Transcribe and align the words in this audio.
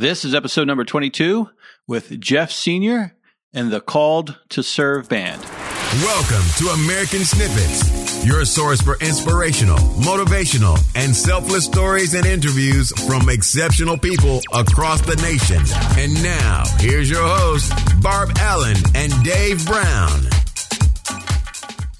This 0.00 0.24
is 0.24 0.34
episode 0.34 0.66
number 0.66 0.86
22 0.86 1.50
with 1.86 2.18
Jeff 2.18 2.50
Senior 2.50 3.14
and 3.52 3.70
the 3.70 3.82
Called 3.82 4.38
to 4.48 4.62
Serve 4.62 5.10
Band. 5.10 5.42
Welcome 5.42 6.42
to 6.56 6.68
American 6.68 7.22
Snippets, 7.22 8.24
your 8.24 8.46
source 8.46 8.80
for 8.80 8.96
inspirational, 9.02 9.76
motivational, 9.76 10.82
and 10.94 11.14
selfless 11.14 11.66
stories 11.66 12.14
and 12.14 12.24
interviews 12.24 12.92
from 13.06 13.28
exceptional 13.28 13.98
people 13.98 14.40
across 14.54 15.02
the 15.02 15.16
nation. 15.16 15.62
And 15.98 16.14
now, 16.22 16.64
here's 16.78 17.10
your 17.10 17.20
hosts, 17.22 17.70
Barb 18.00 18.30
Allen 18.38 18.78
and 18.94 19.12
Dave 19.22 19.66
Brown. 19.66 20.39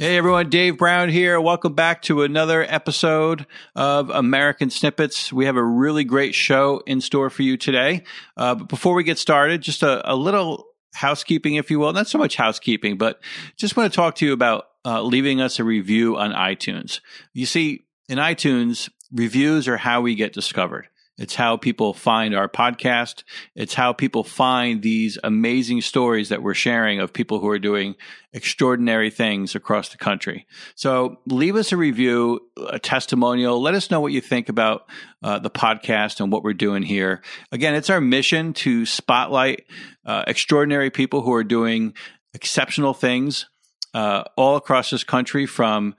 Hey 0.01 0.17
everyone, 0.17 0.48
Dave 0.48 0.79
Brown 0.79 1.11
here. 1.11 1.39
Welcome 1.43 1.75
back 1.75 2.00
to 2.05 2.23
another 2.23 2.64
episode 2.67 3.45
of 3.77 4.09
American 4.09 4.71
Snippets. 4.71 5.30
We 5.30 5.45
have 5.45 5.57
a 5.57 5.62
really 5.62 6.05
great 6.05 6.35
show 6.35 6.82
in 6.87 7.03
store 7.03 7.29
for 7.29 7.43
you 7.43 7.59
today. 7.59 8.05
Uh, 8.35 8.55
but 8.55 8.68
before 8.68 8.95
we 8.95 9.05
get 9.05 9.18
started, 9.18 9.61
just 9.61 9.82
a, 9.82 10.11
a, 10.11 10.17
little 10.17 10.68
housekeeping, 10.94 11.57
if 11.57 11.71
you 11.71 11.79
will. 11.79 11.93
Not 11.93 12.08
so 12.08 12.17
much 12.17 12.36
housekeeping, 12.36 12.96
but 12.96 13.21
just 13.58 13.77
want 13.77 13.93
to 13.93 13.94
talk 13.94 14.14
to 14.14 14.25
you 14.25 14.32
about 14.32 14.68
uh, 14.86 15.03
leaving 15.03 15.43
us 15.43 15.58
a 15.58 15.64
review 15.64 16.17
on 16.17 16.32
iTunes. 16.32 17.00
You 17.35 17.44
see, 17.44 17.85
in 18.08 18.17
iTunes, 18.17 18.89
reviews 19.13 19.69
are 19.69 19.77
how 19.77 20.00
we 20.00 20.14
get 20.14 20.32
discovered. 20.32 20.89
It's 21.20 21.34
how 21.34 21.58
people 21.58 21.92
find 21.92 22.34
our 22.34 22.48
podcast. 22.48 23.24
It's 23.54 23.74
how 23.74 23.92
people 23.92 24.24
find 24.24 24.80
these 24.80 25.18
amazing 25.22 25.82
stories 25.82 26.30
that 26.30 26.43
we're 26.43 26.54
sharing 26.54 26.98
of 26.98 27.12
people 27.12 27.40
who 27.40 27.48
are 27.50 27.58
doing 27.58 27.94
extraordinary 28.32 29.10
things 29.10 29.54
across 29.54 29.90
the 29.90 29.98
country. 29.98 30.46
So 30.76 31.18
leave 31.26 31.56
us 31.56 31.72
a 31.72 31.76
review, 31.76 32.41
a 32.70 32.78
testimonial. 32.78 33.60
Let 33.60 33.74
us 33.74 33.91
know 33.91 34.00
what 34.00 34.12
you 34.12 34.22
think 34.22 34.48
about 34.48 34.88
uh, 35.22 35.38
the 35.38 35.50
podcast 35.50 36.20
and 36.20 36.33
what 36.33 36.42
we're 36.42 36.55
doing 36.55 36.83
here. 36.83 37.20
Again, 37.52 37.74
it's 37.74 37.91
our 37.91 38.00
mission 38.00 38.55
to 38.55 38.86
spotlight 38.86 39.66
uh, 40.06 40.24
extraordinary 40.27 40.88
people 40.88 41.20
who 41.20 41.34
are 41.34 41.44
doing 41.44 41.92
exceptional 42.32 42.94
things 42.94 43.44
uh, 43.92 44.24
all 44.38 44.56
across 44.56 44.88
this 44.88 45.05
country 45.05 45.44
from 45.44 45.96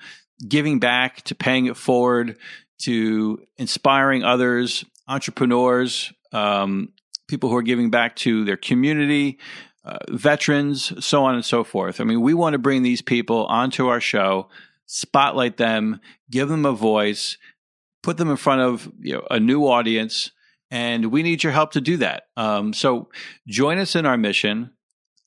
giving 0.47 0.80
back 0.80 1.22
to 1.25 1.35
paying 1.35 1.67
it 1.67 1.78
forward 1.78 2.39
to 2.80 3.38
inspiring 3.58 4.23
others 4.23 4.83
entrepreneurs, 5.12 6.14
um, 6.31 6.94
people 7.28 7.50
who 7.50 7.58
are 7.58 7.62
giving 7.62 7.90
back 7.90 8.16
to 8.16 8.45
their 8.45 8.58
community, 8.58 9.40
uh, 9.84 9.98
veterans, 10.09 10.94
so 11.03 11.26
on 11.26 11.36
and 11.36 11.44
so 11.44 11.64
forth. 11.64 12.00
I 12.00 12.03
mean, 12.06 12.22
we 12.22 12.34
want 12.34 12.53
to 12.53 12.59
bring 12.59 12.84
these 12.84 13.02
people 13.02 13.45
onto 13.48 13.88
our 13.88 14.00
show, 14.00 14.48
spotlight 14.86 15.58
them, 15.58 16.00
give 16.30 16.50
them 16.50 16.66
a 16.66 16.72
voice, 16.72 17.38
put 18.03 18.18
them 18.18 18.30
in 18.30 18.38
front 18.38 18.62
of 18.62 18.92
you 19.00 19.16
know, 19.16 19.28
a 19.30 19.40
new 19.40 19.68
audience, 19.68 20.31
and 20.70 21.12
we 21.12 21.23
need 21.23 21.44
your 21.44 21.52
help 21.52 21.72
to 21.73 21.81
do 21.81 21.98
that. 21.98 22.23
Um, 22.38 22.73
so 22.73 23.09
join 23.48 23.78
us 23.80 23.96
in 23.96 24.06
our 24.06 24.18
mission 24.18 24.72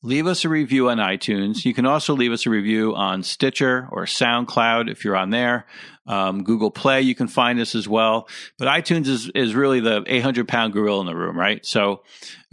leave 0.05 0.27
us 0.27 0.45
a 0.45 0.48
review 0.51 0.91
on 0.91 0.98
iTunes. 0.98 1.65
You 1.65 1.73
can 1.73 1.87
also 1.87 2.15
leave 2.15 2.31
us 2.31 2.45
a 2.45 2.51
review 2.51 2.95
on 2.95 3.23
Stitcher 3.23 3.89
or 3.91 4.05
SoundCloud 4.05 4.91
if 4.91 5.03
you're 5.03 5.17
on 5.17 5.31
there. 5.31 5.67
Um, 6.07 6.45
Google 6.45 6.71
Play, 6.71 7.03
you 7.03 7.15
can 7.15 7.29
find 7.29 7.59
us 7.61 7.75
as 7.75 7.89
well. 7.89 8.29
But 8.59 8.69
iTunes 8.69 9.07
is, 9.07 9.31
is 9.35 9.55
really 9.55 9.81
the 9.81 10.05
800 10.07 10.47
pound 10.47 10.73
gorilla 10.73 11.01
in 11.01 11.07
the 11.07 11.17
room, 11.17 11.39
right? 11.39 11.65
So 11.65 12.03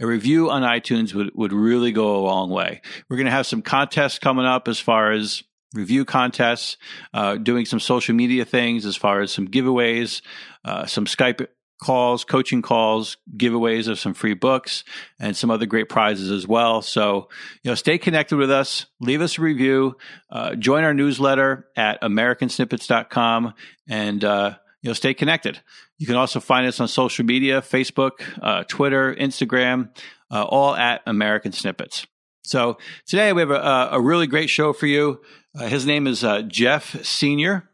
a 0.00 0.06
review 0.06 0.50
on 0.50 0.62
iTunes 0.62 1.14
would, 1.14 1.30
would 1.34 1.52
really 1.52 1.92
go 1.92 2.16
a 2.16 2.22
long 2.22 2.50
way. 2.50 2.80
We're 3.08 3.16
going 3.16 3.26
to 3.26 3.32
have 3.32 3.46
some 3.46 3.62
contests 3.62 4.18
coming 4.18 4.46
up 4.46 4.68
as 4.68 4.78
far 4.78 5.12
as 5.12 5.42
review 5.74 6.04
contests, 6.04 6.76
uh, 7.14 7.36
doing 7.36 7.64
some 7.64 7.80
social 7.80 8.14
media 8.14 8.44
things 8.44 8.84
as 8.86 8.96
far 8.96 9.20
as 9.20 9.32
some 9.32 9.48
giveaways, 9.48 10.22
uh, 10.64 10.86
some 10.86 11.06
Skype 11.06 11.46
calls, 11.82 12.24
coaching 12.24 12.62
calls, 12.62 13.16
giveaways 13.36 13.88
of 13.88 13.98
some 13.98 14.14
free 14.14 14.34
books, 14.34 14.84
and 15.18 15.36
some 15.36 15.50
other 15.50 15.66
great 15.66 15.88
prizes 15.88 16.30
as 16.30 16.46
well. 16.46 16.80
So, 16.80 17.28
you 17.62 17.70
know, 17.70 17.74
stay 17.74 17.98
connected 17.98 18.36
with 18.36 18.50
us. 18.50 18.86
Leave 19.00 19.20
us 19.20 19.36
a 19.36 19.42
review. 19.42 19.96
Uh, 20.30 20.54
join 20.54 20.84
our 20.84 20.94
newsletter 20.94 21.66
at 21.76 22.00
americansnippets.com 22.00 23.54
and, 23.88 24.24
uh, 24.24 24.54
you 24.80 24.90
know, 24.90 24.94
stay 24.94 25.12
connected. 25.12 25.60
You 25.98 26.06
can 26.06 26.16
also 26.16 26.38
find 26.38 26.66
us 26.66 26.78
on 26.78 26.86
social 26.86 27.24
media, 27.24 27.60
Facebook, 27.60 28.12
uh, 28.40 28.62
Twitter, 28.68 29.14
Instagram, 29.14 29.90
uh, 30.30 30.44
all 30.44 30.76
at 30.76 31.02
American 31.06 31.50
Snippets. 31.50 32.06
So 32.44 32.78
today 33.06 33.32
we 33.32 33.42
have 33.42 33.50
a, 33.50 33.88
a 33.92 34.00
really 34.00 34.28
great 34.28 34.50
show 34.50 34.72
for 34.72 34.86
you. 34.86 35.20
Uh, 35.58 35.66
his 35.66 35.84
name 35.84 36.06
is 36.06 36.22
uh, 36.22 36.42
Jeff 36.42 37.04
Senior. 37.04 37.68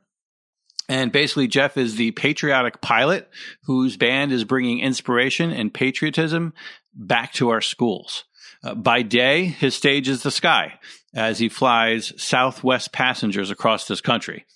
And 0.88 1.12
basically, 1.12 1.48
Jeff 1.48 1.76
is 1.76 1.96
the 1.96 2.12
patriotic 2.12 2.80
pilot 2.80 3.28
whose 3.64 3.96
band 3.96 4.32
is 4.32 4.44
bringing 4.44 4.80
inspiration 4.80 5.50
and 5.50 5.72
patriotism 5.72 6.54
back 6.94 7.32
to 7.34 7.50
our 7.50 7.60
schools. 7.60 8.24
Uh, 8.64 8.74
by 8.74 9.02
day, 9.02 9.44
his 9.44 9.74
stage 9.74 10.08
is 10.08 10.22
the 10.22 10.30
sky 10.30 10.80
as 11.14 11.38
he 11.38 11.48
flies 11.48 12.12
Southwest 12.16 12.92
passengers 12.92 13.50
across 13.50 13.86
this 13.86 14.00
country. 14.00 14.46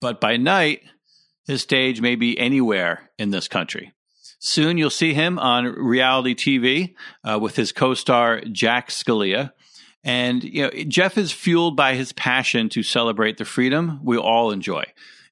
But 0.00 0.20
by 0.20 0.36
night, 0.36 0.80
his 1.46 1.62
stage 1.62 2.00
may 2.00 2.16
be 2.16 2.38
anywhere 2.38 3.10
in 3.18 3.30
this 3.30 3.46
country. 3.46 3.92
Soon 4.38 4.78
you'll 4.78 4.90
see 4.90 5.14
him 5.14 5.38
on 5.38 5.66
reality 5.66 6.34
TV 6.34 6.94
uh, 7.22 7.38
with 7.40 7.54
his 7.54 7.70
co 7.70 7.94
star 7.94 8.40
Jack 8.40 8.88
Scalia. 8.88 9.52
And 10.02 10.42
you 10.42 10.62
know, 10.62 10.70
Jeff 10.88 11.16
is 11.16 11.30
fueled 11.30 11.76
by 11.76 11.94
his 11.94 12.12
passion 12.12 12.68
to 12.70 12.82
celebrate 12.82 13.36
the 13.36 13.44
freedom 13.44 14.00
we 14.02 14.16
all 14.16 14.50
enjoy 14.50 14.84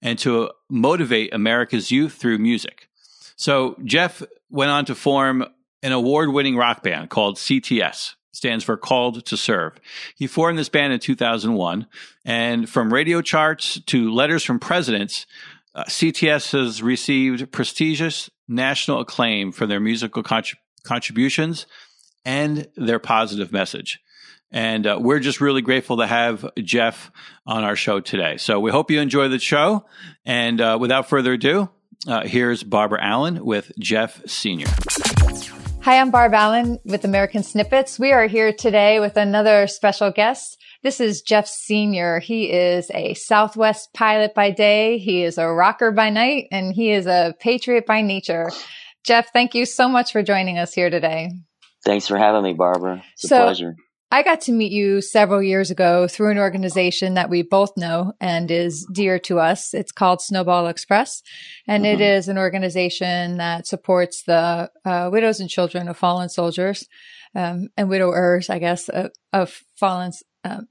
and 0.02 0.18
to 0.20 0.50
motivate 0.68 1.34
America's 1.34 1.90
youth 1.90 2.14
through 2.14 2.38
music. 2.38 2.88
So 3.36 3.76
Jeff 3.84 4.22
went 4.50 4.70
on 4.70 4.84
to 4.86 4.94
form 4.94 5.44
an 5.82 5.92
award 5.92 6.30
winning 6.30 6.56
rock 6.56 6.82
band 6.82 7.10
called 7.10 7.36
CTS, 7.36 8.14
stands 8.32 8.64
for 8.64 8.76
Called 8.76 9.24
to 9.26 9.36
Serve. 9.36 9.74
He 10.16 10.26
formed 10.26 10.58
this 10.58 10.68
band 10.68 10.92
in 10.92 11.00
2001, 11.00 11.86
and 12.24 12.68
from 12.68 12.92
radio 12.92 13.22
charts 13.22 13.80
to 13.86 14.12
letters 14.12 14.44
from 14.44 14.58
presidents, 14.58 15.26
uh, 15.74 15.84
CTS 15.84 16.52
has 16.52 16.82
received 16.82 17.50
prestigious 17.52 18.28
national 18.48 19.00
acclaim 19.00 19.52
for 19.52 19.66
their 19.66 19.80
musical 19.80 20.22
contributions 20.82 21.66
and 22.24 22.68
their 22.76 22.98
positive 22.98 23.52
message. 23.52 24.00
And 24.52 24.86
uh, 24.86 24.98
we're 25.00 25.20
just 25.20 25.40
really 25.40 25.62
grateful 25.62 25.98
to 25.98 26.06
have 26.06 26.44
Jeff 26.56 27.10
on 27.46 27.64
our 27.64 27.76
show 27.76 28.00
today. 28.00 28.36
So 28.36 28.58
we 28.58 28.70
hope 28.70 28.90
you 28.90 29.00
enjoy 29.00 29.28
the 29.28 29.38
show. 29.38 29.84
And 30.24 30.60
uh, 30.60 30.78
without 30.80 31.08
further 31.08 31.34
ado, 31.34 31.70
uh, 32.08 32.26
here's 32.26 32.62
Barbara 32.62 33.00
Allen 33.02 33.44
with 33.44 33.72
Jeff 33.78 34.22
Senior 34.26 34.66
Hi, 35.82 35.98
I'm 35.98 36.10
Barb 36.10 36.34
Allen 36.34 36.78
with 36.84 37.04
American 37.04 37.42
Snippets. 37.42 37.98
We 37.98 38.12
are 38.12 38.26
here 38.26 38.52
today 38.52 39.00
with 39.00 39.16
another 39.16 39.66
special 39.66 40.10
guest. 40.10 40.58
This 40.82 41.00
is 41.00 41.22
Jeff 41.22 41.46
Senior 41.46 42.20
He 42.20 42.50
is 42.52 42.90
a 42.92 43.14
Southwest 43.14 43.94
pilot 43.94 44.34
by 44.34 44.50
day. 44.50 44.98
He 44.98 45.24
is 45.24 45.38
a 45.38 45.48
rocker 45.48 45.90
by 45.90 46.10
night 46.10 46.48
and 46.50 46.74
he 46.74 46.90
is 46.90 47.06
a 47.06 47.34
patriot 47.40 47.86
by 47.86 48.02
nature. 48.02 48.50
Jeff, 49.04 49.32
thank 49.32 49.54
you 49.54 49.64
so 49.64 49.88
much 49.88 50.12
for 50.12 50.22
joining 50.22 50.58
us 50.58 50.74
here 50.74 50.90
today. 50.90 51.30
Thanks 51.84 52.06
for 52.06 52.18
having 52.18 52.42
me, 52.42 52.52
Barbara. 52.52 53.02
It's 53.14 53.28
so, 53.28 53.40
a 53.40 53.44
pleasure. 53.44 53.76
I 54.12 54.24
got 54.24 54.40
to 54.42 54.52
meet 54.52 54.72
you 54.72 55.00
several 55.00 55.40
years 55.40 55.70
ago 55.70 56.08
through 56.08 56.32
an 56.32 56.38
organization 56.38 57.14
that 57.14 57.30
we 57.30 57.42
both 57.42 57.76
know 57.76 58.12
and 58.20 58.50
is 58.50 58.84
dear 58.92 59.20
to 59.20 59.38
us. 59.38 59.72
It's 59.72 59.92
called 59.92 60.20
Snowball 60.20 60.66
Express, 60.66 61.22
and 61.68 61.84
mm-hmm. 61.84 61.94
it 61.94 62.00
is 62.00 62.26
an 62.26 62.36
organization 62.36 63.36
that 63.36 63.68
supports 63.68 64.24
the 64.24 64.68
uh, 64.84 65.10
widows 65.12 65.38
and 65.38 65.48
children 65.48 65.86
of 65.88 65.96
fallen 65.96 66.28
soldiers 66.28 66.88
um, 67.36 67.68
and 67.76 67.88
widowers, 67.88 68.50
I 68.50 68.58
guess, 68.58 68.88
uh, 68.88 69.10
of 69.32 69.62
fallen 69.76 70.10
uh, 70.44 70.62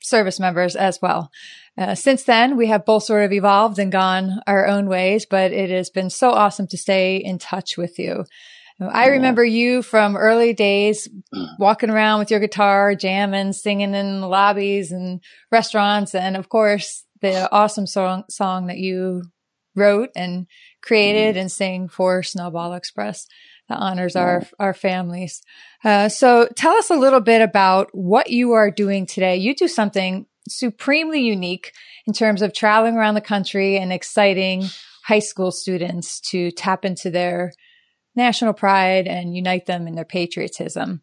service 0.00 0.38
members 0.38 0.76
as 0.76 1.00
well. 1.02 1.30
Uh, 1.76 1.96
since 1.96 2.22
then, 2.22 2.56
we 2.56 2.68
have 2.68 2.84
both 2.84 3.02
sort 3.02 3.24
of 3.24 3.32
evolved 3.32 3.80
and 3.80 3.90
gone 3.90 4.40
our 4.46 4.68
own 4.68 4.86
ways, 4.86 5.26
but 5.28 5.50
it 5.50 5.70
has 5.70 5.90
been 5.90 6.10
so 6.10 6.30
awesome 6.30 6.68
to 6.68 6.78
stay 6.78 7.16
in 7.16 7.38
touch 7.38 7.76
with 7.76 7.98
you. 7.98 8.24
I 8.80 9.08
remember 9.08 9.44
you 9.44 9.82
from 9.82 10.16
early 10.16 10.52
days 10.52 11.08
walking 11.58 11.90
around 11.90 12.18
with 12.18 12.30
your 12.30 12.40
guitar, 12.40 12.94
jamming, 12.94 13.52
singing 13.52 13.94
in 13.94 14.20
the 14.20 14.26
lobbies 14.26 14.90
and 14.90 15.20
restaurants. 15.52 16.14
And 16.14 16.36
of 16.36 16.48
course, 16.48 17.04
the 17.20 17.50
awesome 17.52 17.86
song, 17.86 18.24
song 18.28 18.66
that 18.66 18.78
you 18.78 19.22
wrote 19.76 20.10
and 20.16 20.46
created 20.82 21.34
mm-hmm. 21.34 21.42
and 21.42 21.52
sang 21.52 21.88
for 21.88 22.22
Snowball 22.22 22.74
Express 22.74 23.26
that 23.68 23.78
honors 23.78 24.16
our, 24.16 24.42
our 24.58 24.74
families. 24.74 25.42
Uh, 25.84 26.08
so 26.08 26.48
tell 26.54 26.74
us 26.74 26.90
a 26.90 26.96
little 26.96 27.20
bit 27.20 27.42
about 27.42 27.88
what 27.92 28.30
you 28.30 28.52
are 28.52 28.70
doing 28.70 29.06
today. 29.06 29.36
You 29.36 29.54
do 29.54 29.68
something 29.68 30.26
supremely 30.48 31.22
unique 31.22 31.72
in 32.06 32.12
terms 32.12 32.42
of 32.42 32.52
traveling 32.52 32.96
around 32.96 33.14
the 33.14 33.20
country 33.20 33.78
and 33.78 33.92
exciting 33.92 34.64
high 35.04 35.20
school 35.20 35.50
students 35.50 36.20
to 36.20 36.50
tap 36.50 36.84
into 36.84 37.10
their 37.10 37.52
national 38.16 38.52
pride 38.52 39.06
and 39.06 39.34
unite 39.34 39.66
them 39.66 39.86
in 39.86 39.94
their 39.94 40.04
patriotism. 40.04 41.02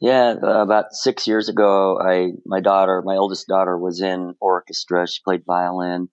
Yeah, 0.00 0.34
uh, 0.42 0.62
about 0.62 0.92
six 0.92 1.26
years 1.26 1.48
ago, 1.48 1.98
I 2.00 2.32
my 2.46 2.60
daughter, 2.60 3.02
my 3.04 3.16
oldest 3.16 3.46
daughter, 3.46 3.76
was 3.76 4.00
in 4.00 4.34
orchestra. 4.40 5.06
She 5.06 5.20
played 5.22 5.42
violin, 5.46 6.08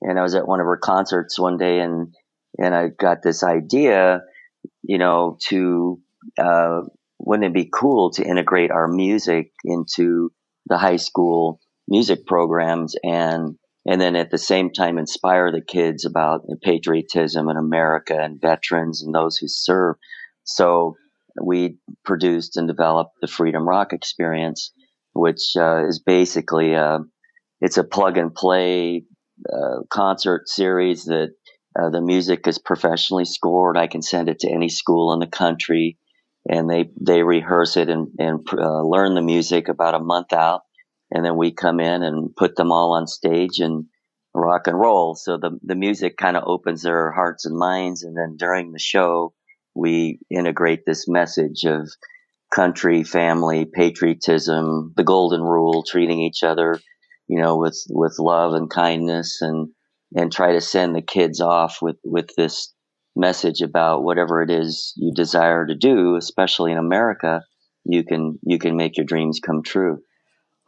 and 0.00 0.18
I 0.18 0.22
was 0.22 0.36
at 0.36 0.46
one 0.46 0.60
of 0.60 0.66
her 0.66 0.76
concerts 0.76 1.40
one 1.40 1.56
day, 1.56 1.80
and 1.80 2.14
and 2.58 2.72
I 2.74 2.88
got 2.88 3.22
this 3.22 3.42
idea, 3.42 4.20
you 4.82 4.98
know, 4.98 5.38
to 5.48 6.00
uh, 6.38 6.82
wouldn't 7.18 7.46
it 7.46 7.54
be 7.54 7.68
cool 7.72 8.12
to 8.12 8.24
integrate 8.24 8.70
our 8.70 8.86
music 8.86 9.50
into 9.64 10.30
the 10.66 10.78
high 10.78 10.96
school 10.96 11.60
music 11.88 12.26
programs 12.26 12.94
and 13.02 13.56
and 13.86 14.00
then 14.00 14.16
at 14.16 14.30
the 14.30 14.38
same 14.38 14.70
time 14.72 14.98
inspire 14.98 15.50
the 15.50 15.62
kids 15.62 16.04
about 16.04 16.44
patriotism 16.62 17.48
and 17.48 17.58
America 17.58 18.16
and 18.18 18.40
veterans 18.40 19.02
and 19.02 19.14
those 19.14 19.36
who 19.36 19.48
serve. 19.48 19.96
So 20.44 20.96
we 21.42 21.78
produced 22.04 22.56
and 22.56 22.68
developed 22.68 23.12
the 23.20 23.26
Freedom 23.26 23.68
Rock 23.68 23.92
Experience, 23.92 24.72
which 25.14 25.56
uh, 25.56 25.86
is 25.86 25.98
basically 25.98 26.74
a, 26.74 27.00
it's 27.60 27.78
a 27.78 27.84
plug 27.84 28.18
and 28.18 28.34
play 28.34 29.04
uh, 29.52 29.82
concert 29.90 30.48
series 30.48 31.04
that 31.06 31.30
uh, 31.78 31.90
the 31.90 32.00
music 32.00 32.46
is 32.46 32.58
professionally 32.58 33.24
scored. 33.24 33.76
I 33.76 33.86
can 33.86 34.02
send 34.02 34.28
it 34.28 34.40
to 34.40 34.50
any 34.50 34.68
school 34.68 35.12
in 35.14 35.20
the 35.20 35.26
country, 35.26 35.98
and 36.48 36.68
they 36.68 36.90
they 37.00 37.22
rehearse 37.22 37.76
it 37.76 37.88
and 37.88 38.08
and 38.18 38.46
uh, 38.52 38.82
learn 38.82 39.14
the 39.14 39.22
music 39.22 39.68
about 39.68 39.94
a 39.94 40.00
month 40.00 40.32
out, 40.32 40.62
and 41.12 41.24
then 41.24 41.36
we 41.36 41.52
come 41.52 41.78
in 41.78 42.02
and 42.02 42.34
put 42.34 42.56
them 42.56 42.72
all 42.72 42.92
on 42.92 43.06
stage 43.06 43.60
and 43.60 43.86
rock 44.34 44.66
and 44.66 44.78
roll. 44.78 45.14
So 45.14 45.36
the 45.36 45.58
the 45.62 45.74
music 45.74 46.16
kind 46.16 46.36
of 46.36 46.44
opens 46.46 46.82
their 46.82 47.12
hearts 47.12 47.44
and 47.44 47.56
minds, 47.56 48.02
and 48.02 48.16
then 48.16 48.36
during 48.38 48.72
the 48.72 48.78
show, 48.78 49.34
we 49.74 50.20
integrate 50.30 50.84
this 50.86 51.06
message 51.06 51.64
of 51.64 51.88
country, 52.54 53.04
family, 53.04 53.64
patriotism, 53.64 54.92
the 54.96 55.04
golden 55.04 55.42
rule, 55.42 55.82
treating 55.82 56.20
each 56.20 56.42
other, 56.42 56.80
you 57.28 57.40
know, 57.40 57.56
with 57.56 57.82
with 57.90 58.16
love 58.18 58.54
and 58.54 58.70
kindness, 58.70 59.42
and 59.42 59.68
and 60.14 60.32
try 60.32 60.52
to 60.52 60.60
send 60.60 60.94
the 60.94 61.02
kids 61.02 61.40
off 61.40 61.78
with 61.82 61.96
with 62.04 62.30
this 62.36 62.72
message 63.14 63.60
about 63.60 64.02
whatever 64.02 64.42
it 64.42 64.50
is 64.50 64.94
you 64.96 65.12
desire 65.12 65.66
to 65.66 65.74
do, 65.74 66.16
especially 66.16 66.72
in 66.72 66.78
America, 66.78 67.42
you 67.84 68.02
can 68.04 68.38
you 68.42 68.58
can 68.58 68.76
make 68.76 68.96
your 68.96 69.06
dreams 69.06 69.40
come 69.44 69.62
true. 69.62 70.00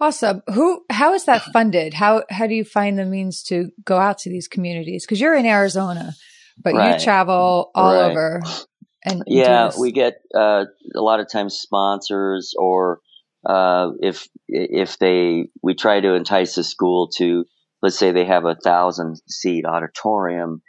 Awesome. 0.04 0.42
Who 0.52 0.84
how 0.90 1.14
is 1.14 1.24
that 1.24 1.40
funded? 1.44 1.94
How 1.94 2.24
how 2.28 2.46
do 2.46 2.54
you 2.54 2.62
find 2.62 2.98
the 2.98 3.06
means 3.06 3.42
to 3.44 3.70
go 3.86 3.96
out 3.96 4.18
to 4.18 4.28
these 4.28 4.48
communities? 4.48 5.06
Because 5.06 5.18
you're 5.18 5.34
in 5.34 5.46
Arizona, 5.46 6.12
but 6.62 6.74
right. 6.74 6.98
you 6.98 7.02
travel 7.02 7.70
all 7.74 7.94
right. 7.94 8.10
over. 8.10 8.42
And 9.02 9.22
yeah, 9.26 9.70
we 9.80 9.92
get 9.92 10.20
uh, 10.34 10.66
a 10.94 11.00
lot 11.00 11.20
of 11.20 11.30
times 11.30 11.54
sponsors, 11.54 12.52
or 12.58 13.00
uh, 13.46 13.92
if 14.02 14.28
if 14.46 14.98
they 14.98 15.48
we 15.62 15.74
try 15.74 16.00
to 16.00 16.12
entice 16.12 16.58
a 16.58 16.64
school 16.64 17.08
to 17.16 17.46
let's 17.80 17.98
say 17.98 18.12
they 18.12 18.26
have 18.26 18.44
a 18.44 18.56
thousand 18.56 19.22
seat 19.26 19.64
auditorium, 19.64 20.60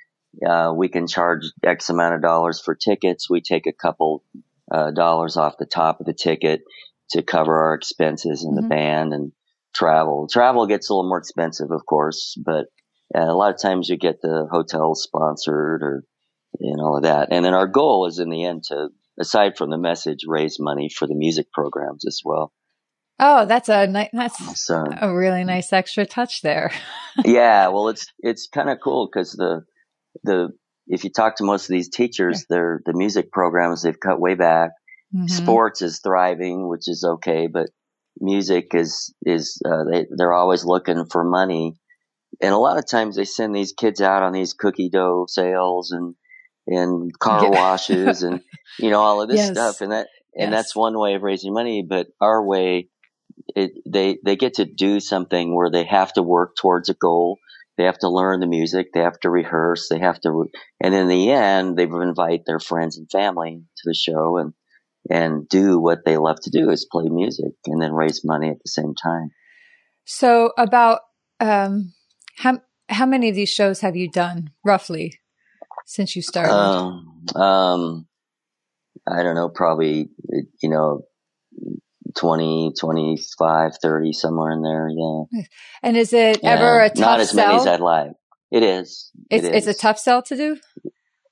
uh, 0.48 0.72
we 0.74 0.88
can 0.88 1.08
charge 1.08 1.52
X 1.62 1.90
amount 1.90 2.16
of 2.16 2.22
dollars 2.22 2.62
for 2.62 2.74
tickets. 2.74 3.30
We 3.30 3.42
take 3.42 3.68
a 3.68 3.74
couple 3.74 4.24
uh, 4.72 4.92
dollars 4.92 5.36
off 5.36 5.58
the 5.58 5.66
top 5.66 6.00
of 6.00 6.06
the 6.06 6.14
ticket 6.14 6.62
to 7.12 7.22
cover 7.22 7.58
our 7.58 7.74
expenses 7.76 8.44
in 8.44 8.52
mm-hmm. 8.52 8.64
the 8.64 8.70
band 8.70 9.14
and 9.14 9.32
travel. 9.74 10.28
Travel 10.32 10.68
gets 10.68 10.90
a 10.90 10.94
little 10.94 11.10
more 11.10 11.20
expensive, 11.20 11.72
of 11.72 11.86
course, 11.86 12.36
but 12.44 12.66
uh, 13.16 13.22
a 13.22 13.36
lot 13.36 13.54
of 13.54 13.62
times 13.62 13.90
you 13.90 13.98
get 13.98 14.22
the 14.22 14.48
hotel 14.50 14.96
sponsored 14.96 15.84
or 15.84 16.04
and 16.60 16.82
all 16.82 16.98
of 16.98 17.04
that. 17.04 17.30
And 17.32 17.44
then 17.44 17.54
our 17.54 17.68
goal 17.68 18.08
is 18.08 18.20
in 18.20 18.30
the 18.30 18.46
end 18.46 18.64
to, 18.66 18.90
aside 19.20 19.58
from 19.58 19.70
the 19.70 19.78
message, 19.78 20.20
raise 20.28 20.58
money 20.60 20.90
for 20.90 21.08
the 21.08 21.16
music 21.16 21.52
programs 21.52 22.06
as 22.06 22.22
well. 22.24 22.54
Oh, 23.18 23.46
that's 23.46 23.70
a 23.70 23.88
nice, 23.88 24.10
that's 24.12 24.66
so, 24.66 24.84
a 25.02 25.14
really 25.14 25.46
nice 25.46 25.72
extra 25.72 26.06
touch 26.06 26.42
there. 26.42 26.72
yeah. 27.26 27.70
Well, 27.70 27.90
it's, 27.90 28.08
it's 28.20 28.48
kind 28.48 28.70
of 28.70 28.80
cool 28.84 29.10
because 29.12 29.32
the, 29.32 29.62
the, 30.24 30.50
if 30.88 31.04
you 31.04 31.10
talk 31.10 31.38
to 31.38 31.46
most 31.46 31.70
of 31.70 31.74
these 31.74 31.90
teachers, 31.90 32.46
they're 32.50 32.82
the 32.86 32.94
music 32.94 33.32
programs 33.32 33.84
they've 33.84 34.00
cut 34.00 34.20
way 34.20 34.36
back. 34.36 34.72
Mm-hmm. 35.16 35.28
Sports 35.28 35.82
is 35.82 36.00
thriving, 36.00 36.68
which 36.68 36.88
is 36.88 37.06
okay, 37.06 37.48
but 37.48 37.70
music 38.20 38.74
is, 38.74 39.14
is, 39.26 39.62
uh, 39.66 39.84
they, 39.90 40.06
they're 40.10 40.34
always 40.34 40.66
looking 40.66 41.06
for 41.06 41.24
money. 41.24 41.76
And 42.42 42.54
a 42.54 42.58
lot 42.58 42.78
of 42.78 42.90
times 42.90 43.16
they 43.16 43.26
send 43.26 43.56
these 43.56 43.72
kids 43.72 44.02
out 44.02 44.24
on 44.24 44.34
these 44.34 44.54
cookie 44.54 44.90
dough 44.90 45.26
sales 45.28 45.92
and, 45.92 46.16
and 46.68 47.18
car 47.20 47.50
washes 47.52 48.24
and 48.24 48.42
you 48.80 48.90
know 48.90 49.00
all 49.00 49.22
of 49.22 49.30
this 49.30 49.38
yes. 49.38 49.52
stuff 49.52 49.82
and 49.82 49.92
that 49.92 50.08
and 50.36 50.52
yes. 50.52 50.52
that's 50.52 50.76
one 50.76 50.98
way 50.98 51.14
of 51.14 51.22
raising 51.22 51.54
money 51.54 51.86
but 51.88 52.08
our 52.20 52.44
way 52.44 52.90
it, 53.56 53.72
they 53.86 54.18
they 54.24 54.36
get 54.36 54.56
to 54.56 54.66
do 54.66 55.00
something 55.00 55.56
where 55.56 55.70
they 55.70 55.84
have 55.84 56.12
to 56.14 56.24
work 56.24 56.56
towards 56.56 56.90
a 56.90 56.94
goal 56.94 57.38
they 57.78 57.84
have 57.84 58.00
to 58.00 58.10
learn 58.10 58.40
the 58.40 58.48
music 58.48 58.88
they 58.94 59.02
have 59.02 59.20
to 59.20 59.30
rehearse 59.30 59.90
they 59.90 60.00
have 60.00 60.20
to 60.22 60.50
and 60.82 60.94
in 60.96 61.08
the 61.08 61.32
end 61.32 61.78
they 61.78 61.84
invite 61.84 62.46
their 62.46 62.60
friends 62.60 62.98
and 62.98 63.10
family 63.12 63.62
to 63.78 63.84
the 63.86 63.94
show 63.94 64.38
and 64.38 64.54
and 65.10 65.48
do 65.50 65.80
what 65.80 66.06
they 66.06 66.18
love 66.18 66.38
to 66.42 66.50
do 66.50 66.70
is 66.70 66.86
play 66.92 67.08
music 67.10 67.54
and 67.66 67.82
then 67.82 67.94
raise 67.94 68.24
money 68.24 68.50
at 68.50 68.58
the 68.64 68.70
same 68.70 68.94
time 68.96 69.32
so 70.06 70.52
about 70.58 71.02
um 71.40 71.94
how 72.38 72.60
how 72.90 73.06
many 73.06 73.30
of 73.30 73.36
these 73.36 73.50
shows 73.50 73.82
have 73.82 73.96
you 73.96 74.10
done 74.10 74.52
roughly 74.64 75.20
since 75.86 76.16
you 76.16 76.22
started? 76.22 76.54
Um, 76.54 77.26
um, 77.36 78.08
I 79.08 79.24
don't 79.24 79.36
know, 79.36 79.50
probably, 79.50 80.10
you 80.62 80.70
know, 80.70 81.02
20, 82.18 82.74
25, 82.80 83.78
30, 83.82 84.14
somewhere 84.14 84.52
in 84.52 84.62
there. 84.62 84.90
Yeah. 84.90 85.44
And 85.84 85.98
is 85.98 86.14
it 86.14 86.40
yeah. 86.44 86.52
ever 86.52 86.82
a 86.82 86.90
tough 86.90 87.00
Not 87.00 87.20
as 87.20 87.32
sell? 87.32 87.48
many 87.48 87.60
as 87.60 87.68
I'd 87.68 87.80
like. 87.80 88.12
It 88.52 88.64
is. 88.64 89.12
It's, 89.30 89.46
it's 89.46 89.68
a 89.68 89.74
tough 89.74 90.00
sell 90.00 90.22
to 90.24 90.36
do? 90.36 90.58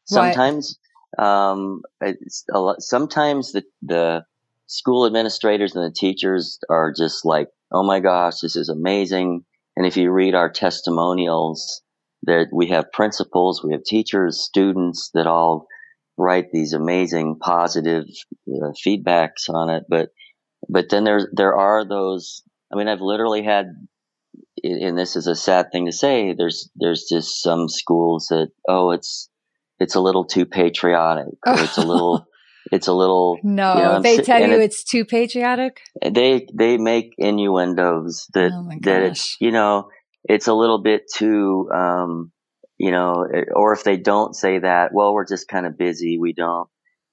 Sometimes, 0.05 0.77
um, 1.17 1.81
lot, 2.51 2.81
sometimes 2.81 3.51
the, 3.51 3.63
the 3.81 4.25
school 4.67 5.05
administrators 5.05 5.75
and 5.75 5.85
the 5.85 5.95
teachers 5.95 6.59
are 6.69 6.93
just 6.95 7.25
like, 7.25 7.47
oh 7.71 7.83
my 7.83 7.99
gosh, 7.99 8.39
this 8.39 8.55
is 8.55 8.69
amazing. 8.69 9.43
And 9.75 9.85
if 9.85 9.97
you 9.97 10.11
read 10.11 10.35
our 10.35 10.49
testimonials, 10.49 11.81
that 12.23 12.47
we 12.53 12.67
have 12.67 12.91
principals, 12.91 13.63
we 13.63 13.73
have 13.73 13.83
teachers, 13.83 14.41
students 14.41 15.09
that 15.13 15.27
all 15.27 15.67
write 16.17 16.51
these 16.51 16.73
amazing 16.73 17.37
positive 17.39 18.05
uh, 18.47 18.71
feedbacks 18.85 19.49
on 19.49 19.69
it. 19.69 19.83
But, 19.89 20.09
but 20.69 20.89
then 20.89 21.03
there, 21.03 21.27
there 21.33 21.55
are 21.55 21.87
those, 21.87 22.43
I 22.71 22.77
mean, 22.77 22.87
I've 22.87 23.01
literally 23.01 23.43
had, 23.43 23.65
and 24.63 24.97
this 24.97 25.15
is 25.15 25.27
a 25.27 25.35
sad 25.35 25.71
thing 25.71 25.85
to 25.87 25.91
say, 25.91 26.33
there's, 26.33 26.69
there's 26.75 27.05
just 27.09 27.41
some 27.41 27.67
schools 27.67 28.27
that, 28.29 28.49
oh, 28.69 28.91
it's, 28.91 29.29
it's 29.83 29.95
a 29.95 30.01
little 30.01 30.25
too 30.25 30.45
patriotic 30.45 31.35
or 31.45 31.59
it's 31.59 31.77
a 31.77 31.85
little, 31.85 32.25
it's 32.71 32.87
a 32.87 32.93
little 32.93 33.37
no 33.43 33.75
you 33.75 33.81
know, 33.81 34.01
they 34.01 34.17
tell 34.17 34.39
you 34.39 34.55
it, 34.55 34.61
it's 34.61 34.83
too 34.83 35.03
patriotic 35.05 35.81
they 36.01 36.47
they 36.53 36.77
make 36.77 37.13
innuendos 37.17 38.27
that 38.33 38.51
oh 38.53 38.69
that 38.81 39.01
it's 39.01 39.37
you 39.41 39.51
know 39.51 39.89
it's 40.23 40.47
a 40.47 40.53
little 40.53 40.81
bit 40.81 41.03
too, 41.13 41.69
um, 41.73 42.31
you 42.77 42.91
know, 42.91 43.27
or 43.53 43.73
if 43.73 43.83
they 43.83 43.97
don't 43.97 44.35
say 44.35 44.59
that, 44.59 44.93
well, 44.93 45.13
we're 45.13 45.27
just 45.27 45.47
kind 45.47 45.65
of 45.65 45.77
busy. 45.77 46.17
We 46.17 46.33
don't. 46.33 46.67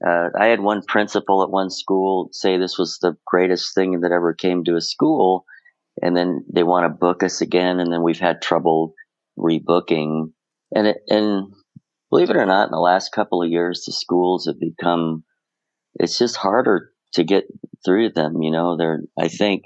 Uh, 0.05 0.29
I 0.39 0.47
had 0.47 0.61
one 0.61 0.83
principal 0.83 1.43
at 1.43 1.51
one 1.51 1.69
school 1.69 2.31
say 2.33 2.57
this 2.57 2.79
was 2.79 2.99
the 3.03 3.17
greatest 3.27 3.75
thing 3.75 4.01
that 4.01 4.13
ever 4.13 4.33
came 4.33 4.65
to 4.65 4.77
a 4.77 4.81
school, 4.81 5.45
and 6.01 6.17
then 6.17 6.45
they 6.53 6.63
want 6.63 6.85
to 6.85 6.99
book 6.99 7.23
us 7.23 7.41
again, 7.41 7.81
and 7.81 7.93
then 7.93 8.03
we've 8.03 8.19
had 8.19 8.41
trouble 8.41 8.95
rebooking. 9.39 10.33
And 10.75 10.87
it, 10.87 10.99
and 11.09 11.53
believe 12.11 12.31
it 12.31 12.37
or 12.37 12.47
not, 12.47 12.69
in 12.69 12.73
the 12.73 12.79
last 12.79 13.13
couple 13.13 13.43
of 13.43 13.51
years, 13.51 13.85
the 13.87 13.93
schools 13.93 14.47
have 14.47 14.61
become. 14.61 15.25
It's 15.95 16.19
just 16.19 16.37
harder 16.37 16.91
to 17.15 17.25
get 17.25 17.45
through 17.85 18.11
them. 18.11 18.43
You 18.43 18.51
know, 18.51 18.77
they're. 18.77 19.01
I 19.19 19.29
think 19.29 19.65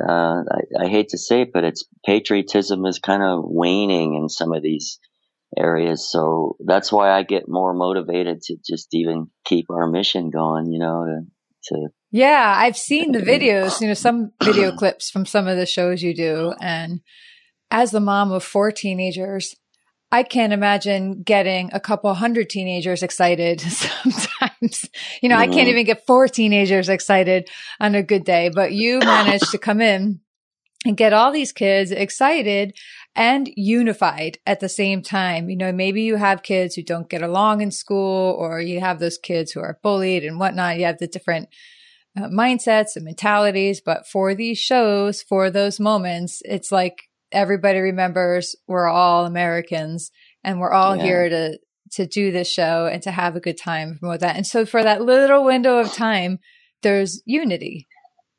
uh, 0.00 0.42
I, 0.50 0.84
I, 0.84 0.88
hate 0.88 1.08
to 1.10 1.18
say 1.18 1.42
it, 1.42 1.50
but 1.52 1.64
it's 1.64 1.84
patriotism 2.06 2.86
is 2.86 2.98
kind 2.98 3.22
of 3.22 3.40
waning 3.44 4.14
in 4.14 4.28
some 4.28 4.52
of 4.52 4.62
these 4.62 5.00
areas. 5.56 6.08
So 6.10 6.56
that's 6.64 6.92
why 6.92 7.10
I 7.10 7.24
get 7.24 7.48
more 7.48 7.74
motivated 7.74 8.42
to 8.42 8.56
just 8.64 8.88
even 8.94 9.26
keep 9.44 9.66
our 9.70 9.88
mission 9.88 10.30
going, 10.30 10.70
you 10.70 10.78
know, 10.78 11.04
to, 11.04 11.74
to 11.74 11.88
yeah, 12.12 12.54
I've 12.56 12.76
seen 12.76 13.12
the 13.12 13.18
videos, 13.20 13.80
you 13.80 13.88
know, 13.88 13.94
some 13.94 14.32
video 14.42 14.72
clips 14.72 15.10
from 15.10 15.26
some 15.26 15.48
of 15.48 15.56
the 15.56 15.66
shows 15.66 16.02
you 16.02 16.14
do. 16.14 16.54
And 16.60 17.00
as 17.70 17.90
the 17.90 18.00
mom 18.00 18.30
of 18.30 18.44
four 18.44 18.70
teenagers, 18.70 19.56
I 20.12 20.24
can't 20.24 20.52
imagine 20.52 21.22
getting 21.22 21.70
a 21.72 21.80
couple 21.80 22.12
hundred 22.12 22.50
teenagers 22.50 23.02
excited 23.02 23.60
sometimes. 23.62 24.90
You 25.22 25.30
know, 25.30 25.36
mm-hmm. 25.36 25.50
I 25.50 25.54
can't 25.54 25.68
even 25.68 25.86
get 25.86 26.06
four 26.06 26.28
teenagers 26.28 26.90
excited 26.90 27.48
on 27.80 27.94
a 27.94 28.02
good 28.02 28.24
day, 28.24 28.50
but 28.54 28.72
you 28.72 28.98
managed 29.00 29.50
to 29.52 29.58
come 29.58 29.80
in 29.80 30.20
and 30.84 30.98
get 30.98 31.14
all 31.14 31.32
these 31.32 31.52
kids 31.52 31.92
excited 31.92 32.76
and 33.16 33.48
unified 33.56 34.38
at 34.46 34.60
the 34.60 34.68
same 34.68 35.00
time. 35.00 35.48
You 35.48 35.56
know, 35.56 35.72
maybe 35.72 36.02
you 36.02 36.16
have 36.16 36.42
kids 36.42 36.74
who 36.74 36.82
don't 36.82 37.08
get 37.08 37.22
along 37.22 37.62
in 37.62 37.70
school 37.70 38.36
or 38.38 38.60
you 38.60 38.80
have 38.80 38.98
those 38.98 39.16
kids 39.16 39.52
who 39.52 39.60
are 39.60 39.78
bullied 39.82 40.24
and 40.24 40.38
whatnot. 40.38 40.78
You 40.78 40.84
have 40.84 40.98
the 40.98 41.06
different 41.06 41.48
uh, 42.18 42.28
mindsets 42.28 42.96
and 42.96 43.06
mentalities, 43.06 43.80
but 43.80 44.06
for 44.06 44.34
these 44.34 44.58
shows, 44.58 45.22
for 45.22 45.50
those 45.50 45.80
moments, 45.80 46.42
it's 46.44 46.70
like 46.70 47.08
everybody 47.32 47.78
remembers 47.78 48.56
we're 48.66 48.88
all 48.88 49.26
Americans 49.26 50.10
and 50.44 50.60
we're 50.60 50.72
all 50.72 50.96
yeah. 50.96 51.02
here 51.02 51.28
to 51.28 51.58
to 51.92 52.06
do 52.06 52.32
this 52.32 52.50
show 52.50 52.86
and 52.86 53.02
to 53.02 53.10
have 53.10 53.36
a 53.36 53.40
good 53.40 53.58
time 53.58 53.98
promote 53.98 54.20
that. 54.20 54.36
And 54.36 54.46
so 54.46 54.64
for 54.64 54.82
that 54.82 55.02
little 55.02 55.44
window 55.44 55.78
of 55.78 55.92
time, 55.92 56.38
there's 56.82 57.22
unity 57.26 57.86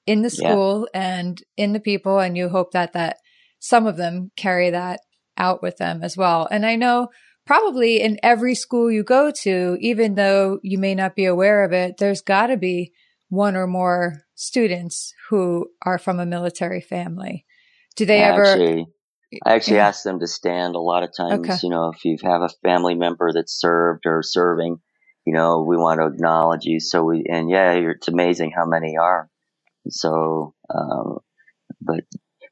in 0.05 0.21
the 0.21 0.29
school 0.29 0.87
yeah. 0.93 1.17
and 1.17 1.43
in 1.55 1.73
the 1.73 1.79
people. 1.79 2.19
And 2.19 2.35
you 2.35 2.49
hope 2.49 2.71
that 2.71 2.93
that 2.93 3.17
some 3.59 3.85
of 3.85 3.97
them 3.97 4.31
carry 4.35 4.71
that 4.71 5.01
out 5.37 5.61
with 5.61 5.77
them 5.77 6.03
as 6.03 6.17
well. 6.17 6.47
And 6.49 6.65
I 6.65 6.75
know 6.75 7.09
probably 7.45 8.01
in 8.01 8.19
every 8.23 8.55
school 8.55 8.91
you 8.91 9.03
go 9.03 9.31
to, 9.31 9.77
even 9.79 10.15
though 10.15 10.59
you 10.63 10.77
may 10.77 10.95
not 10.95 11.15
be 11.15 11.25
aware 11.25 11.63
of 11.63 11.71
it, 11.71 11.97
there's 11.97 12.21
got 12.21 12.47
to 12.47 12.57
be 12.57 12.91
one 13.29 13.55
or 13.55 13.67
more 13.67 14.23
students 14.35 15.13
who 15.29 15.67
are 15.83 15.97
from 15.97 16.19
a 16.19 16.25
military 16.25 16.81
family. 16.81 17.45
Do 17.95 18.05
they 18.05 18.21
ever? 18.21 18.43
Actually, 18.43 18.87
I 19.45 19.55
actually 19.55 19.77
yeah. 19.77 19.87
ask 19.87 20.03
them 20.03 20.19
to 20.19 20.27
stand 20.27 20.75
a 20.75 20.79
lot 20.79 21.03
of 21.03 21.15
times. 21.15 21.47
Okay. 21.47 21.57
You 21.63 21.69
know, 21.69 21.89
if 21.89 22.03
you 22.05 22.17
have 22.23 22.41
a 22.41 22.49
family 22.63 22.95
member 22.95 23.31
that's 23.33 23.59
served 23.59 24.03
or 24.05 24.21
serving, 24.23 24.77
you 25.25 25.33
know, 25.33 25.63
we 25.67 25.77
want 25.77 25.99
to 25.99 26.07
acknowledge 26.07 26.65
you. 26.65 26.79
So 26.79 27.03
we, 27.03 27.25
and 27.29 27.49
yeah, 27.49 27.73
it's 27.73 28.07
amazing 28.07 28.51
how 28.55 28.65
many 28.65 28.97
are. 28.97 29.29
So, 29.89 30.53
um, 30.73 31.19
but 31.81 32.03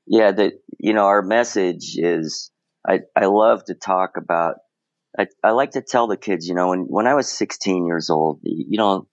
yeah, 0.08 0.32
that, 0.32 0.54
you 0.80 0.94
know, 0.94 1.06
our 1.06 1.22
message 1.22 1.96
is, 1.98 2.52
I, 2.88 3.02
I 3.16 3.26
love 3.26 3.64
to 3.66 3.76
talk 3.76 4.18
about, 4.18 4.56
I, 5.18 5.28
I 5.44 5.52
like 5.52 5.72
to 5.72 5.82
tell 5.82 6.08
the 6.08 6.18
kids, 6.18 6.48
you 6.48 6.56
know, 6.56 6.70
when, 6.70 6.82
when 6.82 7.08
I 7.08 7.14
was 7.14 7.32
16 7.32 7.86
years 7.86 8.10
old, 8.10 8.40
you 8.44 8.78
don't, 8.78 9.08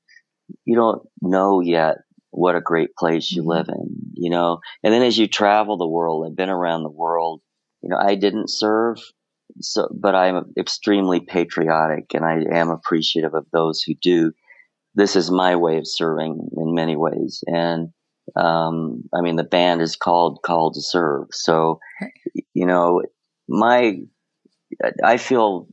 you 0.65 0.77
don't 0.77 1.03
know 1.21 1.61
yet 1.61 1.97
what 2.31 2.57
a 2.57 2.61
great 2.61 2.95
place 2.97 3.33
you 3.33 3.43
mm-hmm. 3.43 3.51
live 3.51 3.69
in, 3.69 4.13
you 4.15 4.31
know, 4.31 4.61
and 4.83 4.93
then 4.93 5.03
as 5.03 5.17
you 5.17 5.27
travel 5.27 5.77
the 5.77 5.87
world, 5.87 6.27
I've 6.27 6.37
been 6.37 6.51
around 6.51 6.83
the 6.83 6.91
world, 6.91 7.41
you 7.83 7.89
know, 7.89 7.97
I 7.97 8.15
didn't 8.15 8.51
serve, 8.51 8.99
so, 9.61 9.89
but 9.93 10.15
I'm 10.15 10.53
extremely 10.59 11.21
patriotic 11.21 12.15
and 12.15 12.25
I 12.25 12.45
am 12.53 12.71
appreciative 12.71 13.35
of 13.35 13.47
those 13.53 13.83
who 13.83 13.95
do. 13.95 14.33
This 14.95 15.17
is 15.17 15.31
my 15.31 15.57
way 15.57 15.79
of 15.79 15.87
serving 15.87 16.51
in 16.57 16.75
many 16.75 16.97
ways. 16.97 17.43
And, 17.47 17.91
um, 18.37 19.05
I 19.15 19.21
mean, 19.21 19.37
the 19.37 19.45
band 19.45 19.81
is 19.81 19.97
called 19.97 20.41
Called 20.45 20.75
to 20.75 20.83
Serve. 20.83 21.29
So, 21.31 21.79
you 22.53 22.67
know, 22.67 23.03
my, 23.49 24.01
I 25.03 25.17
feel 25.17 25.69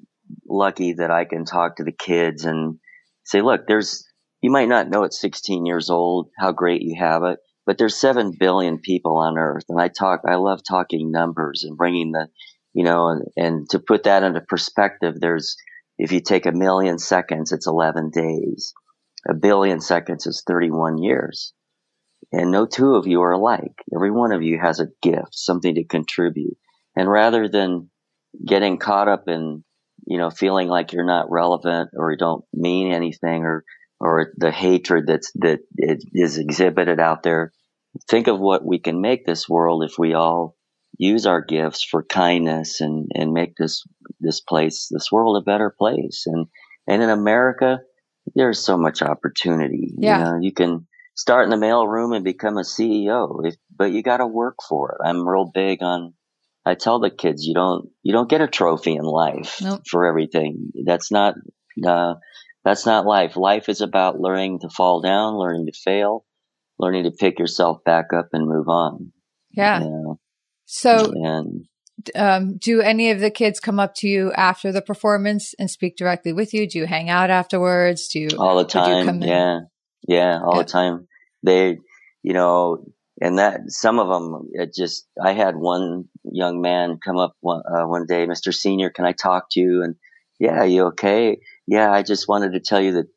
lucky 0.48 0.94
that 0.94 1.12
I 1.12 1.26
can 1.26 1.44
talk 1.44 1.78
to 1.78 1.84
the 1.84 1.92
kids 1.92 2.46
and 2.46 2.80
say, 3.26 3.42
look, 3.42 3.68
there's, 3.68 4.08
you 4.42 4.52
might 4.52 4.68
not 4.68 4.90
know 4.90 5.04
at 5.04 5.14
16 5.14 5.66
years 5.66 5.90
old 5.90 6.30
how 6.38 6.52
great 6.52 6.82
you 6.82 6.96
have 7.00 7.24
it, 7.24 7.40
but 7.66 7.78
there's 7.78 8.00
7 8.00 8.34
billion 8.40 8.80
people 8.80 9.18
on 9.18 9.38
earth. 9.38 9.66
And 9.70 9.82
I 9.82 9.88
talk, 9.88 10.22
I 10.28 10.36
love 10.36 10.62
talking 10.64 11.12
numbers 11.12 11.64
and 11.64 11.78
bringing 11.78 12.12
the, 12.12 12.28
you 12.74 12.84
know, 12.84 13.10
and, 13.10 13.24
and 13.36 13.70
to 13.72 13.80
put 13.80 14.04
that 14.04 14.24
into 14.24 14.42
perspective, 14.42 15.20
there's, 15.20 15.56
if 15.98 16.12
you 16.12 16.20
take 16.20 16.46
a 16.46 16.52
million 16.52 17.00
seconds, 17.00 17.52
it's 17.52 17.68
11 17.68 18.12
days. 18.12 18.74
A 19.28 19.34
billion 19.34 19.82
seconds 19.82 20.28
is 20.28 20.44
31 20.46 21.00
years. 21.00 21.54
And 22.32 22.52
no 22.52 22.66
two 22.66 22.96
of 22.96 23.08
you 23.08 23.22
are 23.22 23.32
alike. 23.32 23.84
Every 23.96 24.12
one 24.12 24.32
of 24.32 24.44
you 24.44 24.60
has 24.60 24.80
a 24.80 24.90
gift, 25.02 25.34
something 25.34 25.76
to 25.76 25.84
contribute. 25.84 26.58
And 26.96 27.10
rather 27.10 27.48
than 27.48 27.90
getting 28.46 28.78
caught 28.78 29.08
up 29.08 29.28
in, 29.28 29.64
you 30.06 30.18
know, 30.18 30.30
feeling 30.30 30.68
like 30.68 30.92
you're 30.92 31.06
not 31.06 31.32
relevant 31.32 31.92
or 31.96 32.12
you 32.12 32.18
don't 32.18 32.44
mean 32.54 32.92
anything 32.92 33.44
or, 33.44 33.64
or 34.00 34.34
the 34.38 34.52
hatred 34.52 35.06
that's, 35.08 35.32
that 35.36 35.60
is 35.78 36.38
exhibited 36.38 37.00
out 37.00 37.24
there, 37.24 37.52
think 38.10 38.28
of 38.28 38.40
what 38.40 38.66
we 38.66 38.80
can 38.80 39.02
make 39.02 39.26
this 39.26 39.48
world 39.48 39.84
if 39.84 39.98
we 39.98 40.14
all 40.14 40.56
use 40.98 41.26
our 41.26 41.42
gifts 41.42 41.84
for 41.84 42.04
kindness 42.04 42.82
and, 42.82 43.10
and 43.14 43.34
make 43.34 43.56
this, 43.58 43.84
this 44.20 44.42
place, 44.42 44.88
this 44.92 45.12
world 45.12 45.38
a 45.38 45.42
better 45.42 45.74
place. 45.78 46.24
And, 46.26 46.48
and 46.88 47.02
in 47.02 47.10
America, 47.10 47.80
there's 48.34 48.64
so 48.64 48.78
much 48.78 49.02
opportunity. 49.02 49.94
Yeah. 49.98 50.18
You 50.18 50.24
know, 50.24 50.40
you 50.42 50.54
can, 50.54 50.88
start 51.16 51.46
in 51.46 51.50
the 51.50 51.66
mailroom 51.66 52.16
and 52.16 52.24
become 52.24 52.58
a 52.58 52.62
CEO, 52.62 53.48
if, 53.48 53.56
but 53.76 53.92
you 53.92 54.04
got 54.04 54.18
to 54.18 54.28
work 54.28 54.58
for 54.68 54.92
it. 54.92 55.08
I'm 55.08 55.28
real 55.28 55.50
big 55.52 55.82
on. 55.82 56.14
I 56.66 56.76
tell 56.76 57.00
the 57.00 57.12
kids 57.12 57.46
you 57.46 57.54
don't 57.54 57.90
you 58.04 58.12
don't 58.12 58.30
get 58.30 58.42
a 58.42 58.48
trophy 58.48 58.96
in 58.96 59.04
life 59.04 59.58
nope. 59.62 59.84
for 59.90 60.06
everything. 60.06 60.72
That's 60.84 61.12
not 61.12 61.36
uh, 61.86 62.16
that's 62.66 62.86
not 62.86 63.06
life. 63.06 63.38
Life 63.38 63.70
is 63.70 63.80
about 63.80 64.20
learning 64.20 64.60
to 64.62 64.70
fall 64.70 65.00
down, 65.00 65.38
learning 65.38 65.68
to 65.68 65.72
fail, 65.72 66.26
learning 66.80 67.04
to 67.04 67.12
pick 67.12 67.40
yourself 67.40 67.84
back 67.86 68.08
up 68.14 68.30
and 68.34 68.48
move 68.48 68.68
on. 68.68 69.12
Yeah. 69.52 69.80
You 69.80 69.90
know? 69.90 70.20
So 70.66 71.14
and 71.14 71.66
um, 72.16 72.58
do 72.58 72.82
any 72.82 73.12
of 73.12 73.20
the 73.20 73.32
kids 73.32 73.60
come 73.60 73.80
up 73.80 73.94
to 73.98 74.08
you 74.08 74.34
after 74.34 74.72
the 74.72 74.82
performance 74.82 75.54
and 75.60 75.70
speak 75.70 75.96
directly 75.96 76.34
with 76.34 76.54
you? 76.54 76.68
Do 76.68 76.80
you 76.80 76.88
hang 76.88 77.10
out 77.10 77.30
afterwards? 77.30 78.10
Do 78.10 78.20
you 78.20 78.30
all 78.38 78.58
the 78.58 78.66
time? 78.66 79.22
Yeah, 79.22 79.60
yeah, 80.08 80.40
all 80.44 80.58
yeah. 80.58 80.64
the 80.64 80.70
time. 80.70 81.08
They, 81.44 81.78
you 82.24 82.34
know, 82.34 82.86
and 83.22 83.38
that 83.38 83.62
some 83.68 84.00
of 84.00 84.08
them, 84.10 84.50
it 84.54 84.74
just, 84.74 85.08
I 85.24 85.34
had 85.34 85.56
one 85.56 86.06
young 86.24 86.62
man 86.62 86.98
come 87.04 87.18
up 87.18 87.36
one, 87.40 87.62
uh, 87.66 87.88
one 87.88 88.06
day, 88.08 88.26
Mr. 88.26 88.54
Senior, 88.54 88.90
can 88.90 89.06
I 89.06 89.14
talk 89.14 89.46
to 89.52 89.60
you? 89.60 89.84
And 89.84 89.96
yeah, 90.40 90.64
you 90.64 90.88
okay? 90.88 91.38
Yeah, 91.68 91.92
I 91.92 92.04
just 92.04 92.28
wanted 92.28 92.54
to 92.54 92.60
tell 92.60 92.82
you 92.82 92.94
that 92.94 93.08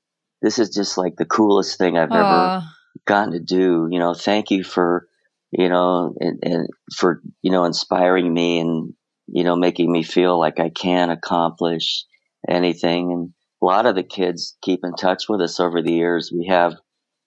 this 0.43 0.59
is 0.59 0.71
just 0.71 0.97
like 0.97 1.17
the 1.17 1.27
coolest 1.27 1.79
thing 1.79 1.97
I've 1.97 2.11
Aww. 2.11 2.57
ever 2.59 2.65
gotten 3.07 3.33
to 3.33 3.41
do. 3.41 3.89
You 3.91 3.99
know, 3.99 4.15
thank 4.15 4.51
you 4.51 4.65
for, 4.65 5.09
you 5.51 5.69
know, 5.69 6.15
and, 6.21 6.39
and 6.43 6.69
for, 6.97 7.21
you 7.43 7.51
know, 7.51 7.65
inspiring 7.65 8.33
me 8.33 8.61
and, 8.61 8.95
you 9.27 9.45
know, 9.45 9.57
making 9.57 9.91
me 9.91 10.03
feel 10.03 10.39
like 10.39 10.61
I 10.61 10.71
can 10.71 11.11
accomplish 11.11 12.05
anything. 12.49 13.13
And 13.13 13.31
a 13.63 13.67
lot 13.67 13.87
of 13.87 13.97
the 13.97 14.03
kids 14.03 14.57
keep 14.63 14.81
in 14.85 14.95
touch 14.95 15.25
with 15.29 15.41
us 15.41 15.61
over 15.61 15.83
the 15.83 15.93
years. 15.93 16.33
We 16.35 16.47
have 16.47 16.73
a 16.73 16.79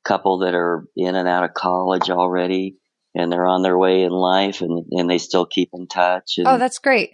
couple 0.06 0.40
that 0.40 0.56
are 0.56 0.86
in 0.96 1.16
and 1.16 1.28
out 1.28 1.44
of 1.44 1.54
college 1.54 2.10
already 2.10 2.78
and 3.14 3.32
they're 3.32 3.46
on 3.46 3.62
their 3.62 3.78
way 3.78 4.04
in 4.04 4.12
life 4.12 4.62
and, 4.62 4.86
and 4.92 5.10
they 5.10 5.18
still 5.18 5.46
keep 5.46 5.70
in 5.74 5.88
touch. 5.88 6.36
And, 6.38 6.48
oh, 6.48 6.58
that's 6.58 6.80
great. 6.80 7.12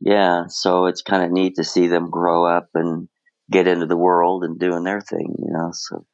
Yeah. 0.00 0.44
So 0.48 0.86
it's 0.86 1.02
kind 1.02 1.24
of 1.24 1.32
neat 1.32 1.56
to 1.56 1.64
see 1.64 1.88
them 1.88 2.10
grow 2.10 2.46
up 2.46 2.68
and 2.74 3.08
get 3.52 3.68
into 3.68 3.86
the 3.86 3.96
world 3.96 4.44
and 4.44 4.58
doing 4.58 4.84
their 4.84 5.00
thing, 5.00 5.34
you 5.38 5.52
know, 5.52 5.70
so. 5.72 6.06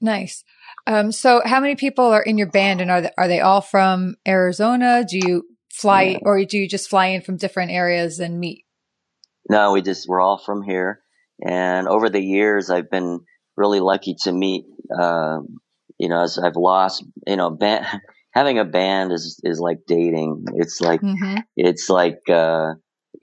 Nice. 0.00 0.44
Um, 0.86 1.12
so 1.12 1.40
how 1.44 1.60
many 1.60 1.76
people 1.76 2.04
are 2.06 2.22
in 2.22 2.38
your 2.38 2.50
band 2.50 2.80
and 2.80 2.90
are 2.90 3.00
they, 3.02 3.10
are 3.16 3.28
they 3.28 3.40
all 3.40 3.60
from 3.60 4.16
Arizona? 4.26 5.04
Do 5.08 5.18
you 5.18 5.44
fly 5.72 6.02
yeah. 6.02 6.18
or 6.22 6.44
do 6.44 6.58
you 6.58 6.68
just 6.68 6.90
fly 6.90 7.06
in 7.06 7.22
from 7.22 7.36
different 7.36 7.72
areas 7.72 8.20
and 8.20 8.38
meet? 8.38 8.64
No, 9.48 9.72
we 9.72 9.82
just, 9.82 10.06
we're 10.08 10.20
all 10.20 10.38
from 10.38 10.62
here. 10.62 11.00
And 11.46 11.88
over 11.88 12.10
the 12.10 12.22
years, 12.22 12.70
I've 12.70 12.90
been 12.90 13.20
really 13.56 13.80
lucky 13.80 14.16
to 14.22 14.32
meet 14.32 14.64
uh, 14.98 15.38
you 15.98 16.08
know, 16.08 16.22
as 16.22 16.38
I've 16.38 16.56
lost, 16.56 17.04
you 17.26 17.36
know, 17.36 17.50
band, 17.50 17.86
having 18.32 18.58
a 18.58 18.64
band 18.64 19.12
is, 19.12 19.40
is 19.44 19.60
like 19.60 19.80
dating. 19.86 20.44
It's 20.54 20.80
like, 20.80 21.00
mm-hmm. 21.00 21.38
it's 21.56 21.88
like, 21.88 22.20
uh, 22.28 22.74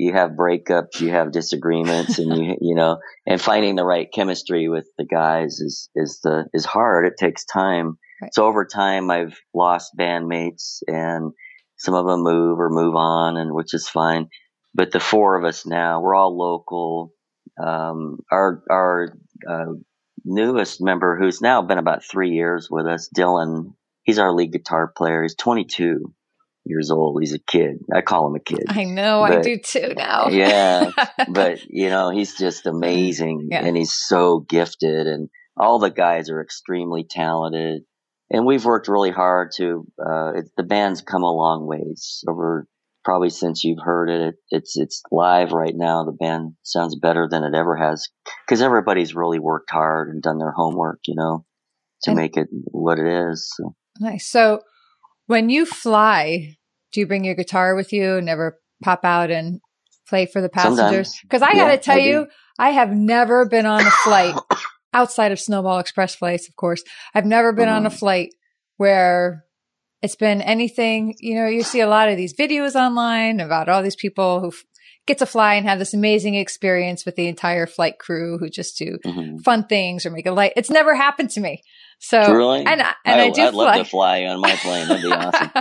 you 0.02 0.14
have 0.14 0.32
breakups, 0.32 1.00
you 1.00 1.12
have 1.12 1.32
disagreements 1.32 2.18
and 2.18 2.36
you, 2.36 2.56
you 2.60 2.76
know, 2.76 2.98
and 3.28 3.40
finding 3.40 3.76
the 3.76 3.86
right 3.86 4.08
chemistry 4.12 4.68
with 4.68 4.88
the 4.98 5.06
guys 5.06 5.60
is, 5.60 5.90
is 5.96 6.20
the, 6.24 6.46
is 6.56 6.66
hard. 6.66 7.06
It 7.06 7.14
takes 7.20 7.46
time. 7.46 8.00
Right. 8.20 8.34
So 8.34 8.46
over 8.46 8.66
time, 8.66 9.12
I've 9.12 9.40
lost 9.54 9.92
bandmates 9.98 10.80
and 10.88 11.34
some 11.78 11.94
of 11.94 12.08
them 12.08 12.24
move 12.24 12.60
or 12.60 12.72
move 12.72 12.96
on 12.96 13.38
and 13.38 13.54
which 13.54 13.76
is 13.76 13.88
fine. 13.88 14.30
But 14.74 14.92
the 14.92 15.00
four 15.00 15.38
of 15.38 15.46
us 15.46 15.68
now, 15.68 16.02
we're 16.02 16.16
all 16.16 16.36
local. 16.36 17.14
Um, 17.64 18.22
our, 18.32 18.64
our, 18.72 19.16
uh, 19.48 19.74
newest 20.26 20.82
member 20.82 21.18
who's 21.18 21.42
now 21.42 21.62
been 21.62 21.78
about 21.78 22.04
three 22.04 22.32
years 22.32 22.70
with 22.72 22.88
us, 22.88 23.08
Dylan. 23.16 23.74
He's 24.04 24.20
our 24.20 24.34
lead 24.34 24.52
guitar 24.52 24.92
player. 24.96 25.22
He's 25.22 25.36
22 25.36 26.12
years 26.66 26.92
old. 26.92 27.22
He's 27.22 27.34
a 27.34 27.40
kid. 27.40 27.80
I 27.94 28.02
call 28.02 28.28
him 28.28 28.36
a 28.36 28.40
kid. 28.40 28.66
I 28.68 28.84
know. 28.84 29.26
But, 29.28 29.40
I 29.40 29.42
do 29.42 29.58
too 29.58 29.94
now. 29.96 30.30
yeah. 30.30 30.92
But, 31.30 31.64
you 31.70 31.90
know, 31.90 32.10
he's 32.10 32.38
just 32.38 32.66
amazing 32.66 33.50
yeah. 33.52 33.64
and 33.64 33.78
he's 33.78 33.94
so 33.94 34.40
gifted 34.40 35.08
and 35.08 35.30
all 35.58 35.80
the 35.80 35.90
guys 35.90 36.30
are 36.30 36.42
extremely 36.42 37.04
talented. 37.04 37.84
And 38.30 38.46
we've 38.46 38.66
worked 38.66 38.88
really 38.88 39.12
hard 39.12 39.52
to, 39.58 39.86
uh, 40.00 40.34
it, 40.36 40.46
the 40.58 40.64
band's 40.64 41.02
come 41.02 41.24
a 41.24 41.32
long 41.32 41.68
ways 41.68 42.24
over 42.28 42.68
probably 43.04 43.30
since 43.30 43.64
you've 43.64 43.84
heard 43.84 44.10
it. 44.10 44.36
It's 44.50 44.78
it's 44.78 45.02
live 45.12 45.52
right 45.52 45.74
now. 45.76 46.04
The 46.04 46.12
band 46.12 46.54
sounds 46.64 46.96
better 46.96 47.28
than 47.30 47.44
it 47.44 47.56
ever 47.56 47.76
has 47.76 48.10
because 48.46 48.62
everybody's 48.62 49.16
really 49.16 49.40
worked 49.40 49.72
hard 49.72 50.10
and 50.10 50.22
done 50.22 50.38
their 50.38 50.52
homework, 50.52 51.00
you 51.08 51.16
know, 51.16 51.46
to 52.04 52.12
and 52.12 52.18
make 52.18 52.38
it 52.38 52.48
what 52.52 53.00
it 53.00 53.08
is. 53.08 53.52
So. 53.56 53.76
Nice. 54.00 54.28
So 54.28 54.62
when 55.28 55.50
you 55.50 55.66
fly, 55.66 56.58
do 56.92 57.00
you 57.00 57.08
bring 57.08 57.24
your 57.24 57.36
guitar 57.36 57.76
with 57.76 57.94
you? 57.94 58.18
And 58.18 58.26
never 58.26 58.60
pop 58.84 59.04
out 59.04 59.32
and 59.32 59.62
play 60.08 60.26
for 60.26 60.42
the 60.42 60.50
passengers? 60.50 61.20
Because 61.22 61.42
I 61.42 61.52
yeah, 61.54 61.68
got 61.68 61.72
to 61.72 61.78
tell 61.78 61.98
I 61.98 62.02
you, 62.02 62.28
I 62.60 62.70
have 62.72 62.92
never 62.92 63.46
been 63.46 63.66
on 63.66 63.86
a 63.86 63.92
flight 63.92 64.36
outside 64.94 65.32
of 65.32 65.40
Snowball 65.40 65.80
Express 65.80 66.16
flights, 66.16 66.48
of 66.48 66.56
course. 66.56 66.84
I've 67.14 67.26
never 67.26 67.54
been 67.54 67.70
on 67.70 67.86
a 67.86 67.90
mm-hmm. 67.90 67.98
flight 67.98 68.30
where 68.78 69.46
it's 70.02 70.16
been 70.16 70.42
anything, 70.42 71.16
you 71.20 71.36
know, 71.36 71.48
you 71.48 71.64
see 71.64 71.80
a 71.80 71.88
lot 71.88 72.10
of 72.10 72.18
these 72.18 72.34
videos 72.34 72.76
online 72.76 73.40
about 73.40 73.70
all 73.70 73.84
these 73.84 73.96
people 73.96 74.40
who, 74.42 74.52
get 75.08 75.18
to 75.18 75.26
fly 75.26 75.56
and 75.56 75.68
have 75.68 75.80
this 75.80 75.94
amazing 75.94 76.36
experience 76.36 77.06
with 77.06 77.16
the 77.16 77.28
entire 77.28 77.66
flight 77.66 77.98
crew 78.00 78.38
who 78.38 78.50
just 78.50 78.78
do 78.78 78.98
mm-hmm. 79.06 79.38
fun 79.40 79.66
things 79.66 80.06
or 80.06 80.12
make 80.12 80.26
a 80.26 80.32
light. 80.32 80.54
It's 80.56 80.70
never 80.70 80.96
happened 80.96 81.32
to 81.32 81.42
me. 81.42 81.64
So 82.04 82.34
really, 82.34 82.60
and, 82.60 82.82
and 82.82 82.82
I, 83.06 83.26
I 83.26 83.30
do. 83.30 83.44
I'd 83.44 83.54
fly. 83.54 83.66
love 83.66 83.86
to 83.86 83.90
fly 83.90 84.24
on 84.24 84.42
my 84.42 84.56
plane. 84.56 84.88
That'd 84.88 85.04
be 85.04 85.12
awesome. 85.12 85.52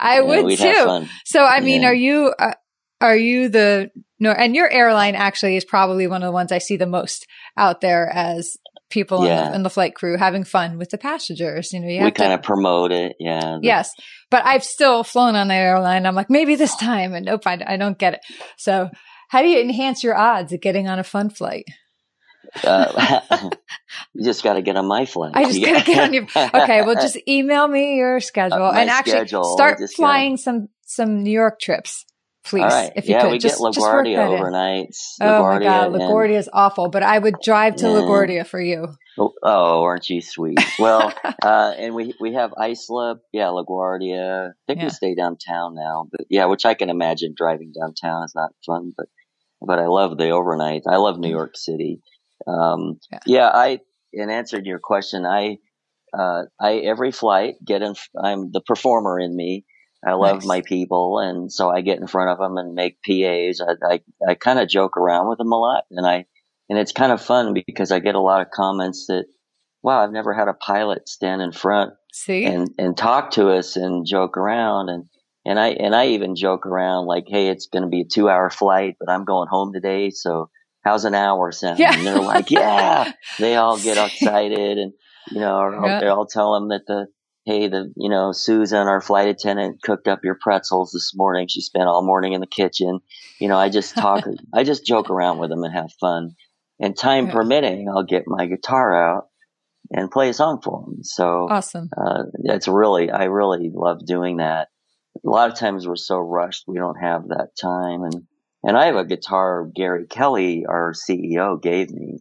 I 0.00 0.16
yeah, 0.16 0.20
would 0.20 0.58
too. 0.58 1.08
So 1.24 1.44
I 1.44 1.60
mean, 1.60 1.82
yeah. 1.82 1.88
are 1.88 1.94
you 1.94 2.34
uh, 2.36 2.54
are 3.00 3.16
you 3.16 3.48
the 3.48 3.92
no? 4.18 4.32
And 4.32 4.56
your 4.56 4.68
airline 4.68 5.14
actually 5.14 5.56
is 5.56 5.64
probably 5.64 6.08
one 6.08 6.24
of 6.24 6.26
the 6.26 6.32
ones 6.32 6.50
I 6.50 6.58
see 6.58 6.76
the 6.76 6.86
most 6.86 7.28
out 7.56 7.80
there 7.80 8.10
as 8.12 8.56
people 8.90 9.24
yeah. 9.24 9.46
in, 9.46 9.50
the, 9.50 9.56
in, 9.56 9.62
the, 9.62 9.70
flight 9.70 9.94
crew 9.94 10.16
having 10.16 10.44
fun 10.44 10.76
with 10.76 10.90
the 10.90 10.98
passengers. 10.98 11.72
You 11.72 11.80
know, 11.80 11.88
you 11.88 12.02
we 12.02 12.10
kind 12.10 12.32
of 12.32 12.42
promote 12.42 12.90
it. 12.90 13.16
Yeah. 13.20 13.58
Yes. 13.62 13.90
But 14.30 14.44
I've 14.44 14.64
still 14.64 15.04
flown 15.04 15.36
on 15.36 15.48
the 15.48 15.54
airline. 15.54 16.06
I'm 16.06 16.14
like, 16.14 16.30
maybe 16.30 16.56
this 16.56 16.76
time. 16.76 17.14
And 17.14 17.26
nope, 17.26 17.46
I, 17.46 17.62
I 17.66 17.76
don't 17.76 17.98
get 17.98 18.14
it. 18.14 18.20
So 18.56 18.90
how 19.28 19.42
do 19.42 19.48
you 19.48 19.60
enhance 19.60 20.02
your 20.02 20.16
odds 20.16 20.52
of 20.52 20.60
getting 20.60 20.88
on 20.88 20.98
a 20.98 21.04
fun 21.04 21.30
flight? 21.30 21.64
Uh, 22.62 23.20
you 24.16 24.24
just 24.24 24.42
got 24.42 24.54
to 24.54 24.62
get 24.62 24.76
on 24.76 24.86
my 24.86 25.06
flight. 25.06 25.32
I 25.34 25.44
just 25.44 25.60
got 25.64 25.84
to 25.84 25.84
get 25.84 26.04
on 26.04 26.12
your. 26.14 26.24
Okay, 26.24 26.82
well, 26.82 26.94
just 26.94 27.18
email 27.28 27.66
me 27.68 27.96
your 27.96 28.20
schedule 28.20 28.64
uh, 28.64 28.72
and 28.72 28.90
actually 28.90 29.12
schedule, 29.12 29.44
start 29.56 29.78
flying 29.94 30.32
gotta, 30.32 30.42
some 30.42 30.68
some 30.86 31.22
New 31.22 31.32
York 31.32 31.60
trips 31.60 32.06
please. 32.46 32.62
Right. 32.62 32.92
If 32.94 33.08
you 33.08 33.14
yeah, 33.14 33.22
could. 33.22 33.32
we 33.32 33.38
just, 33.38 33.58
get 33.58 33.74
LaGuardia 33.74 34.18
overnights. 34.18 35.16
Oh 35.20 35.42
my 35.42 35.58
God, 35.58 35.92
LaGuardia 35.92 36.38
is 36.38 36.48
awful, 36.52 36.88
but 36.88 37.02
I 37.02 37.18
would 37.18 37.36
drive 37.42 37.76
to 37.76 37.86
LaGuardia 37.86 38.46
for 38.46 38.60
you. 38.60 38.88
Oh, 39.18 39.32
oh, 39.42 39.82
aren't 39.82 40.08
you 40.08 40.20
sweet? 40.20 40.58
Well, 40.78 41.12
uh, 41.42 41.74
and 41.76 41.94
we 41.94 42.14
we 42.20 42.34
have 42.34 42.52
Isla, 42.58 43.16
yeah, 43.32 43.46
LaGuardia. 43.46 44.50
I 44.50 44.52
think 44.66 44.80
yeah. 44.80 44.84
we 44.84 44.90
stay 44.90 45.14
downtown 45.14 45.74
now, 45.74 46.06
but 46.10 46.26
yeah, 46.30 46.46
which 46.46 46.64
I 46.64 46.74
can 46.74 46.90
imagine 46.90 47.34
driving 47.36 47.72
downtown 47.72 48.24
is 48.24 48.34
not 48.34 48.52
fun, 48.64 48.92
but 48.96 49.06
but 49.60 49.78
I 49.78 49.86
love 49.86 50.16
the 50.16 50.30
overnight. 50.30 50.82
I 50.88 50.96
love 50.96 51.18
New 51.18 51.28
mm. 51.28 51.32
York 51.32 51.56
City. 51.56 52.00
Um, 52.46 53.00
yeah. 53.10 53.18
yeah, 53.26 53.50
I 53.52 53.80
in 54.16 54.30
answer 54.30 54.60
to 54.60 54.66
your 54.66 54.80
question, 54.80 55.24
I 55.26 55.58
uh, 56.16 56.44
I 56.60 56.76
every 56.78 57.12
flight 57.12 57.56
get 57.64 57.82
in. 57.82 57.94
I'm 58.22 58.50
the 58.52 58.60
performer 58.60 59.20
in 59.20 59.34
me 59.34 59.64
I 60.06 60.12
love 60.12 60.36
nice. 60.36 60.46
my 60.46 60.60
people, 60.60 61.18
and 61.18 61.50
so 61.50 61.68
I 61.68 61.80
get 61.80 61.98
in 61.98 62.06
front 62.06 62.30
of 62.30 62.38
them 62.38 62.56
and 62.58 62.74
make 62.74 63.02
PAs. 63.02 63.60
I 63.60 63.94
I, 63.94 64.00
I 64.28 64.34
kind 64.34 64.58
of 64.58 64.68
joke 64.68 64.96
around 64.96 65.28
with 65.28 65.38
them 65.38 65.52
a 65.52 65.58
lot, 65.58 65.84
and 65.90 66.06
I 66.06 66.26
and 66.68 66.78
it's 66.78 66.92
kind 66.92 67.12
of 67.12 67.20
fun 67.20 67.54
because 67.66 67.90
I 67.90 67.98
get 67.98 68.14
a 68.14 68.20
lot 68.20 68.40
of 68.40 68.50
comments 68.50 69.06
that, 69.06 69.26
wow, 69.82 70.02
I've 70.02 70.12
never 70.12 70.32
had 70.32 70.48
a 70.48 70.54
pilot 70.54 71.08
stand 71.08 71.42
in 71.42 71.52
front 71.52 71.94
See? 72.12 72.44
and 72.44 72.70
and 72.78 72.96
talk 72.96 73.32
to 73.32 73.50
us 73.50 73.76
and 73.76 74.06
joke 74.06 74.36
around 74.36 74.88
and. 74.88 75.04
And 75.48 75.60
I 75.60 75.68
and 75.68 75.94
I 75.94 76.08
even 76.08 76.34
joke 76.34 76.66
around 76.66 77.06
like, 77.06 77.26
"Hey, 77.28 77.46
it's 77.46 77.68
going 77.68 77.84
to 77.84 77.88
be 77.88 78.00
a 78.00 78.04
two-hour 78.04 78.50
flight, 78.50 78.96
but 78.98 79.08
I'm 79.08 79.24
going 79.24 79.46
home 79.48 79.72
today, 79.72 80.10
so 80.10 80.50
how's 80.86 81.04
an 81.04 81.14
hour 81.14 81.52
sound?" 81.52 81.78
Yeah. 81.78 81.96
And 81.96 82.06
they're 82.06 82.20
like, 82.20 82.50
"Yeah." 82.50 83.12
they 83.38 83.56
all 83.56 83.78
get 83.78 83.98
excited, 84.06 84.78
and 84.78 84.92
you 85.30 85.40
know, 85.40 85.58
or 85.58 85.72
yeah. 85.72 86.00
I'll, 86.00 86.10
I'll 86.10 86.26
tell 86.26 86.54
them 86.54 86.68
that 86.68 86.86
the 86.86 87.08
hey, 87.46 87.68
the, 87.68 87.92
you 87.96 88.10
know, 88.10 88.32
Susan, 88.32 88.88
our 88.88 89.00
flight 89.00 89.28
attendant 89.28 89.80
cooked 89.80 90.08
up 90.08 90.24
your 90.24 90.36
pretzels 90.38 90.90
this 90.90 91.12
morning. 91.14 91.46
She 91.48 91.60
spent 91.60 91.86
all 91.86 92.04
morning 92.04 92.32
in 92.32 92.40
the 92.40 92.46
kitchen. 92.46 92.98
You 93.40 93.48
know, 93.48 93.56
I 93.56 93.68
just 93.68 93.94
talk, 93.94 94.24
I 94.54 94.64
just 94.64 94.84
joke 94.84 95.10
around 95.10 95.38
with 95.38 95.50
them 95.50 95.62
and 95.62 95.72
have 95.72 95.92
fun. 96.00 96.34
And 96.80 96.98
time 96.98 97.26
yeah. 97.26 97.32
permitting, 97.32 97.88
I'll 97.88 98.02
get 98.02 98.24
my 98.26 98.46
guitar 98.46 98.94
out 98.94 99.28
and 99.92 100.10
play 100.10 100.28
a 100.28 100.34
song 100.34 100.60
for 100.60 100.82
them. 100.82 101.04
So 101.04 101.46
awesome. 101.48 101.88
Uh, 101.96 102.24
it's 102.42 102.66
really, 102.66 103.10
I 103.10 103.24
really 103.24 103.70
love 103.72 104.04
doing 104.04 104.38
that. 104.38 104.68
A 105.24 105.28
lot 105.28 105.50
of 105.50 105.56
times 105.56 105.86
we're 105.86 105.96
so 105.96 106.18
rushed, 106.18 106.64
we 106.66 106.76
don't 106.76 107.00
have 107.00 107.28
that 107.28 107.50
time. 107.58 108.02
And, 108.02 108.26
and 108.66 108.76
I 108.76 108.86
have 108.86 108.96
a 108.96 109.04
guitar 109.04 109.66
Gary 109.74 110.06
Kelly, 110.06 110.66
our 110.68 110.92
CEO, 110.92 111.60
gave 111.60 111.90
me 111.90 112.18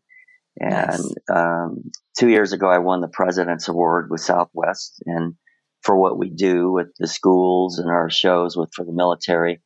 and 0.59 0.87
nice. 0.87 1.15
um, 1.29 1.91
two 2.17 2.29
years 2.29 2.53
ago, 2.53 2.69
I 2.69 2.77
won 2.77 3.01
the 3.01 3.07
President's 3.07 3.67
Award 3.67 4.09
with 4.09 4.21
Southwest, 4.21 5.01
and 5.05 5.35
for 5.81 5.97
what 5.97 6.17
we 6.17 6.29
do 6.29 6.71
with 6.71 6.87
the 6.97 7.07
schools 7.07 7.77
and 7.77 7.89
our 7.89 8.09
shows 8.09 8.55
with 8.55 8.69
for 8.73 8.85
the 8.85 8.93
military. 8.93 9.61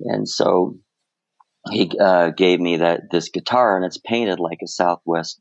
And 0.00 0.28
so 0.28 0.78
he 1.70 1.92
uh, 1.98 2.30
gave 2.30 2.60
me 2.60 2.78
that 2.78 3.02
this 3.10 3.28
guitar, 3.28 3.76
and 3.76 3.84
it's 3.84 3.98
painted 3.98 4.40
like 4.40 4.58
a 4.64 4.68
Southwest 4.68 5.40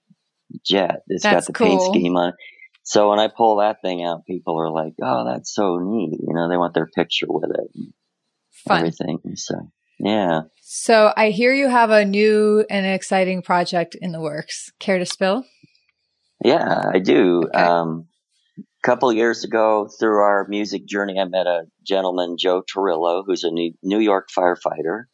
jet. 0.63 1.01
It's 1.07 1.23
that's 1.23 1.47
got 1.47 1.47
the 1.47 1.53
cool. 1.53 1.67
paint 1.67 1.81
scheme 1.81 2.15
on 2.15 2.29
it. 2.29 2.35
So 2.83 3.09
when 3.09 3.19
I 3.19 3.27
pull 3.27 3.57
that 3.57 3.81
thing 3.81 4.03
out, 4.03 4.25
people 4.27 4.59
are 4.59 4.71
like, 4.71 4.93
"Oh, 5.01 5.25
that's 5.25 5.53
so 5.53 5.79
neat!" 5.79 6.19
You 6.19 6.35
know, 6.35 6.47
they 6.47 6.57
want 6.57 6.75
their 6.75 6.89
picture 6.93 7.27
with 7.27 7.49
it. 7.49 7.91
Fun. 8.67 8.79
Everything. 8.79 9.19
So 9.35 9.71
yeah. 9.99 10.41
So 10.73 11.11
I 11.17 11.31
hear 11.31 11.53
you 11.53 11.67
have 11.67 11.89
a 11.89 12.05
new 12.05 12.65
and 12.69 12.85
exciting 12.85 13.41
project 13.41 13.93
in 13.93 14.13
the 14.13 14.21
works. 14.21 14.71
Care 14.79 14.99
to 14.99 15.05
spill? 15.05 15.43
Yeah, 16.45 16.85
I 16.93 16.99
do. 16.99 17.43
Okay. 17.43 17.59
Um, 17.61 18.07
a 18.57 18.63
couple 18.81 19.11
years 19.11 19.43
ago, 19.43 19.89
through 19.99 20.21
our 20.21 20.47
music 20.47 20.85
journey, 20.85 21.19
I 21.19 21.25
met 21.25 21.45
a 21.45 21.65
gentleman, 21.85 22.37
Joe 22.39 22.63
Torrillo, 22.63 23.21
who's 23.25 23.43
a 23.43 23.51
New 23.51 23.99
York 23.99 24.29
firefighter 24.31 25.07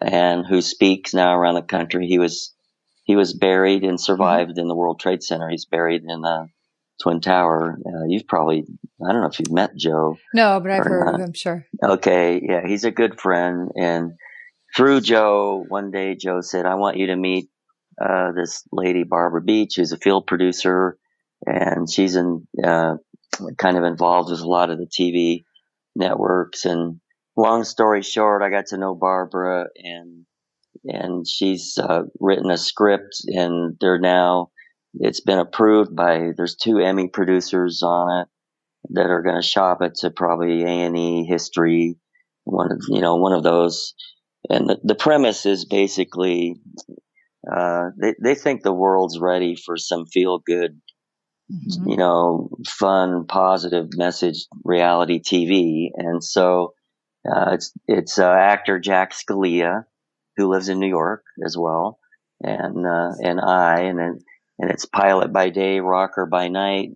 and 0.00 0.46
who 0.46 0.62
speaks 0.62 1.12
now 1.12 1.36
around 1.36 1.56
the 1.56 1.62
country. 1.62 2.06
He 2.06 2.20
was 2.20 2.54
he 3.02 3.16
was 3.16 3.34
buried 3.34 3.82
and 3.82 4.00
survived 4.00 4.58
in 4.58 4.68
the 4.68 4.76
World 4.76 5.00
Trade 5.00 5.24
Center. 5.24 5.48
He's 5.48 5.64
buried 5.64 6.04
in 6.06 6.20
the 6.20 6.46
Twin 7.02 7.20
Tower. 7.20 7.80
Uh, 7.84 8.04
you've 8.06 8.28
probably 8.28 8.64
I 9.04 9.10
don't 9.10 9.22
know 9.22 9.28
if 9.28 9.40
you've 9.40 9.50
met 9.50 9.74
Joe. 9.74 10.18
No, 10.32 10.60
but 10.60 10.70
I've 10.70 10.84
heard 10.84 11.06
not. 11.06 11.14
of 11.16 11.20
him. 11.20 11.32
Sure. 11.32 11.66
Okay, 11.82 12.40
yeah, 12.44 12.64
he's 12.64 12.84
a 12.84 12.92
good 12.92 13.20
friend, 13.20 13.72
and 13.76 14.12
through 14.76 15.00
Joe, 15.00 15.64
one 15.68 15.90
day 15.90 16.14
Joe 16.14 16.40
said, 16.40 16.66
I 16.66 16.74
want 16.74 16.96
you 16.96 17.08
to 17.08 17.16
meet 17.16 17.48
uh, 18.00 18.32
this 18.32 18.64
lady, 18.72 19.02
Barbara 19.04 19.42
Beach, 19.42 19.74
who's 19.76 19.92
a 19.92 19.98
field 19.98 20.26
producer, 20.26 20.96
and 21.46 21.90
she's 21.90 22.16
in 22.16 22.46
uh, 22.62 22.94
kind 23.58 23.76
of 23.76 23.84
involved 23.84 24.30
with 24.30 24.40
a 24.40 24.48
lot 24.48 24.70
of 24.70 24.78
the 24.78 24.86
TV 24.86 25.44
networks. 25.94 26.64
And 26.64 27.00
long 27.36 27.64
story 27.64 28.02
short, 28.02 28.42
I 28.42 28.50
got 28.50 28.66
to 28.66 28.78
know 28.78 28.94
Barbara, 28.94 29.66
and 29.76 30.24
and 30.84 31.26
she's 31.26 31.78
uh, 31.78 32.02
written 32.18 32.50
a 32.50 32.56
script, 32.56 33.22
and 33.26 33.76
they're 33.80 33.98
now 33.98 34.50
it's 34.94 35.20
been 35.20 35.38
approved 35.38 35.94
by 35.94 36.30
there's 36.36 36.56
two 36.56 36.78
Emmy 36.78 37.08
producers 37.08 37.82
on 37.82 38.22
it 38.22 38.28
that 38.90 39.10
are 39.10 39.22
going 39.22 39.40
to 39.40 39.46
shop 39.46 39.82
it 39.82 39.96
to 39.96 40.10
probably 40.10 40.62
A 40.62 40.66
and 40.66 40.96
E 40.96 41.24
History, 41.24 41.96
one 42.44 42.72
of 42.72 42.80
you 42.88 43.00
know 43.00 43.16
one 43.16 43.32
of 43.32 43.42
those 43.42 43.94
and 44.48 44.68
the, 44.68 44.80
the 44.82 44.94
premise 44.94 45.44
is 45.46 45.64
basically 45.64 46.60
uh, 47.50 47.90
they 48.00 48.14
they 48.22 48.34
think 48.34 48.62
the 48.62 48.72
world's 48.72 49.18
ready 49.18 49.56
for 49.56 49.76
some 49.76 50.06
feel 50.06 50.38
good, 50.38 50.80
mm-hmm. 51.50 51.88
you 51.88 51.96
know, 51.96 52.50
fun, 52.66 53.26
positive 53.26 53.88
message 53.96 54.46
reality 54.64 55.20
TV, 55.20 55.88
and 55.94 56.22
so 56.22 56.74
uh, 57.28 57.52
it's 57.52 57.72
it's 57.86 58.18
uh, 58.18 58.30
actor 58.30 58.78
Jack 58.78 59.12
Scalia 59.12 59.84
who 60.36 60.50
lives 60.50 60.68
in 60.68 60.78
New 60.78 60.88
York 60.88 61.24
as 61.44 61.56
well, 61.56 61.98
and 62.40 62.86
uh, 62.86 63.12
and 63.22 63.40
I, 63.40 63.80
and 63.82 63.98
then, 63.98 64.18
and 64.58 64.70
it's 64.70 64.86
pilot 64.86 65.32
by 65.32 65.50
day, 65.50 65.80
rocker 65.80 66.26
by 66.26 66.48
night, 66.48 66.90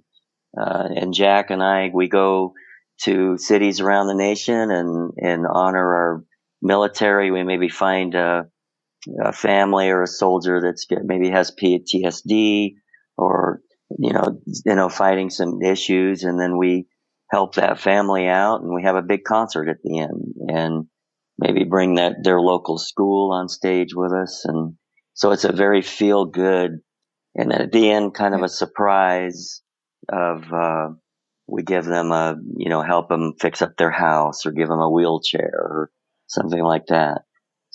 uh, 0.59 0.89
and 0.95 1.15
Jack 1.15 1.51
and 1.51 1.63
I 1.63 1.91
we 1.93 2.09
go 2.09 2.55
to 3.03 3.39
cities 3.39 3.81
around 3.81 4.07
the 4.07 4.15
nation 4.15 4.71
and 4.71 5.13
and 5.17 5.47
honor 5.51 5.95
our 5.95 6.25
military. 6.65 7.31
We 7.31 7.45
maybe 7.45 7.69
find 7.69 8.15
a, 8.15 8.47
a 9.23 9.33
family 9.33 9.91
or 9.91 10.03
a 10.03 10.09
soldier 10.09 10.61
that's 10.61 10.87
maybe 11.05 11.31
has 11.31 11.53
PTSD 11.53 12.75
or 13.17 13.61
you 13.99 14.13
know 14.13 14.41
you 14.65 14.75
know 14.75 14.89
fighting 14.89 15.31
some 15.31 15.63
issues, 15.63 16.25
and 16.25 16.41
then 16.41 16.57
we 16.57 16.87
help 17.31 17.55
that 17.57 17.79
family 17.79 18.27
out, 18.27 18.63
and 18.63 18.75
we 18.75 18.83
have 18.83 18.97
a 18.97 19.03
big 19.03 19.25
concert 19.25 19.69
at 19.69 19.83
the 19.85 20.01
end, 20.01 20.35
and 20.49 20.87
maybe 21.39 21.65
bring 21.65 21.97
that 21.97 22.17
their 22.23 22.41
local 22.41 22.79
school 22.79 23.33
on 23.33 23.49
stage 23.49 23.95
with 23.95 24.13
us, 24.13 24.45
and 24.45 24.75
so 25.13 25.31
it's 25.31 25.45
a 25.45 25.53
very 25.53 25.83
feel 25.83 26.25
good, 26.25 26.81
and 27.37 27.53
at 27.53 27.71
the 27.71 27.91
end, 27.91 28.15
kind 28.15 28.35
of 28.35 28.43
a 28.43 28.49
surprise 28.49 29.63
of. 30.11 30.53
Uh, 30.53 30.89
we 31.47 31.63
give 31.63 31.85
them 31.85 32.11
a, 32.11 32.37
you 32.57 32.69
know, 32.71 32.83
help 32.83 33.09
them 33.09 33.35
fix 33.39 33.61
up 33.61 33.77
their 33.77 33.91
house 33.91 34.47
or 34.47 34.53
give 34.53 34.69
them 34.69 34.81
a 34.81 34.91
wheelchair 34.91 35.53
or 35.53 35.91
something 36.27 36.63
like 36.63 36.87
that. 36.87 37.23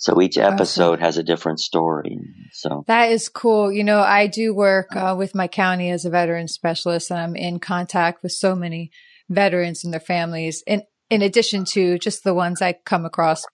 So 0.00 0.22
each 0.22 0.38
episode 0.38 0.94
awesome. 0.94 1.04
has 1.04 1.18
a 1.18 1.22
different 1.22 1.60
story. 1.60 2.18
So 2.52 2.84
that 2.86 3.10
is 3.12 3.28
cool. 3.28 3.70
You 3.70 3.84
know, 3.84 4.00
I 4.00 4.28
do 4.28 4.54
work 4.54 4.96
uh, 4.96 5.14
with 5.16 5.34
my 5.34 5.46
county 5.46 5.90
as 5.90 6.06
a 6.06 6.10
veteran 6.10 6.48
specialist, 6.48 7.10
and 7.10 7.20
I'm 7.20 7.36
in 7.36 7.58
contact 7.58 8.22
with 8.22 8.32
so 8.32 8.56
many 8.56 8.92
veterans 9.28 9.84
and 9.84 9.92
their 9.92 10.00
families. 10.00 10.62
In 10.66 10.84
in 11.10 11.20
addition 11.20 11.66
to 11.72 11.98
just 11.98 12.24
the 12.24 12.32
ones 12.32 12.62
I 12.62 12.72
come 12.72 13.04
across 13.04 13.44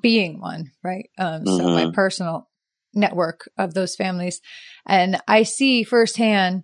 being 0.00 0.40
one, 0.40 0.70
right? 0.82 1.10
Um, 1.18 1.44
so 1.44 1.58
mm-hmm. 1.58 1.88
my 1.88 1.92
personal 1.92 2.48
network 2.94 3.50
of 3.58 3.74
those 3.74 3.94
families, 3.94 4.40
and 4.86 5.20
I 5.28 5.42
see 5.42 5.84
firsthand 5.84 6.62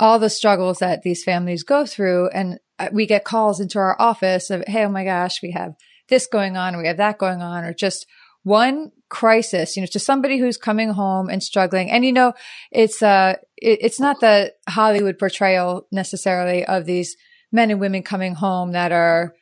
all 0.00 0.18
the 0.18 0.30
struggles 0.30 0.78
that 0.78 1.02
these 1.02 1.22
families 1.22 1.64
go 1.64 1.84
through, 1.84 2.30
and 2.30 2.58
uh, 2.78 2.88
we 2.92 3.04
get 3.04 3.24
calls 3.24 3.60
into 3.60 3.78
our 3.78 4.00
office 4.00 4.48
of, 4.48 4.64
"Hey, 4.66 4.86
oh 4.86 4.88
my 4.88 5.04
gosh, 5.04 5.42
we 5.42 5.50
have." 5.50 5.74
This 6.08 6.26
going 6.26 6.56
on, 6.56 6.74
or 6.74 6.78
we 6.78 6.86
have 6.86 6.96
that 6.96 7.18
going 7.18 7.42
on, 7.42 7.64
or 7.64 7.72
just 7.72 8.06
one 8.42 8.90
crisis, 9.08 9.76
you 9.76 9.82
know, 9.82 9.86
to 9.86 9.98
somebody 9.98 10.38
who's 10.38 10.56
coming 10.56 10.90
home 10.90 11.28
and 11.28 11.42
struggling. 11.42 11.90
And, 11.90 12.04
you 12.04 12.12
know, 12.12 12.32
it's, 12.70 13.02
uh, 13.02 13.34
it, 13.56 13.78
it's 13.82 14.00
not 14.00 14.20
the 14.20 14.52
Hollywood 14.68 15.18
portrayal 15.18 15.86
necessarily 15.90 16.64
of 16.64 16.84
these 16.84 17.16
men 17.50 17.70
and 17.70 17.80
women 17.80 18.02
coming 18.02 18.34
home 18.34 18.72
that 18.72 18.92
are 18.92 19.34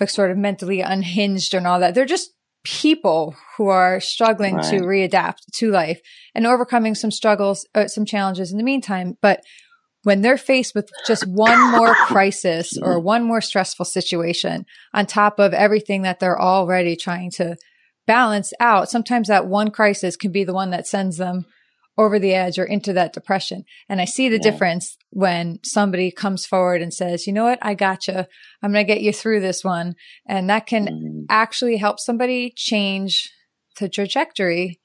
like 0.00 0.10
sort 0.10 0.30
of 0.30 0.36
mentally 0.36 0.80
unhinged 0.80 1.54
and 1.54 1.66
all 1.66 1.80
that. 1.80 1.94
They're 1.94 2.04
just 2.04 2.32
people 2.64 3.34
who 3.56 3.68
are 3.68 4.00
struggling 4.00 4.56
right. 4.56 4.64
to 4.70 4.80
readapt 4.80 5.46
to 5.54 5.70
life 5.70 6.00
and 6.34 6.46
overcoming 6.46 6.94
some 6.94 7.10
struggles, 7.10 7.66
uh, 7.74 7.88
some 7.88 8.04
challenges 8.04 8.50
in 8.52 8.58
the 8.58 8.64
meantime. 8.64 9.16
But 9.22 9.42
when 10.08 10.22
they're 10.22 10.38
faced 10.38 10.74
with 10.74 10.88
just 11.06 11.26
one 11.26 11.70
more 11.70 11.94
crisis 12.06 12.78
or 12.80 12.98
one 12.98 13.22
more 13.22 13.42
stressful 13.42 13.84
situation 13.84 14.64
on 14.94 15.04
top 15.04 15.38
of 15.38 15.52
everything 15.52 16.00
that 16.00 16.18
they're 16.18 16.40
already 16.40 16.96
trying 16.96 17.30
to 17.30 17.54
balance 18.06 18.54
out, 18.58 18.88
sometimes 18.88 19.28
that 19.28 19.46
one 19.46 19.70
crisis 19.70 20.16
can 20.16 20.32
be 20.32 20.44
the 20.44 20.54
one 20.54 20.70
that 20.70 20.86
sends 20.86 21.18
them 21.18 21.44
over 21.98 22.18
the 22.18 22.32
edge 22.32 22.58
or 22.58 22.64
into 22.64 22.94
that 22.94 23.12
depression. 23.12 23.64
And 23.86 24.00
I 24.00 24.06
see 24.06 24.30
the 24.30 24.36
yeah. 24.36 24.50
difference 24.50 24.96
when 25.10 25.58
somebody 25.62 26.10
comes 26.10 26.46
forward 26.46 26.80
and 26.80 26.94
says, 26.94 27.26
you 27.26 27.34
know 27.34 27.44
what? 27.44 27.58
I 27.60 27.74
got 27.74 28.08
you. 28.08 28.24
I'm 28.62 28.72
going 28.72 28.86
to 28.86 28.90
get 28.90 29.02
you 29.02 29.12
through 29.12 29.40
this 29.40 29.62
one. 29.62 29.94
And 30.26 30.48
that 30.48 30.64
can 30.64 30.86
mm. 30.86 31.26
actually 31.28 31.76
help 31.76 32.00
somebody 32.00 32.54
change 32.56 33.30
the 33.78 33.90
trajectory 33.90 34.80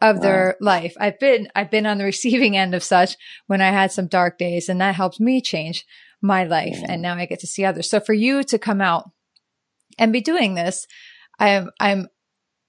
of 0.00 0.16
wow. 0.16 0.22
their 0.22 0.56
life. 0.60 0.94
I've 0.98 1.18
been, 1.18 1.48
I've 1.54 1.70
been 1.70 1.86
on 1.86 1.98
the 1.98 2.04
receiving 2.12 2.56
end 2.56 2.74
of 2.74 2.82
such 2.82 3.16
when 3.46 3.60
I 3.60 3.70
had 3.70 3.92
some 3.92 4.06
dark 4.06 4.38
days 4.38 4.68
and 4.68 4.80
that 4.80 4.94
helped 4.94 5.20
me 5.20 5.40
change 5.40 5.84
my 6.22 6.44
life. 6.44 6.76
Yeah. 6.78 6.86
And 6.90 7.02
now 7.02 7.14
I 7.14 7.26
get 7.26 7.40
to 7.40 7.46
see 7.46 7.64
others. 7.64 7.88
So 7.88 8.00
for 8.00 8.12
you 8.12 8.42
to 8.44 8.58
come 8.58 8.80
out 8.80 9.10
and 9.98 10.12
be 10.12 10.20
doing 10.20 10.54
this, 10.54 10.86
I'm, 11.38 11.70
I'm 11.80 12.08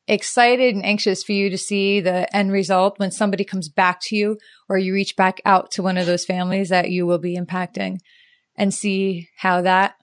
excited 0.08 0.76
and 0.76 0.86
anxious 0.86 1.24
for 1.24 1.32
you 1.32 1.50
to 1.50 1.58
see 1.58 2.00
the 2.00 2.34
end 2.36 2.52
result 2.52 3.00
when 3.00 3.12
somebody 3.12 3.44
comes 3.44 3.70
back 3.70 4.00
to 4.02 4.16
you 4.16 4.38
or 4.68 4.78
you 4.78 4.94
reach 4.94 5.16
back 5.16 5.42
out 5.46 5.72
to 5.72 5.84
one 5.84 5.98
of 5.98 6.06
those 6.06 6.26
families 6.26 6.70
that 6.70 6.90
you 6.90 7.06
will 7.06 7.20
be 7.20 7.38
impacting 7.38 8.00
and 8.56 8.74
see 8.74 9.30
how 9.38 9.62
that 9.62 9.96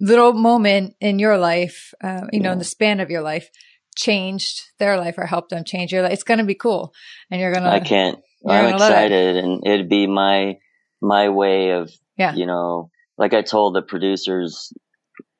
little 0.00 0.32
moment 0.32 0.94
in 1.00 1.18
your 1.18 1.38
life, 1.38 1.92
uh, 2.02 2.22
you 2.32 2.40
yeah. 2.40 2.42
know, 2.42 2.52
in 2.52 2.58
the 2.58 2.64
span 2.64 3.00
of 3.00 3.10
your 3.10 3.22
life, 3.22 3.50
changed 3.98 4.62
their 4.78 4.96
life 4.96 5.16
or 5.18 5.26
helped 5.26 5.50
them 5.50 5.64
change 5.64 5.92
your 5.92 6.02
life. 6.02 6.12
It's 6.12 6.22
going 6.22 6.38
to 6.38 6.44
be 6.44 6.54
cool, 6.54 6.94
and 7.30 7.40
you're 7.40 7.52
gonna. 7.52 7.68
I 7.68 7.80
can't. 7.80 8.18
I'm 8.48 8.72
excited, 8.72 9.36
it. 9.36 9.44
and 9.44 9.66
it'd 9.66 9.88
be 9.88 10.06
my 10.06 10.58
my 11.02 11.28
way 11.28 11.70
of, 11.70 11.90
yeah. 12.16 12.34
you 12.34 12.46
know, 12.46 12.90
like 13.18 13.34
I 13.34 13.42
told 13.42 13.74
the 13.74 13.82
producers 13.82 14.72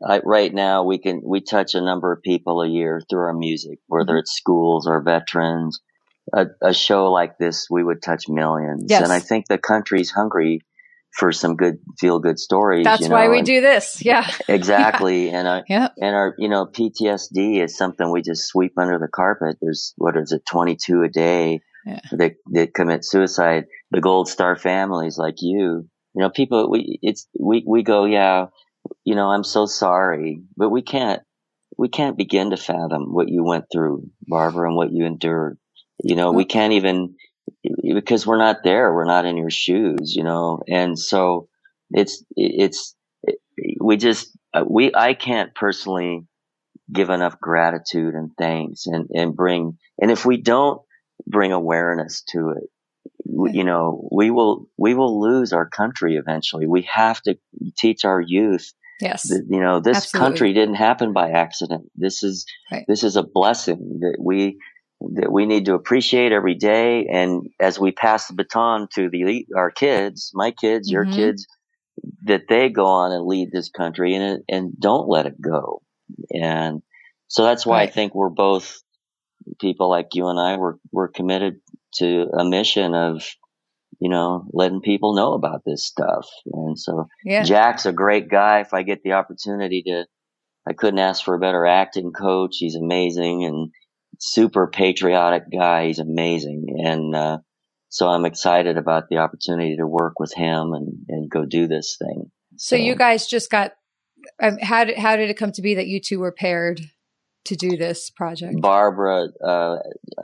I, 0.04 0.20
right 0.24 0.52
now 0.52 0.84
we 0.84 0.98
can 0.98 1.22
we 1.24 1.40
touch 1.40 1.74
a 1.74 1.80
number 1.80 2.12
of 2.12 2.22
people 2.22 2.60
a 2.62 2.68
year 2.68 3.00
through 3.08 3.20
our 3.20 3.34
music, 3.34 3.78
whether 3.86 4.12
mm-hmm. 4.12 4.18
it's 4.18 4.36
schools 4.36 4.86
or 4.86 5.00
veterans. 5.02 5.80
A, 6.30 6.44
a, 6.60 6.74
show 6.74 7.10
like 7.10 7.38
this, 7.38 7.68
we 7.70 7.82
would 7.82 8.02
touch 8.02 8.24
millions, 8.28 8.84
yes. 8.86 9.02
and 9.02 9.10
I 9.10 9.18
think 9.18 9.48
the 9.48 9.56
country's 9.56 10.10
hungry 10.10 10.60
for 11.18 11.32
some 11.32 11.56
good 11.56 11.78
feel 11.98 12.20
good 12.20 12.38
stories. 12.38 12.84
That's 12.84 13.02
you 13.02 13.08
know, 13.08 13.16
why 13.16 13.28
we 13.28 13.42
do 13.42 13.60
this. 13.60 14.02
Yeah, 14.04 14.30
exactly. 14.48 15.26
yeah. 15.26 15.38
And 15.38 15.48
our 15.48 15.64
yeah. 15.68 15.88
and 16.00 16.14
our 16.14 16.34
you 16.38 16.48
know 16.48 16.66
PTSD 16.66 17.62
is 17.62 17.76
something 17.76 18.10
we 18.10 18.22
just 18.22 18.46
sweep 18.48 18.72
under 18.78 18.98
the 18.98 19.08
carpet. 19.08 19.56
There's 19.60 19.92
what 19.96 20.16
is 20.16 20.32
it, 20.32 20.42
22 20.46 21.02
a 21.02 21.08
day 21.08 21.60
yeah. 21.84 22.00
that 22.12 22.36
that 22.52 22.74
commit 22.74 23.04
suicide. 23.04 23.64
The 23.90 24.00
Gold 24.00 24.28
Star 24.28 24.56
families 24.56 25.18
like 25.18 25.36
you, 25.40 25.88
you 26.14 26.22
know, 26.22 26.30
people 26.30 26.70
we 26.70 26.98
it's 27.02 27.26
we 27.38 27.64
we 27.66 27.82
go 27.82 28.04
yeah 28.04 28.46
you 29.04 29.14
know, 29.14 29.28
I'm 29.28 29.44
so 29.44 29.66
sorry, 29.66 30.42
but 30.56 30.70
we 30.70 30.82
can't, 30.82 31.22
we 31.76 31.88
can't 31.88 32.16
begin 32.16 32.50
to 32.50 32.56
fathom 32.56 33.12
what 33.12 33.28
you 33.28 33.44
went 33.44 33.66
through, 33.72 34.10
Barbara, 34.26 34.68
and 34.68 34.76
what 34.76 34.92
you 34.92 35.06
endured. 35.06 35.58
You 36.02 36.16
know, 36.16 36.32
we 36.32 36.44
can't 36.44 36.74
even, 36.74 37.16
because 37.94 38.26
we're 38.26 38.38
not 38.38 38.62
there. 38.64 38.92
We're 38.92 39.04
not 39.04 39.24
in 39.24 39.36
your 39.36 39.50
shoes, 39.50 40.14
you 40.14 40.24
know, 40.24 40.60
and 40.68 40.98
so 40.98 41.48
it's, 41.90 42.24
it's, 42.36 42.94
we 43.80 43.96
just, 43.96 44.36
uh, 44.54 44.64
we, 44.68 44.94
I 44.94 45.14
can't 45.14 45.54
personally 45.54 46.26
give 46.92 47.10
enough 47.10 47.40
gratitude 47.40 48.14
and 48.14 48.30
thanks 48.38 48.86
and, 48.86 49.08
and 49.12 49.34
bring, 49.34 49.78
and 50.00 50.10
if 50.10 50.24
we 50.24 50.36
don't 50.36 50.80
bring 51.26 51.52
awareness 51.52 52.22
to 52.30 52.50
it, 52.50 52.70
you 53.52 53.64
know, 53.64 54.08
we 54.10 54.30
will, 54.30 54.68
we 54.76 54.94
will 54.94 55.20
lose 55.20 55.52
our 55.52 55.68
country 55.68 56.16
eventually. 56.16 56.66
We 56.66 56.82
have 56.92 57.20
to 57.22 57.38
teach 57.76 58.04
our 58.04 58.20
youth 58.20 58.72
Yes. 59.00 59.30
you 59.30 59.60
know, 59.60 59.80
this 59.80 59.96
Absolutely. 59.96 60.28
country 60.28 60.52
didn't 60.54 60.74
happen 60.74 61.12
by 61.12 61.30
accident. 61.30 61.90
This 61.94 62.22
is, 62.22 62.46
right. 62.72 62.84
this 62.88 63.04
is 63.04 63.16
a 63.16 63.22
blessing 63.22 64.00
that 64.00 64.16
we, 64.18 64.58
that 65.00 65.30
we 65.30 65.46
need 65.46 65.66
to 65.66 65.74
appreciate 65.74 66.32
every 66.32 66.54
day. 66.54 67.06
And 67.06 67.48
as 67.60 67.78
we 67.78 67.92
pass 67.92 68.26
the 68.26 68.34
baton 68.34 68.88
to 68.94 69.08
the, 69.08 69.46
our 69.56 69.70
kids, 69.70 70.32
my 70.34 70.50
kids, 70.50 70.88
mm-hmm. 70.88 70.94
your 70.94 71.04
kids, 71.04 71.46
that 72.24 72.42
they 72.48 72.68
go 72.68 72.86
on 72.86 73.12
and 73.12 73.26
lead 73.26 73.50
this 73.50 73.70
country 73.70 74.14
and, 74.14 74.42
and 74.48 74.78
don't 74.78 75.08
let 75.08 75.26
it 75.26 75.40
go. 75.40 75.82
And 76.30 76.82
so 77.28 77.44
that's 77.44 77.66
why 77.66 77.78
right. 77.78 77.88
I 77.88 77.92
think 77.92 78.14
we're 78.14 78.28
both 78.28 78.80
people 79.60 79.88
like 79.88 80.14
you 80.14 80.28
and 80.28 80.38
I, 80.38 80.56
we're, 80.56 80.74
we're 80.92 81.08
committed 81.08 81.60
to 81.96 82.28
a 82.36 82.44
mission 82.44 82.94
of, 82.94 83.24
you 84.00 84.08
know, 84.08 84.44
letting 84.52 84.80
people 84.80 85.14
know 85.14 85.32
about 85.34 85.62
this 85.64 85.84
stuff. 85.84 86.28
And 86.52 86.78
so 86.78 87.08
yeah. 87.24 87.42
Jack's 87.42 87.86
a 87.86 87.92
great 87.92 88.28
guy. 88.28 88.60
If 88.60 88.74
I 88.74 88.82
get 88.82 89.02
the 89.02 89.12
opportunity 89.12 89.82
to, 89.86 90.06
I 90.68 90.72
couldn't 90.72 91.00
ask 91.00 91.24
for 91.24 91.34
a 91.34 91.40
better 91.40 91.66
acting 91.66 92.12
coach. 92.12 92.56
He's 92.58 92.76
amazing 92.76 93.44
and 93.44 93.70
super 94.18 94.66
patriotic 94.66 95.44
guy. 95.52 95.86
He's 95.86 95.98
amazing. 95.98 96.66
And, 96.84 97.14
uh, 97.14 97.38
so 97.88 98.08
I'm 98.08 98.26
excited 98.26 98.76
about 98.76 99.08
the 99.08 99.18
opportunity 99.18 99.76
to 99.76 99.86
work 99.86 100.20
with 100.20 100.34
him 100.34 100.72
and, 100.74 101.06
and 101.08 101.30
go 101.30 101.46
do 101.46 101.66
this 101.66 101.96
thing. 101.98 102.30
So, 102.56 102.76
so 102.76 102.82
you 102.82 102.94
guys 102.94 103.26
just 103.26 103.50
got, 103.50 103.72
um, 104.42 104.58
how 104.60 104.84
did, 104.84 104.98
how 104.98 105.16
did 105.16 105.30
it 105.30 105.38
come 105.38 105.52
to 105.52 105.62
be 105.62 105.76
that 105.76 105.86
you 105.86 106.00
two 106.00 106.18
were 106.18 106.32
paired? 106.32 106.80
to 107.48 107.56
do 107.56 107.76
this 107.76 108.10
project? 108.10 108.60
Barbara. 108.60 109.28
Uh, 109.42 109.78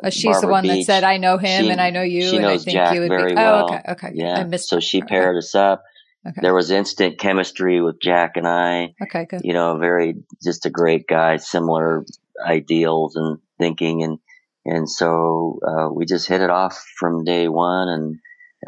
oh, 0.04 0.10
she's 0.10 0.24
Barbara 0.24 0.40
the 0.40 0.48
one 0.48 0.62
Beach. 0.62 0.72
that 0.72 0.84
said, 0.84 1.04
"I 1.04 1.16
know 1.16 1.38
him, 1.38 1.64
she, 1.64 1.70
and 1.70 1.80
I 1.80 1.90
know 1.90 2.02
you, 2.02 2.36
and 2.36 2.46
I 2.46 2.58
think 2.58 2.76
Jack 2.76 2.94
you 2.94 3.00
would 3.00 3.08
very 3.08 3.32
be." 3.32 3.36
Well. 3.36 3.68
Oh, 3.70 3.74
okay, 3.74 3.82
okay. 3.92 4.10
Yeah. 4.14 4.38
I 4.38 4.44
missed 4.44 4.68
so 4.68 4.80
she 4.80 5.02
paired 5.02 5.36
okay. 5.36 5.38
us 5.38 5.54
up. 5.54 5.84
Okay. 6.26 6.40
There 6.40 6.54
was 6.54 6.70
instant 6.70 7.18
chemistry 7.18 7.82
with 7.82 8.00
Jack 8.00 8.36
and 8.36 8.46
I. 8.46 8.94
Okay, 9.02 9.26
good. 9.26 9.42
You 9.44 9.52
know, 9.52 9.78
very 9.78 10.14
just 10.42 10.64
a 10.66 10.70
great 10.70 11.06
guy, 11.06 11.36
similar 11.36 12.04
ideals 12.44 13.16
and 13.16 13.38
thinking, 13.58 14.02
and 14.02 14.18
and 14.64 14.88
so 14.88 15.58
uh, 15.66 15.88
we 15.92 16.06
just 16.06 16.28
hit 16.28 16.40
it 16.40 16.50
off 16.50 16.82
from 16.98 17.24
day 17.24 17.48
one. 17.48 17.88
And 17.88 18.16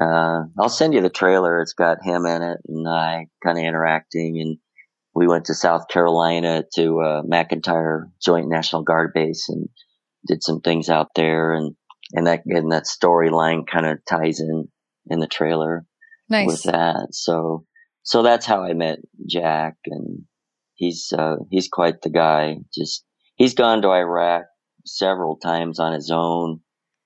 uh, 0.00 0.44
I'll 0.58 0.68
send 0.68 0.94
you 0.94 1.00
the 1.00 1.10
trailer. 1.10 1.60
It's 1.60 1.72
got 1.72 2.04
him 2.04 2.26
in 2.26 2.42
it 2.42 2.58
and 2.68 2.86
I 2.86 3.28
kind 3.42 3.58
of 3.58 3.64
interacting 3.64 4.38
and 4.40 4.58
we 5.16 5.26
went 5.26 5.46
to 5.46 5.54
South 5.54 5.88
Carolina 5.88 6.62
to 6.74 7.00
uh, 7.00 7.22
McEntire 7.22 8.10
Joint 8.22 8.50
National 8.50 8.82
Guard 8.82 9.12
Base 9.14 9.48
and 9.48 9.70
did 10.26 10.42
some 10.42 10.60
things 10.60 10.90
out 10.90 11.08
there, 11.16 11.54
and 11.54 11.74
and 12.12 12.26
that 12.26 12.42
and 12.44 12.70
that 12.70 12.84
storyline 12.84 13.66
kind 13.66 13.86
of 13.86 14.04
ties 14.04 14.40
in 14.40 14.68
in 15.06 15.18
the 15.18 15.26
trailer 15.26 15.86
nice. 16.28 16.46
with 16.46 16.62
that. 16.64 17.08
So 17.12 17.64
so 18.02 18.22
that's 18.22 18.44
how 18.44 18.62
I 18.62 18.74
met 18.74 18.98
Jack, 19.26 19.76
and 19.86 20.24
he's 20.74 21.14
uh, 21.16 21.36
he's 21.50 21.68
quite 21.68 22.02
the 22.02 22.10
guy. 22.10 22.58
Just 22.74 23.02
he's 23.36 23.54
gone 23.54 23.82
to 23.82 23.88
Iraq 23.88 24.44
several 24.84 25.36
times 25.36 25.78
on 25.78 25.92
his 25.92 26.10
own. 26.10 26.60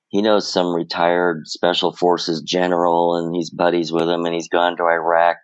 He 0.09 0.23
knows 0.23 0.53
some 0.53 0.75
retired 0.75 1.47
special 1.47 1.93
forces 1.93 2.43
general, 2.43 3.16
and 3.16 3.35
he's 3.35 3.51
buddies 3.51 3.93
with 3.93 4.09
him, 4.09 4.25
and 4.25 4.35
he's 4.35 4.49
gone 4.49 4.77
to 4.79 4.83
Iraq. 4.85 5.37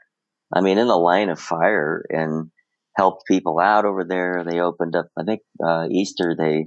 I 0.53 0.61
mean, 0.61 0.79
in 0.79 0.89
the 0.89 0.97
line 0.97 1.29
of 1.29 1.39
fire, 1.39 2.05
and 2.09 2.51
helped 2.97 3.27
people 3.27 3.61
out 3.61 3.85
over 3.85 4.05
there. 4.05 4.43
They 4.45 4.61
opened 4.61 4.97
up, 4.97 5.09
I 5.17 5.25
think, 5.25 5.43
uh, 5.65 5.87
Easter, 5.91 6.35
they, 6.37 6.67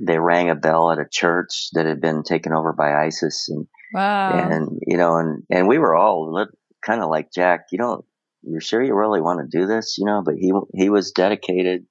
they 0.00 0.18
rang 0.18 0.48
a 0.48 0.54
bell 0.54 0.90
at 0.90 0.98
a 0.98 1.08
church 1.10 1.68
that 1.72 1.86
had 1.86 2.00
been 2.00 2.22
taken 2.22 2.52
over 2.52 2.72
by 2.72 2.94
ISIS. 2.94 3.48
And, 3.48 3.66
wow. 3.92 4.30
and, 4.32 4.80
you 4.86 4.96
know, 4.96 5.16
and, 5.16 5.42
and 5.50 5.68
we 5.68 5.78
were 5.78 5.94
all 5.94 6.46
kind 6.84 7.02
of 7.02 7.10
like, 7.10 7.32
Jack, 7.32 7.66
you 7.72 7.78
don't, 7.78 8.04
you're 8.42 8.60
sure 8.60 8.82
you 8.82 8.94
really 8.94 9.20
want 9.20 9.40
to 9.40 9.58
do 9.58 9.66
this, 9.66 9.96
you 9.98 10.06
know, 10.06 10.22
but 10.24 10.34
he, 10.36 10.52
he 10.74 10.90
was 10.90 11.10
dedicated. 11.10 11.86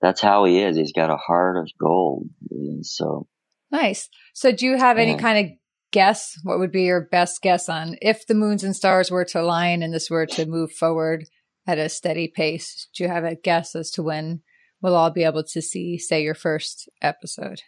That's 0.00 0.20
how 0.20 0.44
he 0.44 0.60
is. 0.60 0.76
He's 0.76 0.92
got 0.92 1.10
a 1.10 1.16
heart 1.16 1.56
of 1.56 1.70
gold. 1.78 2.28
And 2.50 2.84
so. 2.84 3.26
Nice. 3.70 4.08
So 4.34 4.52
do 4.52 4.66
you 4.66 4.76
have 4.76 4.98
any 4.98 5.16
kind 5.16 5.46
of 5.46 5.52
guess? 5.92 6.38
What 6.42 6.58
would 6.58 6.72
be 6.72 6.84
your 6.84 7.02
best 7.02 7.42
guess 7.42 7.68
on 7.68 7.96
if 8.00 8.26
the 8.26 8.34
moons 8.34 8.64
and 8.64 8.74
stars 8.74 9.10
were 9.10 9.24
to 9.26 9.40
align 9.40 9.82
and 9.82 9.92
this 9.92 10.10
were 10.10 10.26
to 10.26 10.46
move 10.46 10.72
forward? 10.72 11.26
at 11.66 11.78
a 11.78 11.88
steady 11.88 12.28
pace. 12.28 12.88
Do 12.94 13.04
you 13.04 13.08
have 13.08 13.24
a 13.24 13.36
guess 13.36 13.74
as 13.74 13.90
to 13.92 14.02
when 14.02 14.42
we'll 14.82 14.96
all 14.96 15.10
be 15.10 15.24
able 15.24 15.44
to 15.44 15.62
see, 15.62 15.98
say, 15.98 16.22
your 16.22 16.34
first 16.34 16.88
episode? 17.02 17.62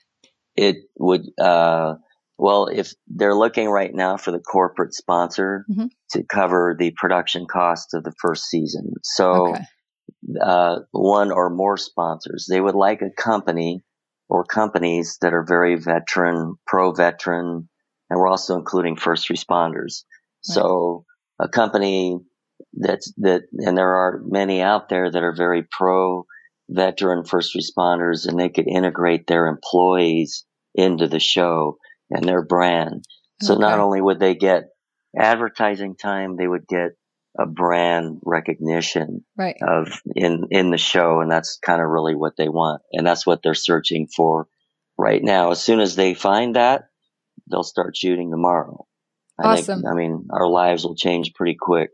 It 0.57 0.77
would, 0.99 1.23
uh, 1.41 1.95
well, 2.39 2.67
if 2.67 2.93
they're 3.07 3.35
looking 3.35 3.69
right 3.69 3.95
now 3.95 4.17
for 4.17 4.31
the 4.33 4.41
corporate 4.41 4.95
sponsor 4.95 5.65
mm-hmm. 5.71 5.87
to 6.13 6.25
cover 6.25 6.75
the 6.79 6.93
production 6.97 7.47
cost 7.47 7.95
of 7.95 8.05
the 8.05 8.13
first 8.21 8.47
season. 8.47 8.95
So, 9.03 9.51
okay. 9.51 9.65
Uh, 10.41 10.81
one 10.91 11.33
or 11.33 11.51
more 11.51 11.77
sponsors, 11.77 12.47
they 12.49 12.61
would 12.61 12.75
like 12.75 13.03
a 13.03 13.11
company 13.11 13.83
or 14.29 14.45
companies 14.45 15.19
that 15.21 15.35
are 15.35 15.45
very 15.45 15.77
veteran, 15.77 16.57
pro 16.67 16.93
veteran, 16.93 17.69
and 18.09 18.19
we're 18.19 18.29
also 18.29 18.57
including 18.57 18.97
first 18.97 19.29
responders. 19.29 20.05
Right. 20.49 20.55
So 20.55 21.05
a 21.39 21.49
company 21.49 22.19
that's 22.73 23.13
that, 23.19 23.43
and 23.53 23.77
there 23.77 23.95
are 23.95 24.23
many 24.25 24.63
out 24.63 24.89
there 24.89 25.11
that 25.11 25.23
are 25.23 25.35
very 25.37 25.67
pro 25.71 26.27
veteran 26.71 27.25
first 27.25 27.57
responders 27.57 28.27
and 28.27 28.39
they 28.39 28.49
could 28.49 28.69
integrate 28.69 29.27
their 29.27 29.47
employees 29.47 30.45
into 30.75 31.09
the 31.09 31.21
show 31.21 31.79
and 32.11 32.27
their 32.27 32.43
brand. 32.43 33.05
So 33.43 33.55
okay. 33.55 33.61
not 33.61 33.81
only 33.81 34.01
would 34.01 34.21
they 34.21 34.35
get 34.35 34.71
advertising 35.19 35.97
time, 35.97 36.37
they 36.37 36.47
would 36.47 36.67
get 36.67 36.93
a 37.39 37.47
brand 37.47 38.21
recognition 38.25 39.25
right. 39.37 39.57
of 39.67 39.89
in 40.15 40.49
in 40.51 40.71
the 40.71 40.79
show 40.79 41.21
and 41.21 41.31
that's 41.31 41.59
kind 41.65 41.81
of 41.81 41.89
really 41.89 42.15
what 42.15 42.37
they 42.37 42.49
want 42.49 42.83
and 42.93 43.07
that's 43.07 43.27
what 43.27 43.43
they're 43.43 43.55
searching 43.55 44.07
for 44.07 44.49
right 44.99 45.23
now. 45.23 45.51
As 45.51 45.63
soon 45.63 45.81
as 45.81 45.97
they 45.97 46.15
find 46.15 46.57
that 46.57 46.89
they'll 47.51 47.63
start 47.63 47.97
shooting 47.97 48.31
tomorrow. 48.31 48.87
I 49.43 49.55
awesome. 49.55 49.81
Think, 49.81 49.93
i 49.93 49.97
mean 49.97 50.29
our 50.31 50.47
lives 50.47 50.85
will 50.85 50.95
change 50.95 51.33
pretty 51.35 51.57
quick. 51.59 51.91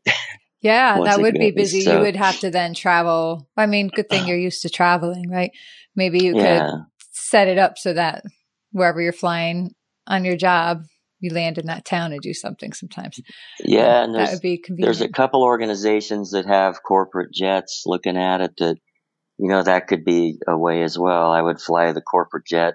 Yeah 0.61 1.01
that 1.05 1.21
would 1.21 1.35
be 1.35 1.53
busy. 1.53 1.83
So, 1.83 1.95
you 1.95 2.01
would 2.01 2.17
have 2.17 2.41
to 2.41 2.51
then 2.51 2.75
travel. 2.75 3.49
I 3.57 3.67
mean 3.67 3.89
good 3.89 4.09
thing 4.09 4.27
you're 4.27 4.37
used 4.37 4.63
to 4.63 4.71
traveling 4.71 5.31
right? 5.31 5.53
Maybe 5.95 6.25
you 6.25 6.37
yeah. 6.37 6.67
could 6.67 6.85
set 7.13 7.47
it 7.47 7.59
up 7.59 7.79
so 7.79 7.93
that 7.93 8.25
wherever 8.73 9.01
you're 9.01 9.13
flying 9.13 9.75
on 10.09 10.25
your 10.25 10.37
job 10.37 10.83
you 11.21 11.33
land 11.33 11.59
in 11.59 11.67
that 11.67 11.85
town 11.85 12.13
and 12.13 12.21
do 12.21 12.35
something 12.35 12.73
sometimes. 12.73 13.21
Yeah, 13.61 14.05
and 14.05 14.15
that 14.15 14.33
would 14.33 14.41
be 14.41 14.59
convenient. 14.59 14.87
There's 14.87 15.09
a 15.09 15.13
couple 15.13 15.43
organizations 15.43 16.33
that 16.33 16.47
have 16.47 16.83
corporate 16.83 17.33
jets 17.33 17.83
looking 17.87 18.17
at 18.17 18.41
it 18.41 18.53
that, 18.59 18.77
you 19.39 19.49
know, 19.49 19.63
that 19.63 19.89
could 19.89 20.05
be 20.05 20.39
a 20.47 20.57
way 20.57 20.83
as 20.83 20.99
well. 20.99 21.33
I 21.33 21.43
would 21.43 21.61
fly 21.61 21.93
the 21.93 22.01
corporate 22.01 22.47
jet 22.47 22.75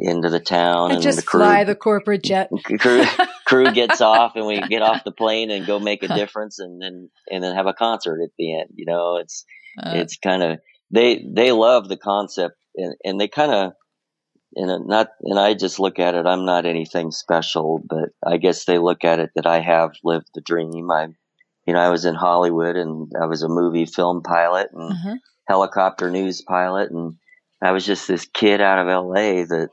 into 0.00 0.28
the 0.28 0.40
town 0.40 0.86
and, 0.86 0.94
and 0.94 1.02
just 1.02 1.18
the 1.18 1.22
crew, 1.24 1.40
fly 1.40 1.64
the 1.64 1.74
corporate 1.74 2.22
jet. 2.22 2.50
crew, 2.78 3.04
crew 3.46 3.72
gets 3.72 4.00
off 4.00 4.32
and 4.36 4.46
we 4.46 4.60
get 4.60 4.82
off 4.82 5.04
the 5.04 5.12
plane 5.12 5.50
and 5.50 5.66
go 5.66 5.78
make 5.78 6.02
a 6.02 6.08
difference 6.08 6.58
and 6.58 6.80
then 6.80 7.10
and 7.28 7.42
then 7.42 7.54
have 7.54 7.66
a 7.66 7.72
concert 7.72 8.20
at 8.22 8.30
the 8.38 8.58
end. 8.58 8.70
You 8.74 8.86
know, 8.86 9.16
it's 9.16 9.44
uh, 9.82 9.92
it's 9.94 10.16
kind 10.18 10.42
of 10.42 10.58
they 10.90 11.24
they 11.34 11.52
love 11.52 11.88
the 11.88 11.96
concept 11.96 12.56
and, 12.76 12.94
and 13.04 13.20
they 13.20 13.28
kind 13.28 13.52
of 13.52 13.72
and 14.54 14.86
not 14.86 15.08
and 15.22 15.38
I 15.38 15.54
just 15.54 15.78
look 15.78 15.98
at 15.98 16.14
it. 16.14 16.26
I'm 16.26 16.44
not 16.44 16.66
anything 16.66 17.10
special, 17.10 17.82
but 17.84 18.10
I 18.24 18.36
guess 18.36 18.64
they 18.64 18.78
look 18.78 19.04
at 19.04 19.20
it 19.20 19.30
that 19.34 19.46
I 19.46 19.60
have 19.60 19.92
lived 20.04 20.28
the 20.34 20.40
dream. 20.40 20.90
I, 20.90 21.08
you 21.66 21.74
know, 21.74 21.80
I 21.80 21.88
was 21.88 22.04
in 22.04 22.14
Hollywood 22.14 22.76
and 22.76 23.10
I 23.20 23.26
was 23.26 23.42
a 23.42 23.48
movie 23.48 23.86
film 23.86 24.22
pilot 24.22 24.70
and 24.72 24.92
mm-hmm. 24.92 25.14
helicopter 25.48 26.10
news 26.10 26.42
pilot, 26.42 26.90
and 26.90 27.16
I 27.62 27.72
was 27.72 27.86
just 27.86 28.08
this 28.08 28.26
kid 28.26 28.60
out 28.60 28.78
of 28.78 28.88
L.A. 28.88 29.44
that 29.44 29.70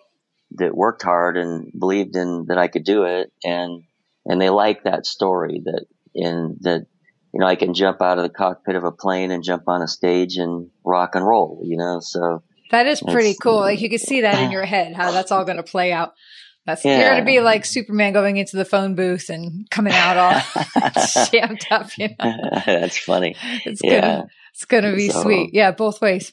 that 0.51 0.75
worked 0.75 1.03
hard 1.03 1.37
and 1.37 1.71
believed 1.77 2.15
in 2.15 2.45
that 2.47 2.57
I 2.57 2.67
could 2.67 2.83
do 2.83 3.03
it, 3.03 3.31
and 3.43 3.83
and 4.25 4.41
they 4.41 4.49
like 4.49 4.83
that 4.83 5.05
story 5.05 5.61
that 5.65 5.85
in 6.15 6.57
that 6.61 6.85
you 7.33 7.39
know 7.39 7.47
I 7.47 7.55
can 7.55 7.73
jump 7.73 8.01
out 8.01 8.17
of 8.17 8.23
the 8.23 8.29
cockpit 8.29 8.75
of 8.75 8.83
a 8.83 8.91
plane 8.91 9.31
and 9.31 9.43
jump 9.43 9.63
on 9.67 9.81
a 9.81 9.87
stage 9.87 10.37
and 10.37 10.69
rock 10.83 11.15
and 11.15 11.25
roll, 11.25 11.61
you 11.63 11.77
know, 11.77 11.99
so 11.99 12.43
that 12.69 12.87
is 12.87 13.01
pretty 13.01 13.35
cool. 13.41 13.59
Like 13.59 13.81
you 13.81 13.89
can 13.89 13.99
see 13.99 14.21
that 14.21 14.43
in 14.43 14.51
your 14.51 14.65
head, 14.65 14.95
how 14.95 15.11
that's 15.11 15.31
all 15.31 15.45
going 15.45 15.57
to 15.57 15.63
play 15.63 15.91
out. 15.91 16.13
That's 16.65 16.85
yeah. 16.85 16.99
you're 16.99 17.09
going 17.09 17.21
to 17.21 17.25
be 17.25 17.39
like 17.39 17.65
Superman 17.65 18.13
going 18.13 18.37
into 18.37 18.57
the 18.57 18.65
phone 18.65 18.95
booth 18.95 19.29
and 19.29 19.69
coming 19.69 19.93
out 19.93 20.17
all 20.17 20.91
jammed 21.31 21.65
up. 21.71 21.89
You 21.97 22.09
know? 22.09 22.33
That's 22.65 22.97
funny. 22.97 23.35
It's 23.65 23.81
yeah. 23.83 24.01
gonna 24.01 24.27
it's 24.53 24.65
gonna 24.65 24.95
be 24.95 25.09
so, 25.09 25.23
sweet. 25.23 25.51
Yeah, 25.53 25.71
both 25.71 26.01
ways. 26.01 26.31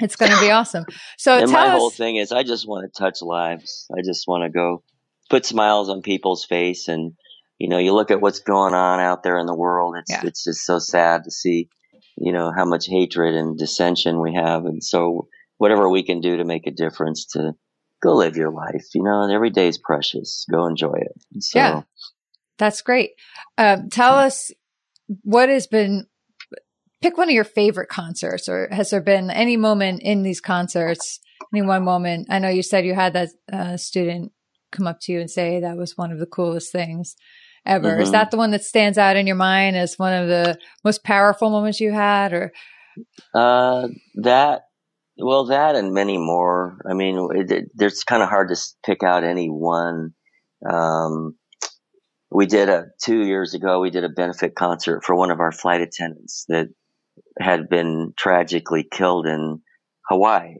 It's 0.00 0.16
going 0.16 0.32
to 0.32 0.40
be 0.40 0.50
awesome. 0.50 0.86
So 1.18 1.36
and 1.36 1.50
my 1.50 1.66
us, 1.66 1.78
whole 1.78 1.90
thing 1.90 2.16
is, 2.16 2.32
I 2.32 2.42
just 2.42 2.66
want 2.66 2.90
to 2.90 2.98
touch 2.98 3.22
lives. 3.22 3.86
I 3.92 4.02
just 4.02 4.26
want 4.26 4.44
to 4.44 4.50
go 4.50 4.82
put 5.28 5.44
smiles 5.44 5.88
on 5.88 6.02
people's 6.02 6.44
face, 6.44 6.88
and 6.88 7.12
you 7.58 7.68
know, 7.68 7.78
you 7.78 7.92
look 7.92 8.10
at 8.10 8.20
what's 8.20 8.40
going 8.40 8.74
on 8.74 9.00
out 9.00 9.22
there 9.22 9.38
in 9.38 9.46
the 9.46 9.54
world. 9.54 9.96
It's 9.98 10.10
yeah. 10.10 10.22
it's 10.24 10.44
just 10.44 10.64
so 10.64 10.78
sad 10.78 11.24
to 11.24 11.30
see, 11.30 11.68
you 12.16 12.32
know, 12.32 12.52
how 12.56 12.64
much 12.64 12.86
hatred 12.86 13.34
and 13.34 13.58
dissension 13.58 14.20
we 14.20 14.34
have, 14.34 14.64
and 14.64 14.82
so 14.82 15.28
whatever 15.60 15.90
we 15.90 16.02
can 16.02 16.20
do 16.20 16.38
to 16.38 16.44
make 16.44 16.66
a 16.66 16.70
difference 16.70 17.26
to 17.26 17.52
go 18.02 18.14
live 18.14 18.34
your 18.34 18.50
life. 18.50 18.86
You 18.94 19.02
know, 19.02 19.20
and 19.22 19.30
every 19.30 19.50
day 19.50 19.68
is 19.68 19.76
precious. 19.76 20.46
Go 20.50 20.66
enjoy 20.66 20.94
it. 20.94 21.42
So, 21.42 21.58
yeah, 21.58 21.82
that's 22.58 22.80
great. 22.80 23.10
Um, 23.58 23.90
tell 23.90 24.14
us 24.14 24.50
what 25.22 25.50
has 25.50 25.66
been. 25.66 26.06
Pick 27.02 27.16
one 27.16 27.28
of 27.28 27.34
your 27.34 27.44
favorite 27.44 27.88
concerts, 27.88 28.48
or 28.48 28.68
has 28.70 28.90
there 28.90 29.00
been 29.00 29.30
any 29.30 29.56
moment 29.56 30.02
in 30.02 30.22
these 30.22 30.40
concerts, 30.40 31.20
any 31.52 31.62
one 31.62 31.84
moment? 31.84 32.28
I 32.30 32.38
know 32.38 32.48
you 32.48 32.62
said 32.62 32.84
you 32.84 32.94
had 32.94 33.12
that 33.12 33.28
uh, 33.52 33.76
student 33.76 34.32
come 34.72 34.86
up 34.86 35.00
to 35.02 35.12
you 35.12 35.20
and 35.20 35.30
say 35.30 35.60
that 35.60 35.76
was 35.76 35.96
one 35.96 36.12
of 36.12 36.18
the 36.18 36.26
coolest 36.26 36.72
things 36.72 37.16
ever. 37.66 37.92
Mm-hmm. 37.92 38.02
Is 38.02 38.12
that 38.12 38.30
the 38.30 38.36
one 38.36 38.50
that 38.50 38.64
stands 38.64 38.98
out 38.98 39.16
in 39.16 39.26
your 39.26 39.36
mind 39.36 39.76
as 39.76 39.98
one 39.98 40.12
of 40.12 40.28
the 40.28 40.58
most 40.84 41.02
powerful 41.04 41.50
moments 41.50 41.80
you 41.80 41.92
had, 41.92 42.32
or? 42.32 42.52
Uh, 43.34 43.88
that 44.16 44.62
well, 45.22 45.46
that 45.46 45.76
and 45.76 45.92
many 45.92 46.18
more. 46.18 46.80
I 46.88 46.94
mean, 46.94 47.28
it, 47.34 47.50
it, 47.50 47.64
it's 47.78 48.04
kind 48.04 48.22
of 48.22 48.28
hard 48.28 48.48
to 48.48 48.56
pick 48.84 49.02
out 49.02 49.24
any 49.24 49.48
one. 49.48 50.14
Um, 50.68 51.36
we 52.30 52.46
did 52.46 52.68
a 52.68 52.86
two 53.02 53.24
years 53.24 53.54
ago. 53.54 53.80
We 53.80 53.90
did 53.90 54.04
a 54.04 54.08
benefit 54.08 54.54
concert 54.54 55.04
for 55.04 55.16
one 55.16 55.30
of 55.30 55.40
our 55.40 55.52
flight 55.52 55.80
attendants 55.80 56.44
that 56.48 56.68
had 57.38 57.68
been 57.68 58.12
tragically 58.16 58.86
killed 58.90 59.26
in 59.26 59.60
Hawaii. 60.08 60.54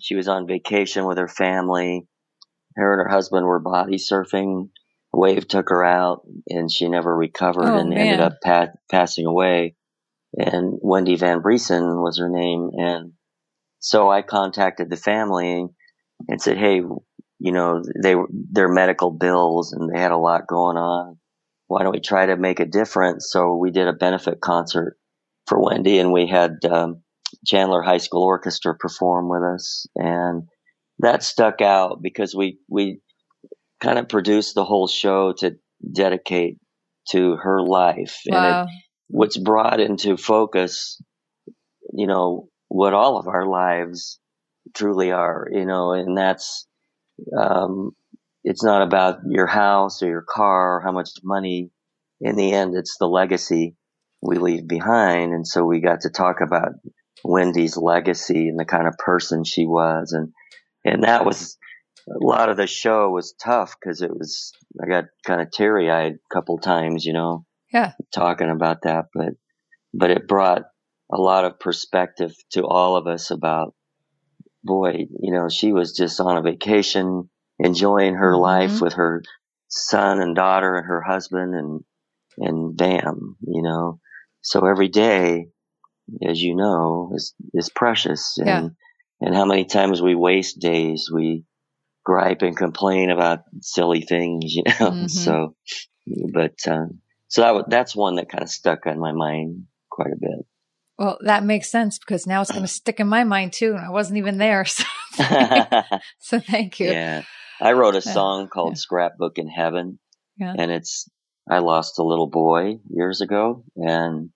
She 0.00 0.14
was 0.14 0.28
on 0.28 0.46
vacation 0.46 1.06
with 1.06 1.18
her 1.18 1.28
family. 1.28 2.06
Her 2.76 2.92
and 2.92 3.08
her 3.08 3.08
husband 3.08 3.46
were 3.46 3.60
body 3.60 3.96
surfing. 3.96 4.68
A 5.14 5.18
wave 5.18 5.48
took 5.48 5.68
her 5.70 5.84
out, 5.84 6.26
and 6.48 6.70
she 6.70 6.88
never 6.88 7.16
recovered 7.16 7.68
oh, 7.68 7.78
and 7.78 7.90
man. 7.90 7.98
ended 7.98 8.20
up 8.20 8.34
pa- 8.42 8.72
passing 8.90 9.26
away. 9.26 9.76
And 10.36 10.78
Wendy 10.82 11.16
Van 11.16 11.40
Briesen 11.40 12.02
was 12.02 12.18
her 12.18 12.28
name, 12.28 12.70
and 12.74 13.12
so 13.86 14.10
I 14.10 14.22
contacted 14.22 14.90
the 14.90 14.96
family 14.96 15.64
and 16.26 16.42
said, 16.42 16.58
Hey, 16.58 16.82
you 17.38 17.52
know, 17.52 17.84
they, 18.02 18.16
were 18.16 18.26
their 18.32 18.66
medical 18.66 19.12
bills 19.12 19.72
and 19.72 19.88
they 19.88 20.00
had 20.00 20.10
a 20.10 20.16
lot 20.16 20.48
going 20.48 20.76
on. 20.76 21.18
Why 21.68 21.84
don't 21.84 21.92
we 21.92 22.00
try 22.00 22.26
to 22.26 22.36
make 22.36 22.58
a 22.58 22.66
difference? 22.66 23.28
So 23.30 23.54
we 23.54 23.70
did 23.70 23.86
a 23.86 23.92
benefit 23.92 24.40
concert 24.40 24.96
for 25.46 25.62
Wendy 25.62 26.00
and 26.00 26.12
we 26.12 26.26
had, 26.26 26.64
um, 26.68 27.02
Chandler 27.46 27.80
High 27.80 27.98
School 27.98 28.24
Orchestra 28.24 28.74
perform 28.74 29.28
with 29.28 29.44
us. 29.44 29.86
And 29.94 30.48
that 30.98 31.22
stuck 31.22 31.60
out 31.60 32.02
because 32.02 32.34
we, 32.34 32.58
we 32.68 32.98
kind 33.80 34.00
of 34.00 34.08
produced 34.08 34.56
the 34.56 34.64
whole 34.64 34.88
show 34.88 35.32
to 35.38 35.58
dedicate 35.92 36.58
to 37.10 37.36
her 37.36 37.62
life. 37.62 38.18
Wow. 38.26 38.62
And 38.62 38.68
it, 38.68 38.74
what's 39.06 39.36
brought 39.36 39.78
into 39.78 40.16
focus, 40.16 41.00
you 41.92 42.08
know, 42.08 42.48
what 42.68 42.94
all 42.94 43.18
of 43.18 43.28
our 43.28 43.46
lives 43.46 44.18
truly 44.74 45.12
are, 45.12 45.48
you 45.50 45.64
know, 45.64 45.92
and 45.92 46.16
that's, 46.16 46.66
um, 47.38 47.92
it's 48.44 48.62
not 48.62 48.82
about 48.82 49.18
your 49.28 49.46
house 49.46 50.02
or 50.02 50.08
your 50.08 50.24
car 50.28 50.76
or 50.76 50.80
how 50.80 50.92
much 50.92 51.10
money. 51.22 51.70
In 52.20 52.36
the 52.36 52.52
end, 52.52 52.76
it's 52.76 52.96
the 52.98 53.06
legacy 53.06 53.76
we 54.22 54.38
leave 54.38 54.66
behind. 54.66 55.32
And 55.32 55.46
so 55.46 55.64
we 55.64 55.80
got 55.80 56.02
to 56.02 56.10
talk 56.10 56.40
about 56.40 56.72
Wendy's 57.24 57.76
legacy 57.76 58.48
and 58.48 58.58
the 58.58 58.64
kind 58.64 58.86
of 58.86 58.96
person 58.98 59.44
she 59.44 59.66
was. 59.66 60.12
And, 60.12 60.32
and 60.84 61.04
that 61.04 61.24
was 61.24 61.56
a 62.08 62.24
lot 62.24 62.48
of 62.48 62.56
the 62.56 62.66
show 62.66 63.10
was 63.10 63.34
tough 63.42 63.74
because 63.80 64.00
it 64.00 64.10
was, 64.10 64.52
I 64.82 64.86
got 64.86 65.04
kind 65.24 65.40
of 65.40 65.50
teary 65.50 65.90
eyed 65.90 66.14
a 66.14 66.34
couple 66.34 66.58
times, 66.58 67.04
you 67.04 67.12
know, 67.12 67.44
yeah, 67.72 67.92
talking 68.14 68.50
about 68.50 68.82
that, 68.82 69.06
but, 69.12 69.30
but 69.92 70.10
it 70.10 70.28
brought 70.28 70.62
a 71.12 71.16
lot 71.16 71.44
of 71.44 71.60
perspective 71.60 72.34
to 72.50 72.66
all 72.66 72.96
of 72.96 73.06
us 73.06 73.30
about, 73.30 73.74
boy, 74.64 75.06
you 75.20 75.32
know, 75.32 75.48
she 75.48 75.72
was 75.72 75.96
just 75.96 76.20
on 76.20 76.36
a 76.36 76.42
vacation, 76.42 77.30
enjoying 77.58 78.14
her 78.14 78.32
mm-hmm. 78.32 78.42
life 78.42 78.80
with 78.80 78.94
her 78.94 79.22
son 79.68 80.20
and 80.20 80.34
daughter 80.34 80.76
and 80.76 80.86
her 80.86 81.00
husband 81.00 81.54
and, 81.54 81.84
and 82.38 82.76
bam, 82.76 83.36
you 83.46 83.62
know, 83.62 84.00
so 84.42 84.66
every 84.66 84.88
day, 84.88 85.48
as 86.24 86.40
you 86.40 86.54
know, 86.54 87.10
is, 87.14 87.34
is 87.54 87.70
precious. 87.70 88.38
And, 88.38 88.46
yeah. 88.46 88.68
and 89.20 89.34
how 89.34 89.44
many 89.44 89.64
times 89.64 90.00
we 90.00 90.14
waste 90.14 90.60
days, 90.60 91.10
we 91.12 91.44
gripe 92.04 92.42
and 92.42 92.56
complain 92.56 93.10
about 93.10 93.40
silly 93.60 94.02
things, 94.02 94.44
you 94.54 94.62
know, 94.64 94.90
mm-hmm. 94.90 95.06
so, 95.06 95.54
but, 96.32 96.54
um, 96.68 97.00
so 97.28 97.42
that, 97.42 97.64
that's 97.68 97.96
one 97.96 98.16
that 98.16 98.28
kind 98.28 98.44
of 98.44 98.48
stuck 98.48 98.86
on 98.86 99.00
my 99.00 99.12
mind 99.12 99.64
quite 99.90 100.12
a 100.12 100.20
bit. 100.20 100.46
Well, 100.98 101.18
that 101.22 101.44
makes 101.44 101.70
sense 101.70 101.98
because 101.98 102.26
now 102.26 102.40
it's 102.40 102.50
going 102.50 102.64
to 102.64 102.68
stick 102.68 103.00
in 103.00 103.06
my 103.06 103.24
mind 103.24 103.52
too. 103.52 103.74
And 103.74 103.84
I 103.84 103.90
wasn't 103.90 104.18
even 104.18 104.38
there. 104.38 104.64
So, 105.16 105.24
so 106.18 106.40
thank 106.40 106.78
you. 106.78 106.90
Yeah. 106.90 107.22
I 107.58 107.72
wrote 107.72 107.94
a 107.94 107.98
uh, 107.98 108.02
song 108.02 108.42
yeah. 108.42 108.46
called 108.48 108.72
yeah. 108.72 108.80
Scrapbook 108.80 109.38
in 109.38 109.48
Heaven. 109.48 109.98
Yeah. 110.36 110.52
And 110.58 110.70
it's, 110.70 111.08
I 111.50 111.60
lost 111.60 111.98
a 111.98 112.02
little 112.02 112.26
boy 112.26 112.80
years 112.90 113.22
ago 113.22 113.64
and 113.76 114.28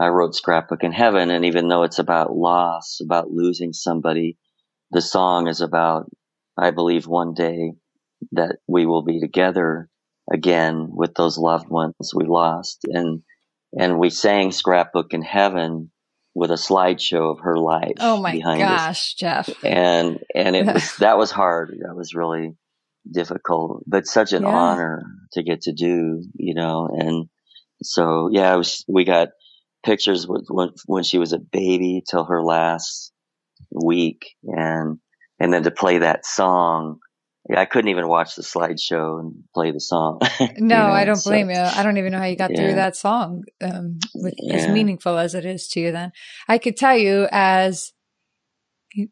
I 0.00 0.08
wrote 0.08 0.34
Scrapbook 0.34 0.82
in 0.82 0.90
Heaven. 0.90 1.30
And 1.30 1.44
even 1.44 1.68
though 1.68 1.84
it's 1.84 2.00
about 2.00 2.34
loss, 2.34 2.98
about 3.00 3.30
losing 3.30 3.72
somebody, 3.72 4.36
the 4.90 5.00
song 5.00 5.46
is 5.46 5.60
about, 5.60 6.10
I 6.58 6.72
believe 6.72 7.06
one 7.06 7.34
day 7.34 7.74
that 8.32 8.56
we 8.66 8.86
will 8.86 9.02
be 9.02 9.20
together 9.20 9.88
again 10.32 10.88
with 10.90 11.14
those 11.14 11.38
loved 11.38 11.68
ones 11.68 12.12
we 12.12 12.24
lost. 12.24 12.80
And, 12.86 13.22
and 13.78 14.00
we 14.00 14.10
sang 14.10 14.50
Scrapbook 14.50 15.14
in 15.14 15.22
Heaven 15.22 15.92
with 16.34 16.50
a 16.50 16.54
slideshow 16.54 17.30
of 17.32 17.40
her 17.40 17.56
life. 17.56 17.94
Oh 18.00 18.20
my 18.20 18.38
gosh, 18.38 18.88
us. 18.90 19.14
Jeff. 19.14 19.50
And, 19.64 20.18
and 20.34 20.56
it 20.56 20.66
was, 20.66 20.96
that 20.98 21.16
was 21.16 21.30
hard. 21.30 21.70
That 21.86 21.94
was 21.94 22.14
really 22.14 22.56
difficult, 23.10 23.84
but 23.86 24.06
such 24.06 24.32
an 24.32 24.42
Yeah. 24.42 24.48
honor 24.48 25.02
to 25.32 25.42
get 25.42 25.62
to 25.62 25.72
do, 25.72 26.24
you 26.34 26.54
know, 26.54 26.88
and 26.92 27.28
so 27.82 28.28
yeah, 28.32 28.54
was, 28.56 28.84
we 28.88 29.04
got 29.04 29.28
pictures 29.84 30.26
with, 30.26 30.46
when, 30.48 30.70
when 30.86 31.04
she 31.04 31.18
was 31.18 31.32
a 31.32 31.38
baby 31.38 32.02
till 32.08 32.24
her 32.24 32.42
last 32.42 33.12
week 33.70 34.34
and, 34.44 34.98
and 35.38 35.52
then 35.52 35.62
to 35.64 35.70
play 35.70 35.98
that 35.98 36.24
song. 36.26 36.98
Yeah, 37.48 37.60
I 37.60 37.66
couldn't 37.66 37.90
even 37.90 38.08
watch 38.08 38.36
the 38.36 38.42
slideshow 38.42 39.20
and 39.20 39.44
play 39.52 39.70
the 39.70 39.80
song. 39.80 40.20
No, 40.40 40.46
you 40.56 40.66
know, 40.66 40.76
I 40.76 41.04
don't 41.04 41.16
so- 41.16 41.30
blame 41.30 41.50
you. 41.50 41.56
I 41.58 41.82
don't 41.82 41.98
even 41.98 42.12
know 42.12 42.18
how 42.18 42.24
you 42.24 42.36
got 42.36 42.50
Yeah. 42.52 42.56
through 42.56 42.74
that 42.76 42.96
song, 42.96 43.42
um, 43.60 43.98
with, 44.14 44.34
as 44.50 44.66
meaningful 44.68 45.18
as 45.18 45.34
it 45.34 45.44
is 45.44 45.68
to 45.68 45.80
you. 45.80 45.92
Then 45.92 46.12
I 46.48 46.58
could 46.58 46.76
tell 46.76 46.96
you 46.96 47.28
as 47.30 47.92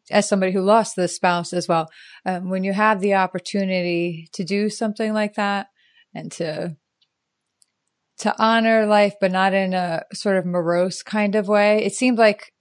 as 0.09 0.29
somebody 0.29 0.53
who 0.53 0.61
lost 0.61 0.95
the 0.95 1.09
spouse 1.09 1.51
as 1.51 1.67
well, 1.67 1.89
um, 2.25 2.49
when 2.49 2.63
you 2.63 2.71
have 2.71 3.01
the 3.01 3.15
opportunity 3.15 4.29
to 4.31 4.45
do 4.45 4.69
something 4.69 5.13
like 5.13 5.33
that 5.35 5.67
and 6.15 6.31
to 6.31 6.77
to 8.19 8.33
honor 8.41 8.85
life, 8.85 9.15
but 9.19 9.31
not 9.31 9.53
in 9.53 9.73
a 9.73 10.03
sort 10.13 10.37
of 10.37 10.45
morose 10.45 11.03
kind 11.03 11.35
of 11.35 11.47
way. 11.49 11.83
It 11.83 11.93
seemed 11.93 12.17
like, 12.17 12.52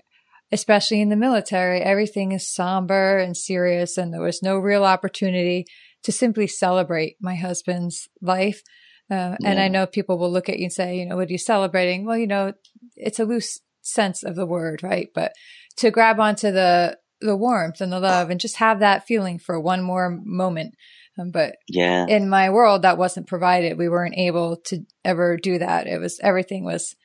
especially 0.53 1.01
in 1.01 1.09
the 1.09 1.17
military, 1.17 1.81
everything 1.81 2.33
is 2.33 2.53
somber 2.53 3.19
and 3.19 3.37
serious, 3.37 3.97
and 3.97 4.13
there 4.13 4.21
was 4.21 4.43
no 4.43 4.59
real 4.59 4.85
opportunity 4.85 5.65
to 6.05 6.13
simply 6.13 6.47
celebrate 6.47 7.17
my 7.21 7.35
husband's 7.35 8.09
life. 8.21 8.63
Uh, 9.11 9.37
And 9.45 9.59
I 9.61 9.69
know 9.69 9.87
people 9.87 10.19
will 10.19 10.31
look 10.31 10.49
at 10.49 10.59
you 10.59 10.65
and 10.65 10.73
say, 10.73 10.99
you 10.99 11.07
know, 11.07 11.17
what 11.17 11.29
are 11.29 11.33
you 11.33 11.39
celebrating? 11.39 12.07
Well, 12.07 12.17
you 12.19 12.27
know, 12.27 12.53
it's 12.97 13.19
a 13.19 13.25
loose 13.25 13.61
sense 13.83 14.23
of 14.23 14.37
the 14.37 14.47
word, 14.47 14.83
right? 14.83 15.09
But 15.15 15.33
to 15.79 15.91
grab 15.91 16.21
onto 16.21 16.51
the 16.51 16.99
the 17.21 17.37
warmth 17.37 17.81
and 17.81 17.93
the 17.93 18.01
love 18.01 18.31
and 18.31 18.41
just 18.41 18.57
have 18.57 18.81
that 18.81 19.07
feeling 19.07 19.39
for 19.39 19.59
one 19.61 19.81
more 19.81 20.19
moment. 20.25 20.75
Um, 21.19 21.31
but 21.31 21.57
Yeah. 21.69 22.07
in 22.07 22.29
my 22.29 22.51
world 22.51 22.83
that 22.83 22.99
wasn't 22.99 23.29
provided 23.29 23.79
we 23.79 23.89
weren't 23.89 24.17
able 24.17 24.57
to 24.57 24.85
ever 25.05 25.37
do 25.37 25.59
that 25.59 25.87
it 25.87 26.01
was 26.01 26.19
everything 26.23 26.65
was 26.65 26.97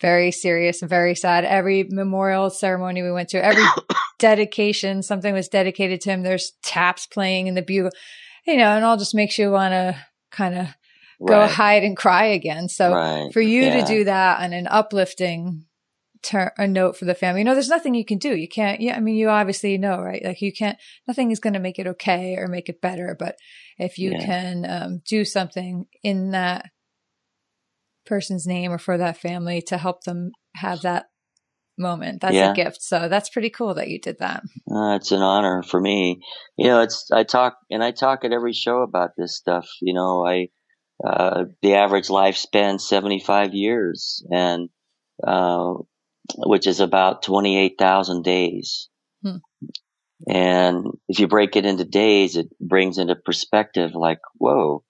very 0.00 0.32
serious 0.32 0.82
and 0.82 0.88
very 0.88 1.14
sad 1.14 1.44
every 1.44 1.84
memorial 1.90 2.50
ceremony 2.50 3.02
we 3.02 3.12
went 3.12 3.28
to 3.28 3.44
every 3.44 3.64
dedication 4.18 5.02
something 5.02 5.32
was 5.34 5.48
dedicated 5.48 6.00
to 6.00 6.10
him 6.10 6.22
there's 6.22 6.52
taps 6.62 7.06
playing 7.06 7.46
in 7.46 7.54
the 7.54 7.62
bugle 7.62 7.90
you 8.46 8.56
know 8.56 8.70
and 8.70 8.84
all 8.84 8.96
just 8.96 9.14
makes 9.14 9.38
you 9.38 9.50
want 9.50 9.72
to 9.72 9.96
kind 10.30 10.54
of 10.54 10.66
go 11.26 11.40
right. 11.40 11.50
hide 11.50 11.84
and 11.84 11.96
cry 11.96 12.24
again 12.26 12.68
so 12.68 12.92
right. 12.92 13.32
for 13.32 13.40
you 13.40 13.62
Yeah. 13.62 13.80
to 13.80 13.86
do 13.86 14.04
that 14.04 14.40
on 14.40 14.52
an 14.52 14.66
uplifting 14.66 15.66
ter- 16.22 16.52
a 16.58 16.66
note 16.66 16.96
for 16.96 17.04
the 17.04 17.14
family. 17.14 17.40
You 17.40 17.44
know, 17.44 17.54
there's 17.54 17.68
nothing 17.68 17.94
you 17.94 18.04
can 18.04 18.18
do. 18.18 18.36
You 18.36 18.48
can't. 18.48 18.80
Yeah, 18.80 18.96
I 18.96 19.00
mean, 19.00 19.16
you 19.16 19.28
obviously 19.28 19.76
know, 19.78 20.00
right? 20.00 20.22
Like 20.24 20.42
you 20.42 20.52
can't. 20.52 20.78
Nothing 21.08 21.30
is 21.30 21.40
going 21.40 21.54
to 21.54 21.58
make 21.60 21.78
it 21.78 21.86
okay 21.86 22.36
or 22.36 22.46
make 22.46 22.68
it 22.68 22.80
better. 22.80 23.16
But 23.18 23.36
if 23.78 23.98
you 23.98 24.12
Yeah. 24.12 24.24
can 24.24 24.66
um, 24.68 25.02
do 25.06 25.24
something 25.24 25.86
in 26.02 26.30
that 26.32 26.66
person's 28.10 28.46
name 28.46 28.70
or 28.72 28.78
for 28.78 28.98
that 28.98 29.16
family 29.16 29.62
to 29.68 29.78
help 29.78 30.02
them 30.04 30.32
have 30.56 30.82
that 30.82 31.06
moment, 31.78 32.20
that's 32.20 32.34
Yeah. 32.34 32.52
a 32.52 32.54
gift. 32.54 32.82
So 32.82 33.08
that's 33.08 33.30
pretty 33.30 33.48
cool 33.48 33.72
that 33.74 33.88
you 33.88 33.98
did 33.98 34.18
that. 34.18 34.42
Uh, 34.70 34.96
it's 34.96 35.12
an 35.12 35.22
honor 35.22 35.62
for 35.62 35.80
me. 35.80 36.20
You 36.58 36.66
know, 36.66 36.80
it's 36.82 37.10
I 37.10 37.24
talk 37.24 37.56
and 37.70 37.82
I 37.82 37.92
talk 37.92 38.24
at 38.24 38.32
every 38.32 38.52
show 38.52 38.82
about 38.82 39.12
this 39.16 39.36
stuff. 39.36 39.66
You 39.80 39.94
know, 39.94 40.26
I 40.26 40.48
uh, 41.02 41.44
the 41.62 41.74
average 41.76 42.08
lifespan 42.08 42.78
seventy 42.78 43.20
five 43.20 43.54
years, 43.54 44.22
and 44.30 44.68
uh, 45.26 45.72
which 46.36 46.66
is 46.66 46.80
about 46.80 47.22
twenty 47.22 47.56
eight 47.56 47.76
thousand 47.78 48.24
days. 48.24 48.90
Hmm. 49.24 49.38
And 50.28 50.86
if 51.08 51.18
you 51.18 51.28
break 51.28 51.56
it 51.56 51.64
into 51.64 51.84
days, 51.84 52.36
it 52.36 52.48
brings 52.60 52.98
into 52.98 53.16
perspective. 53.16 53.92
Like, 53.94 54.20
whoa, 54.34 54.84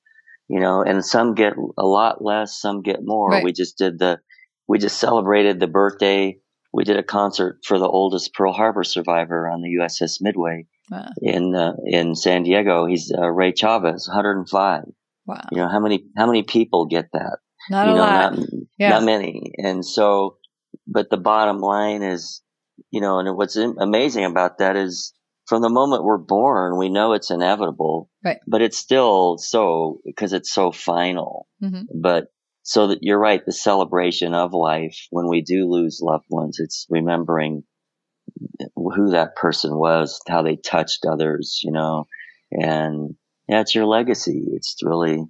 you 0.50 0.60
know. 0.60 0.82
And 0.82 1.04
some 1.04 1.34
get 1.34 1.54
a 1.78 1.86
lot 1.86 2.22
less, 2.22 2.60
some 2.60 2.82
get 2.82 2.98
more. 3.02 3.30
Right. 3.30 3.44
We 3.44 3.52
just 3.52 3.78
did 3.78 3.98
the, 3.98 4.20
we 4.68 4.78
just 4.78 4.98
celebrated 4.98 5.60
the 5.60 5.66
birthday 5.68 6.38
we 6.72 6.84
did 6.84 6.98
a 6.98 7.02
concert 7.02 7.58
for 7.64 7.78
the 7.78 7.88
oldest 7.88 8.32
Pearl 8.34 8.52
Harbor 8.52 8.84
survivor 8.84 9.48
on 9.48 9.60
the 9.62 9.76
USS 9.80 10.18
Midway 10.20 10.66
Wow. 10.90 11.08
in 11.22 11.54
uh, 11.54 11.72
in 11.84 12.14
San 12.16 12.42
Diego. 12.44 12.86
He's 12.86 13.12
uh, 13.16 13.28
Ray 13.28 13.52
Chavez, 13.52 14.06
105. 14.08 14.84
Wow. 15.26 15.40
You 15.52 15.58
know 15.58 15.68
how 15.68 15.80
many 15.80 16.04
how 16.16 16.26
many 16.26 16.42
people 16.42 16.86
get 16.86 17.08
that? 17.12 17.38
Not 17.70 17.86
you 17.86 17.92
a 17.92 17.96
know, 17.96 18.00
lot. 18.02 18.36
not 18.38 18.48
Yeah. 18.78 18.88
not 18.90 19.02
many. 19.04 19.52
And 19.58 19.84
so, 19.84 20.38
but 20.86 21.10
the 21.10 21.16
bottom 21.16 21.58
line 21.60 22.02
is, 22.02 22.42
you 22.90 23.00
know, 23.00 23.18
and 23.18 23.36
what's 23.36 23.56
amazing 23.56 24.24
about 24.24 24.58
that 24.58 24.76
is 24.76 25.12
from 25.50 25.62
the 25.62 25.68
moment 25.68 26.04
we're 26.04 26.16
born, 26.16 26.78
we 26.78 26.88
know 26.88 27.12
it's 27.12 27.32
inevitable, 27.32 28.08
Right. 28.24 28.38
but 28.46 28.62
it's 28.62 28.78
still 28.78 29.36
so 29.36 30.00
because 30.04 30.32
it's 30.32 30.52
so 30.52 30.70
final. 30.70 31.48
Mhm. 31.60 31.86
But 31.92 32.28
so 32.62 32.86
that 32.86 33.00
you're 33.02 33.18
right, 33.18 33.44
the 33.44 33.50
celebration 33.52 34.32
of 34.32 34.54
life 34.54 35.08
when 35.10 35.26
we 35.28 35.42
do 35.42 35.68
lose 35.68 36.00
loved 36.00 36.26
ones, 36.30 36.60
it's 36.60 36.86
remembering 36.88 37.64
who 38.76 39.10
that 39.10 39.34
person 39.34 39.76
was, 39.76 40.20
how 40.28 40.42
they 40.42 40.54
touched 40.54 41.04
others, 41.04 41.60
you 41.64 41.72
know, 41.72 42.06
and 42.52 43.16
yeah, 43.48 43.60
it's 43.60 43.74
your 43.74 43.86
legacy. 43.86 44.44
It's 44.52 44.76
really, 44.84 45.24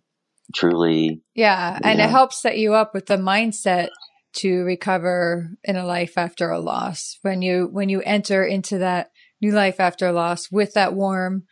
truly, 0.54 1.22
Yeah, 1.34 1.78
and 1.82 1.98
it 1.98 2.10
helps 2.10 2.42
set 2.42 2.58
you 2.58 2.74
up 2.74 2.92
with 2.92 3.06
the 3.06 3.16
mindset 3.16 3.88
to 4.34 4.64
recover 4.64 5.56
in 5.64 5.76
a 5.76 5.86
life 5.86 6.18
after 6.18 6.50
a 6.50 6.60
loss. 6.60 7.18
When 7.22 7.40
you 7.40 7.70
when 7.72 7.88
you 7.88 8.02
enter 8.02 8.44
into 8.44 8.76
that 8.78 9.12
new 9.40 9.52
life 9.52 9.80
after 9.80 10.12
loss 10.12 10.50
with 10.50 10.74
that 10.74 10.94
warm, 10.94 11.44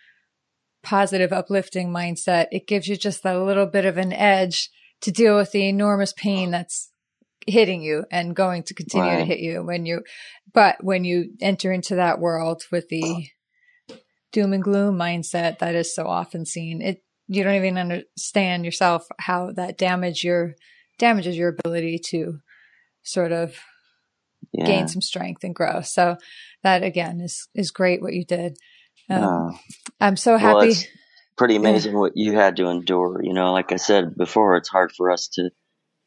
positive, 0.83 1.33
uplifting 1.33 1.91
mindset, 1.91 2.47
it 2.53 2.67
gives 2.67 2.89
you 2.89 2.97
just 2.97 3.23
that 3.23 3.39
little 3.39 3.67
bit 3.67 3.85
of 3.85 3.97
an 3.97 4.13
edge 4.13 4.71
to 5.03 5.11
deal 5.11 5.37
with 5.37 5.53
the 5.53 5.69
enormous 5.69 6.13
pain 6.13 6.51
that's 6.51 6.91
hitting 7.47 7.83
you 7.83 8.05
and 8.11 8.37
going 8.37 8.63
to 8.63 8.75
continue 8.75 9.17
to 9.17 9.25
hit 9.25 9.39
you 9.39 9.63
when 9.65 9.87
you 9.87 10.03
but 10.53 10.77
when 10.85 11.05
you 11.05 11.31
enter 11.41 11.73
into 11.73 11.95
that 11.95 12.19
world 12.19 12.63
with 12.71 12.89
the 12.89 13.27
doom 14.33 14.53
and 14.53 14.63
gloom 14.63 14.99
mindset 14.99 15.59
that 15.59 15.75
is 15.75 15.95
so 15.95 16.07
often 16.07 16.45
seen 16.45 16.83
it 16.83 17.03
you 17.27 17.43
don't 17.43 17.55
even 17.55 17.79
understand 17.79 18.67
yourself 18.67 19.07
how 19.19 19.51
that 19.53 19.79
damage 19.79 20.25
your 20.25 20.55
damages 20.99 21.39
your 21.39 21.49
ability 21.49 21.99
to 21.99 22.39
sort 23.03 23.33
of 23.33 23.59
yeah. 24.53 24.67
gain 24.67 24.89
some 24.89 25.03
strength 25.03 25.45
and 25.45 25.55
grow 25.55 25.81
so 25.81 26.17
that 26.63 26.83
again 26.83 27.21
is 27.21 27.49
is 27.55 27.71
great 27.71 28.03
what 28.03 28.15
you 28.15 28.25
did 28.25 28.57
um, 29.11 29.25
Uh, 29.25 29.51
i'm 30.01 30.17
so 30.17 30.33
well, 30.33 30.61
happy 30.61 30.71
it's 30.71 30.87
pretty 31.39 31.57
amazing 31.57 31.97
what 31.97 32.13
you 32.17 32.35
had 32.35 32.57
to 32.57 32.67
endure. 32.67 33.21
You 33.23 33.33
know, 33.33 33.53
like 33.53 33.73
I 33.73 33.77
said 33.77 34.17
before, 34.17 34.57
it's 34.57 34.69
hard 34.69 34.93
for 34.93 35.11
us 35.11 35.29
to 35.35 35.51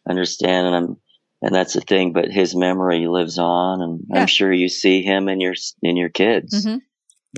understand, 0.08 0.68
and 0.68 0.76
I'm, 0.76 0.98
and 1.42 1.56
that's 1.56 1.74
the 1.74 1.82
thing. 1.82 2.14
But 2.14 2.30
his 2.30 2.56
memory 2.56 3.08
lives 3.08 3.40
on, 3.40 3.82
and 3.82 4.02
Yeah. 4.10 4.22
I'm 4.22 4.28
sure 4.28 4.52
you 4.52 4.70
see 4.70 5.02
him 5.02 5.28
in 5.30 5.40
your 5.40 5.56
in 5.82 5.98
your 5.98 6.10
kids 6.10 6.66
Mhm. 6.66 6.82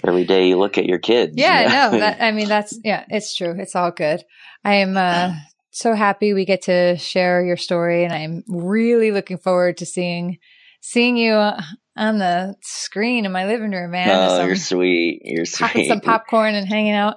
every 0.03 0.25
day. 0.25 0.49
You 0.49 0.57
look 0.57 0.77
at 0.77 0.85
your 0.87 0.99
kids. 0.99 1.33
Yeah, 1.35 1.61
you 1.61 1.69
know? 1.69 1.91
no, 1.91 1.99
that, 1.99 2.21
I 2.21 2.31
mean, 2.31 2.49
that's, 2.49 2.77
yeah, 2.83 3.05
it's 3.09 3.35
true. 3.35 3.55
It's 3.57 3.75
all 3.75 3.91
good. 3.91 4.23
I 4.65 4.75
am, 4.75 4.97
uh, 4.97 5.33
so 5.69 5.93
happy 5.93 6.33
we 6.33 6.45
get 6.45 6.63
to 6.63 6.97
share 6.97 7.43
your 7.43 7.57
story 7.57 8.03
and 8.03 8.13
I'm 8.13 8.43
really 8.47 9.11
looking 9.11 9.37
forward 9.37 9.77
to 9.77 9.85
seeing, 9.85 10.39
seeing 10.85 11.15
you 11.15 11.33
on 11.33 12.17
the 12.17 12.55
screen 12.61 13.25
in 13.25 13.31
my 13.31 13.45
living 13.45 13.71
room, 13.71 13.91
man. 13.91 14.09
oh, 14.29 14.45
you're 14.45 14.55
sweet. 14.55 15.21
You're 15.23 15.45
popping 15.45 15.83
sweet. 15.83 15.87
some 15.87 16.01
popcorn 16.01 16.55
and 16.55 16.67
hanging 16.67 16.93
out. 16.93 17.15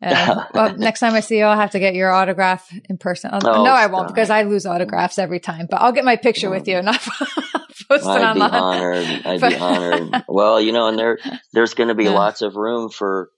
Uh, 0.00 0.44
well, 0.54 0.76
next 0.76 1.00
time 1.00 1.12
I 1.14 1.20
see 1.20 1.38
you, 1.38 1.44
I'll 1.44 1.58
have 1.58 1.72
to 1.72 1.78
get 1.78 1.94
your 1.94 2.10
autograph 2.10 2.68
in 2.88 2.96
person. 2.98 3.30
Oh, 3.32 3.38
no, 3.64 3.70
I 3.70 3.86
won't 3.86 4.08
because 4.08 4.30
I 4.30 4.42
lose 4.44 4.64
autographs 4.66 5.18
every 5.18 5.40
time. 5.40 5.66
But 5.70 5.80
I'll 5.82 5.92
get 5.92 6.04
my 6.04 6.16
picture 6.16 6.50
with 6.50 6.66
you 6.66 6.78
and 6.78 6.88
I'll 6.88 6.98
post 7.88 8.04
it 8.04 8.06
I'd 8.06 8.34
be 8.34 8.40
honored. 8.40 9.06
I'd 9.26 9.40
be 9.40 9.56
honored. 9.56 10.24
Well, 10.28 10.60
you 10.60 10.72
know, 10.72 10.88
and 10.88 10.98
there 10.98 11.18
there's 11.52 11.74
going 11.74 11.88
to 11.88 11.94
be 11.94 12.04
Yeah. 12.04 12.10
lots 12.10 12.42
of 12.42 12.56
room 12.56 12.88
for 12.88 13.28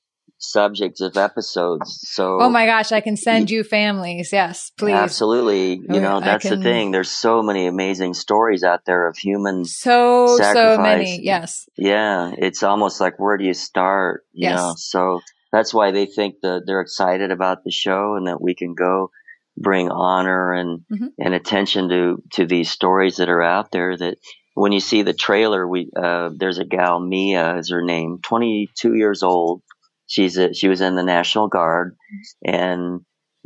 subjects 0.51 1.01
of 1.01 1.17
episodes. 1.17 1.99
So 2.03 2.41
Oh 2.41 2.49
my 2.49 2.67
gosh, 2.67 2.93
I 2.93 3.01
can 3.01 3.17
send 3.17 3.51
you 3.51 3.65
families. 3.65 4.31
Yes, 4.33 4.71
please. 4.77 4.95
Absolutely. 4.95 5.81
Oh, 5.89 5.95
You 5.95 6.01
know, 6.01 6.21
that's 6.21 6.49
can- 6.49 6.59
the 6.59 6.63
thing. 6.63 6.91
There's 6.91 7.11
so 7.11 7.43
many 7.43 7.67
amazing 7.67 8.15
stories 8.15 8.63
out 8.63 8.85
there 8.87 9.07
of 9.09 9.17
humans. 9.17 9.77
So, 9.77 10.37
so 10.39 10.79
many. 10.79 11.21
Yes. 11.23 11.69
Yeah. 11.77 12.33
It's 12.37 12.63
almost 12.63 13.01
like, 13.01 13.19
where 13.19 13.37
do 13.37 13.45
you 13.45 13.55
start? 13.55 14.25
You 14.33 14.49
Yes. 14.51 14.57
know, 14.61 14.75
so 14.77 15.21
that's 15.53 15.73
why 15.73 15.91
they 15.93 16.07
think 16.07 16.37
that 16.43 16.63
they're 16.67 16.81
excited 16.81 17.31
about 17.31 17.65
the 17.65 17.71
show 17.71 18.15
and 18.17 18.27
that 18.27 18.41
we 18.41 18.55
can 18.55 18.75
go 18.75 19.11
bring 19.57 19.89
honor 19.91 20.53
and, 20.53 20.81
Mhm. 20.93 21.09
and 21.19 21.33
attention 21.35 21.89
to, 21.89 22.23
to 22.33 22.45
these 22.47 22.71
stories 22.71 23.17
that 23.17 23.29
are 23.29 23.43
out 23.43 23.71
there 23.71 23.97
that, 23.97 24.19
when 24.57 24.71
you 24.71 24.79
see 24.79 25.03
the 25.03 25.13
trailer, 25.13 25.67
we 25.67 25.91
uh, 26.01 26.31
there's 26.37 26.59
a 26.59 26.65
gal 26.65 27.01
Mia 27.01 27.57
is 27.59 27.71
her 27.71 27.83
name, 27.83 28.19
22 28.23 28.95
years 28.95 29.25
old. 29.25 29.63
She's 30.07 30.37
a, 30.37 30.53
she 30.53 30.69
was 30.69 30.81
in 30.81 30.97
the 30.97 31.03
National 31.03 31.49
Guard 31.49 31.97
and 32.45 33.01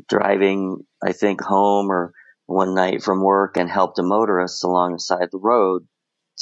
driving, 0.08 0.78
I 1.02 1.12
think, 1.12 1.40
home 1.40 1.90
or 1.90 2.12
one 2.46 2.74
night 2.74 3.02
from 3.02 3.22
work 3.22 3.56
and 3.56 3.70
helped 3.70 3.98
a 3.98 4.02
motorist 4.02 4.64
along 4.64 4.92
the 4.92 4.98
side 4.98 5.22
of 5.22 5.30
the 5.30 5.38
road 5.38 5.86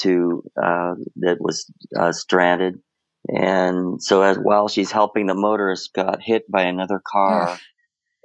to 0.00 0.42
uh, 0.62 0.94
that 1.16 1.38
was 1.40 1.70
uh, 1.98 2.12
stranded. 2.12 2.76
And 3.28 4.00
so 4.02 4.22
as 4.22 4.38
while 4.38 4.68
she's 4.68 4.92
helping 4.92 5.26
the 5.26 5.34
motorist, 5.34 5.92
got 5.92 6.22
hit 6.22 6.50
by 6.50 6.62
another 6.62 7.02
car 7.04 7.58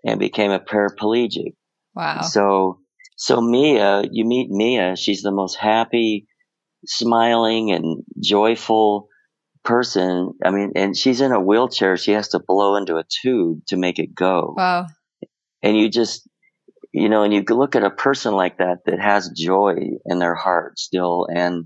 and 0.04 0.20
became 0.20 0.52
a 0.52 0.60
paraplegic. 0.60 1.56
Wow. 1.96 2.22
So 2.22 2.80
so 3.16 3.42
Mia, 3.42 4.04
you 4.12 4.26
meet 4.26 4.50
Mia. 4.50 4.96
She's 4.96 5.22
the 5.22 5.32
most 5.32 5.56
happy, 5.56 6.28
smiling, 6.86 7.72
and 7.72 8.04
joyful 8.22 9.08
person. 9.64 10.34
I 10.44 10.52
mean, 10.52 10.72
and 10.76 10.96
she's 10.96 11.22
in 11.22 11.32
a 11.32 11.40
wheelchair. 11.40 11.98
She 11.98 12.12
has 12.12 12.30
to 12.30 12.40
blow 12.40 12.76
into 12.76 12.98
a 12.98 13.06
tube 13.22 13.62
to 13.68 13.78
make 13.78 14.00
it 14.00 14.16
go. 14.16 14.54
Wow. 14.58 14.88
And 15.62 15.78
you 15.78 15.90
just, 15.90 16.28
you 16.92 17.10
know, 17.10 17.24
and 17.24 17.34
you 17.34 17.44
look 17.48 17.76
at 17.76 17.84
a 17.84 17.92
person 17.92 18.34
like 18.34 18.58
that 18.58 18.80
that 18.86 19.00
has 19.00 19.32
joy 19.36 19.76
in 20.06 20.20
their 20.20 20.36
heart 20.36 20.80
still, 20.80 21.28
and 21.34 21.66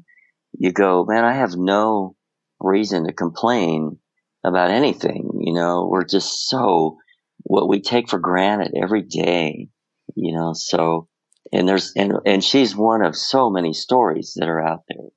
you 0.58 0.72
go, 0.72 1.06
man, 1.06 1.24
I 1.24 1.34
have 1.34 1.56
no 1.56 2.16
reason 2.60 3.06
to 3.06 3.14
complain 3.14 3.98
about 4.44 4.72
anything. 4.72 5.30
You 5.40 5.54
know, 5.54 5.88
we're 5.90 6.06
just 6.06 6.48
so 6.48 6.98
what 7.44 7.70
we 7.70 7.82
take 7.82 8.10
for 8.10 8.20
granted 8.20 8.74
every 8.82 9.02
day. 9.02 9.70
You 10.16 10.36
know, 10.36 10.54
so 10.54 11.08
and 11.52 11.68
there's 11.68 11.94
and 11.96 12.14
and 12.26 12.44
she's 12.44 12.76
one 12.76 13.04
of 13.04 13.16
so 13.16 13.50
many 13.50 13.74
stories 13.74 14.34
that 14.36 14.50
are 14.50 14.62
out 14.62 14.84
there 14.88 15.08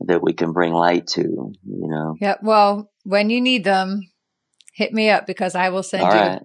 that 0.00 0.22
we 0.22 0.32
can 0.32 0.52
bring 0.52 0.72
light 0.72 1.06
to. 1.08 1.22
You 1.22 1.54
know. 1.64 2.16
Yeah. 2.20 2.36
Well, 2.42 2.90
when 3.04 3.30
you 3.30 3.40
need 3.40 3.64
them, 3.64 4.02
hit 4.74 4.92
me 4.92 5.10
up 5.10 5.26
because 5.26 5.54
I 5.54 5.70
will 5.70 5.82
send 5.82 6.04
All 6.04 6.14
you. 6.14 6.20
right. 6.20 6.42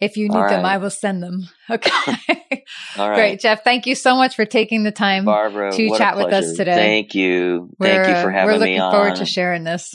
If 0.00 0.16
you 0.16 0.28
need 0.28 0.36
All 0.36 0.48
them, 0.48 0.64
right. 0.64 0.74
I 0.74 0.78
will 0.78 0.90
send 0.90 1.22
them. 1.22 1.48
Okay. 1.70 1.90
All 2.98 3.08
right. 3.08 3.16
Great, 3.16 3.40
Jeff. 3.40 3.64
Thank 3.64 3.86
you 3.86 3.94
so 3.94 4.14
much 4.16 4.34
for 4.36 4.44
taking 4.44 4.82
the 4.82 4.90
time 4.92 5.24
Barbara, 5.24 5.72
to 5.72 5.96
chat 5.96 6.16
with 6.16 6.32
us 6.32 6.52
today. 6.54 6.74
Thank 6.74 7.14
you. 7.14 7.70
We're, 7.78 7.86
Thank 8.04 8.08
you 8.16 8.22
for 8.22 8.30
having 8.30 8.46
We're 8.46 8.52
me 8.54 8.58
looking 8.58 8.80
on. 8.80 8.92
forward 8.92 9.16
to 9.16 9.24
sharing 9.24 9.64
this. 9.64 9.94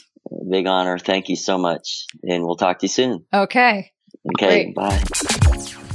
Big 0.49 0.65
honor. 0.65 0.97
Thank 0.97 1.29
you 1.29 1.35
so 1.35 1.57
much. 1.57 2.05
And 2.23 2.43
we'll 2.45 2.55
talk 2.55 2.79
to 2.79 2.85
you 2.85 2.89
soon. 2.89 3.25
Okay. 3.33 3.91
Okay. 4.35 4.73
Great. 4.73 4.75
Bye. 4.75 5.03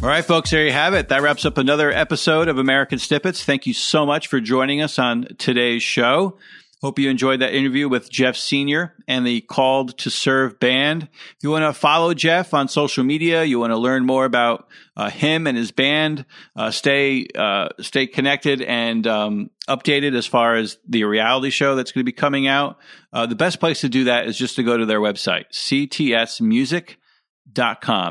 All 0.03 0.09
right, 0.09 0.25
folks, 0.25 0.51
there 0.51 0.65
you 0.65 0.73
have 0.73 0.95
it. 0.95 1.09
That 1.09 1.23
wraps 1.23 1.45
up 1.45 1.59
another 1.59 1.91
episode 1.91 2.49
of 2.49 2.59
American 2.59 2.99
Snippets. 2.99 3.45
Thank 3.45 3.67
you 3.67 3.75
so 3.75 4.05
much 4.07 4.27
for 4.29 4.41
joining 4.41 4.81
us 4.83 4.99
on 4.99 5.27
today's 5.39 5.83
show. 5.83 6.39
Hope 6.83 6.99
you 6.99 7.09
enjoyed 7.09 7.41
that 7.41 7.55
interview 7.55 7.89
with 7.89 8.11
Jeff 8.11 8.37
Senior 8.37 8.95
and 9.07 9.25
the 9.25 9.41
Called 9.43 9.97
to 9.99 10.11
Serve 10.11 10.59
band. 10.59 11.05
If 11.05 11.37
you 11.41 11.51
want 11.51 11.65
to 11.65 11.73
follow 11.73 12.13
Jeff 12.13 12.53
on 12.55 12.67
social 12.67 13.05
media, 13.05 13.45
you 13.45 13.61
want 13.61 13.71
to 13.71 13.77
learn 13.77 14.05
more 14.05 14.25
about 14.25 14.67
uh, 14.97 15.09
him 15.09 15.47
and 15.47 15.57
his 15.57 15.71
band, 15.71 16.27
uh, 16.57 16.73
stay 16.73 17.29
uh, 17.37 17.69
stay 17.79 18.09
connected 18.09 18.63
and 18.63 19.07
um, 19.07 19.51
updated 19.69 20.17
as 20.17 20.27
far 20.27 20.57
as 20.57 20.77
the 20.89 21.05
reality 21.05 21.51
show 21.51 21.77
that's 21.77 21.93
going 21.93 22.01
to 22.01 22.05
be 22.05 22.11
coming 22.11 22.49
out. 22.49 22.79
Uh, 23.13 23.27
the 23.27 23.37
best 23.37 23.61
place 23.61 23.83
to 23.83 23.89
do 23.89 24.03
that 24.05 24.27
is 24.27 24.37
just 24.37 24.57
to 24.57 24.65
go 24.65 24.77
to 24.77 24.85
their 24.85 24.99
website, 25.01 25.45
ctsmusic.com. 25.53 26.97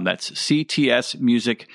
That's 0.06 0.32
ctsmusic.com. 0.32 1.68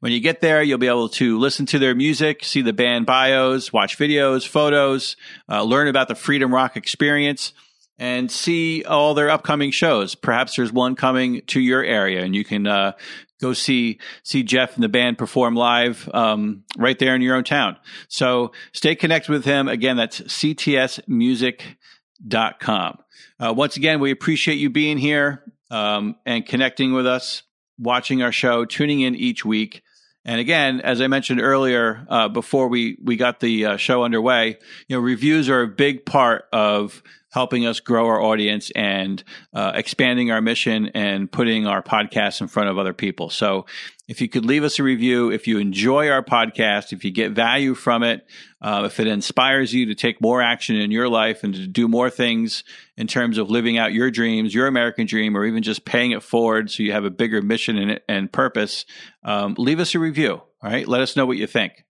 When 0.00 0.12
you 0.12 0.20
get 0.20 0.40
there, 0.40 0.62
you'll 0.62 0.78
be 0.78 0.88
able 0.88 1.08
to 1.10 1.38
listen 1.38 1.66
to 1.66 1.78
their 1.78 1.94
music, 1.94 2.44
see 2.44 2.62
the 2.62 2.72
band 2.72 3.06
bios, 3.06 3.72
watch 3.72 3.98
videos, 3.98 4.46
photos, 4.46 5.16
uh, 5.48 5.62
learn 5.62 5.88
about 5.88 6.08
the 6.08 6.14
Freedom 6.14 6.52
Rock 6.52 6.76
experience, 6.76 7.52
and 7.98 8.30
see 8.30 8.84
all 8.84 9.14
their 9.14 9.30
upcoming 9.30 9.70
shows. 9.70 10.14
Perhaps 10.14 10.56
there's 10.56 10.72
one 10.72 10.94
coming 10.94 11.42
to 11.48 11.60
your 11.60 11.82
area, 11.82 12.22
and 12.22 12.34
you 12.34 12.44
can 12.44 12.66
uh, 12.66 12.92
go 13.40 13.52
see 13.52 13.98
see 14.22 14.42
Jeff 14.42 14.74
and 14.74 14.82
the 14.82 14.88
band 14.88 15.18
perform 15.18 15.54
live 15.54 16.08
um, 16.12 16.64
right 16.76 16.98
there 16.98 17.14
in 17.14 17.22
your 17.22 17.36
own 17.36 17.44
town. 17.44 17.76
So 18.08 18.52
stay 18.72 18.94
connected 18.94 19.32
with 19.32 19.44
him. 19.44 19.68
Again, 19.68 19.96
that's 19.96 20.20
ctsmusic.com. 20.20 22.98
Uh, 23.40 23.54
once 23.56 23.76
again, 23.76 24.00
we 24.00 24.10
appreciate 24.10 24.58
you 24.58 24.70
being 24.70 24.98
here 24.98 25.44
um, 25.70 26.16
and 26.26 26.44
connecting 26.44 26.92
with 26.92 27.06
us, 27.06 27.44
watching 27.78 28.22
our 28.22 28.32
show, 28.32 28.64
tuning 28.64 29.00
in 29.00 29.14
each 29.14 29.44
week. 29.44 29.82
And 30.24 30.40
again, 30.40 30.80
as 30.80 31.00
I 31.00 31.06
mentioned 31.06 31.40
earlier, 31.40 32.06
uh, 32.08 32.28
before 32.28 32.68
we 32.68 32.98
we 33.02 33.16
got 33.16 33.40
the 33.40 33.64
uh, 33.64 33.76
show 33.76 34.04
underway, 34.04 34.58
you 34.88 34.96
know, 34.96 35.00
reviews 35.00 35.48
are 35.48 35.62
a 35.62 35.68
big 35.68 36.04
part 36.04 36.46
of 36.52 37.02
helping 37.30 37.66
us 37.66 37.80
grow 37.80 38.06
our 38.06 38.20
audience 38.20 38.70
and 38.74 39.22
uh, 39.52 39.72
expanding 39.74 40.30
our 40.30 40.40
mission 40.40 40.90
and 40.94 41.30
putting 41.30 41.66
our 41.66 41.82
podcast 41.82 42.40
in 42.40 42.48
front 42.48 42.68
of 42.68 42.78
other 42.78 42.92
people. 42.92 43.30
So, 43.30 43.66
if 44.08 44.22
you 44.22 44.28
could 44.28 44.46
leave 44.46 44.64
us 44.64 44.78
a 44.78 44.82
review, 44.82 45.30
if 45.30 45.46
you 45.46 45.58
enjoy 45.58 46.08
our 46.08 46.24
podcast, 46.24 46.94
if 46.94 47.04
you 47.04 47.10
get 47.10 47.32
value 47.32 47.74
from 47.74 48.02
it, 48.02 48.26
uh, 48.62 48.84
if 48.86 48.98
it 49.00 49.06
inspires 49.06 49.74
you 49.74 49.86
to 49.86 49.94
take 49.94 50.22
more 50.22 50.40
action 50.40 50.76
in 50.76 50.90
your 50.90 51.10
life 51.10 51.44
and 51.44 51.52
to 51.54 51.66
do 51.66 51.86
more 51.86 52.08
things 52.08 52.64
in 52.96 53.06
terms 53.06 53.36
of 53.36 53.50
living 53.50 53.76
out 53.76 53.92
your 53.92 54.10
dreams, 54.10 54.54
your 54.54 54.66
American 54.66 55.06
dream, 55.06 55.36
or 55.36 55.44
even 55.44 55.62
just 55.62 55.84
paying 55.84 56.12
it 56.12 56.22
forward 56.22 56.70
so 56.70 56.82
you 56.82 56.92
have 56.92 57.04
a 57.04 57.10
bigger 57.10 57.42
mission 57.42 57.98
and, 58.08 58.32
purpose, 58.32 58.86
um, 59.24 59.54
leave 59.58 59.78
us 59.78 59.94
a 59.94 59.98
review. 59.98 60.40
All 60.62 60.70
right. 60.70 60.88
Let 60.88 61.02
us 61.02 61.14
know 61.14 61.26
what 61.26 61.36
you 61.36 61.46
think. 61.46 61.84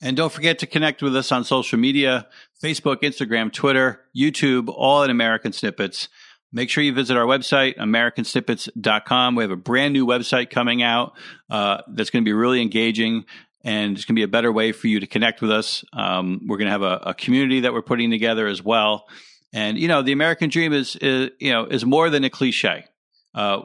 And 0.00 0.16
don't 0.16 0.32
forget 0.32 0.58
to 0.58 0.66
connect 0.66 1.02
with 1.02 1.16
us 1.16 1.32
on 1.32 1.44
social 1.44 1.78
media 1.78 2.26
Facebook, 2.62 3.02
Instagram, 3.02 3.52
Twitter, 3.52 4.02
YouTube, 4.16 4.68
all 4.68 5.02
at 5.02 5.10
American 5.10 5.52
Snippets. 5.52 6.08
Make 6.52 6.70
sure 6.70 6.82
you 6.82 6.92
visit 6.92 7.16
our 7.16 7.26
website, 7.26 7.76
americansnippets.com. 7.76 9.34
We 9.34 9.44
have 9.44 9.50
a 9.50 9.56
brand 9.56 9.92
new 9.92 10.06
website 10.06 10.50
coming 10.50 10.82
out 10.82 11.12
uh, 11.50 11.82
that's 11.88 12.10
going 12.10 12.24
to 12.24 12.28
be 12.28 12.32
really 12.32 12.62
engaging 12.62 13.24
and 13.66 13.96
it's 13.96 14.04
going 14.04 14.14
to 14.14 14.20
be 14.20 14.22
a 14.22 14.28
better 14.28 14.52
way 14.52 14.70
for 14.70 14.86
you 14.86 15.00
to 15.00 15.08
connect 15.08 15.42
with 15.42 15.50
us. 15.50 15.84
Um, 15.92 16.40
we're 16.46 16.56
going 16.56 16.66
to 16.66 16.72
have 16.72 16.82
a, 16.82 17.00
a 17.08 17.14
community 17.14 17.60
that 17.60 17.72
we're 17.72 17.82
putting 17.82 18.12
together 18.12 18.46
as 18.46 18.62
well. 18.62 19.06
And, 19.52 19.76
you 19.76 19.88
know, 19.88 20.02
the 20.02 20.12
American 20.12 20.50
dream 20.50 20.72
is, 20.72 20.94
is 20.96 21.30
you 21.40 21.50
know, 21.50 21.66
is 21.66 21.84
more 21.84 22.08
than 22.08 22.22
a 22.22 22.30
cliche. 22.30 22.84
Uh, 23.34 23.62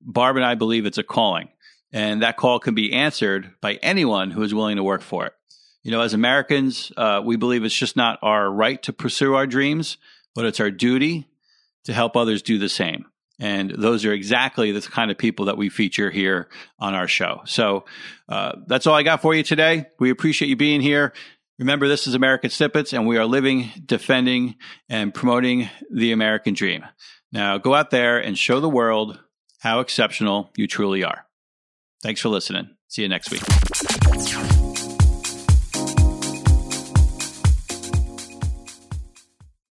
Barb 0.00 0.36
and 0.36 0.44
I 0.44 0.54
believe 0.54 0.86
it's 0.86 0.98
a 0.98 1.02
calling, 1.02 1.48
and 1.92 2.22
that 2.22 2.36
call 2.36 2.58
can 2.58 2.74
be 2.74 2.92
answered 2.92 3.52
by 3.60 3.74
anyone 3.82 4.30
who 4.30 4.42
is 4.42 4.54
willing 4.54 4.76
to 4.76 4.84
work 4.84 5.02
for 5.02 5.26
it. 5.26 5.34
You 5.82 5.90
know, 5.90 6.00
as 6.00 6.12
Americans, 6.14 6.92
uh, 6.96 7.22
we 7.24 7.36
believe 7.36 7.64
it's 7.64 7.74
just 7.74 7.96
not 7.96 8.18
our 8.22 8.50
right 8.50 8.82
to 8.82 8.92
pursue 8.92 9.34
our 9.34 9.46
dreams, 9.46 9.96
but 10.34 10.44
it's 10.44 10.60
our 10.60 10.70
duty 10.70 11.26
to 11.84 11.92
help 11.92 12.16
others 12.16 12.42
do 12.42 12.58
the 12.58 12.68
same. 12.68 13.06
And 13.38 13.70
those 13.70 14.04
are 14.04 14.12
exactly 14.12 14.70
the 14.70 14.82
kind 14.82 15.10
of 15.10 15.16
people 15.16 15.46
that 15.46 15.56
we 15.56 15.70
feature 15.70 16.10
here 16.10 16.48
on 16.78 16.94
our 16.94 17.08
show. 17.08 17.40
So 17.46 17.86
uh, 18.28 18.56
that's 18.66 18.86
all 18.86 18.94
I 18.94 19.02
got 19.02 19.22
for 19.22 19.34
you 19.34 19.42
today. 19.42 19.86
We 19.98 20.10
appreciate 20.10 20.48
you 20.48 20.56
being 20.56 20.82
here. 20.82 21.14
Remember, 21.58 21.88
this 21.88 22.06
is 22.06 22.14
American 22.14 22.50
Snippets, 22.50 22.92
and 22.92 23.06
we 23.06 23.16
are 23.16 23.24
living, 23.24 23.70
defending, 23.84 24.56
and 24.88 25.12
promoting 25.12 25.70
the 25.90 26.12
American 26.12 26.52
dream. 26.54 26.84
Now 27.32 27.58
go 27.58 27.74
out 27.74 27.90
there 27.90 28.18
and 28.18 28.36
show 28.36 28.60
the 28.60 28.68
world 28.68 29.18
how 29.60 29.80
exceptional 29.80 30.50
you 30.56 30.66
truly 30.66 31.04
are. 31.04 31.26
Thanks 32.02 32.20
for 32.20 32.28
listening. 32.28 32.76
See 32.88 33.02
you 33.02 33.08
next 33.08 33.30
week. 33.30 34.59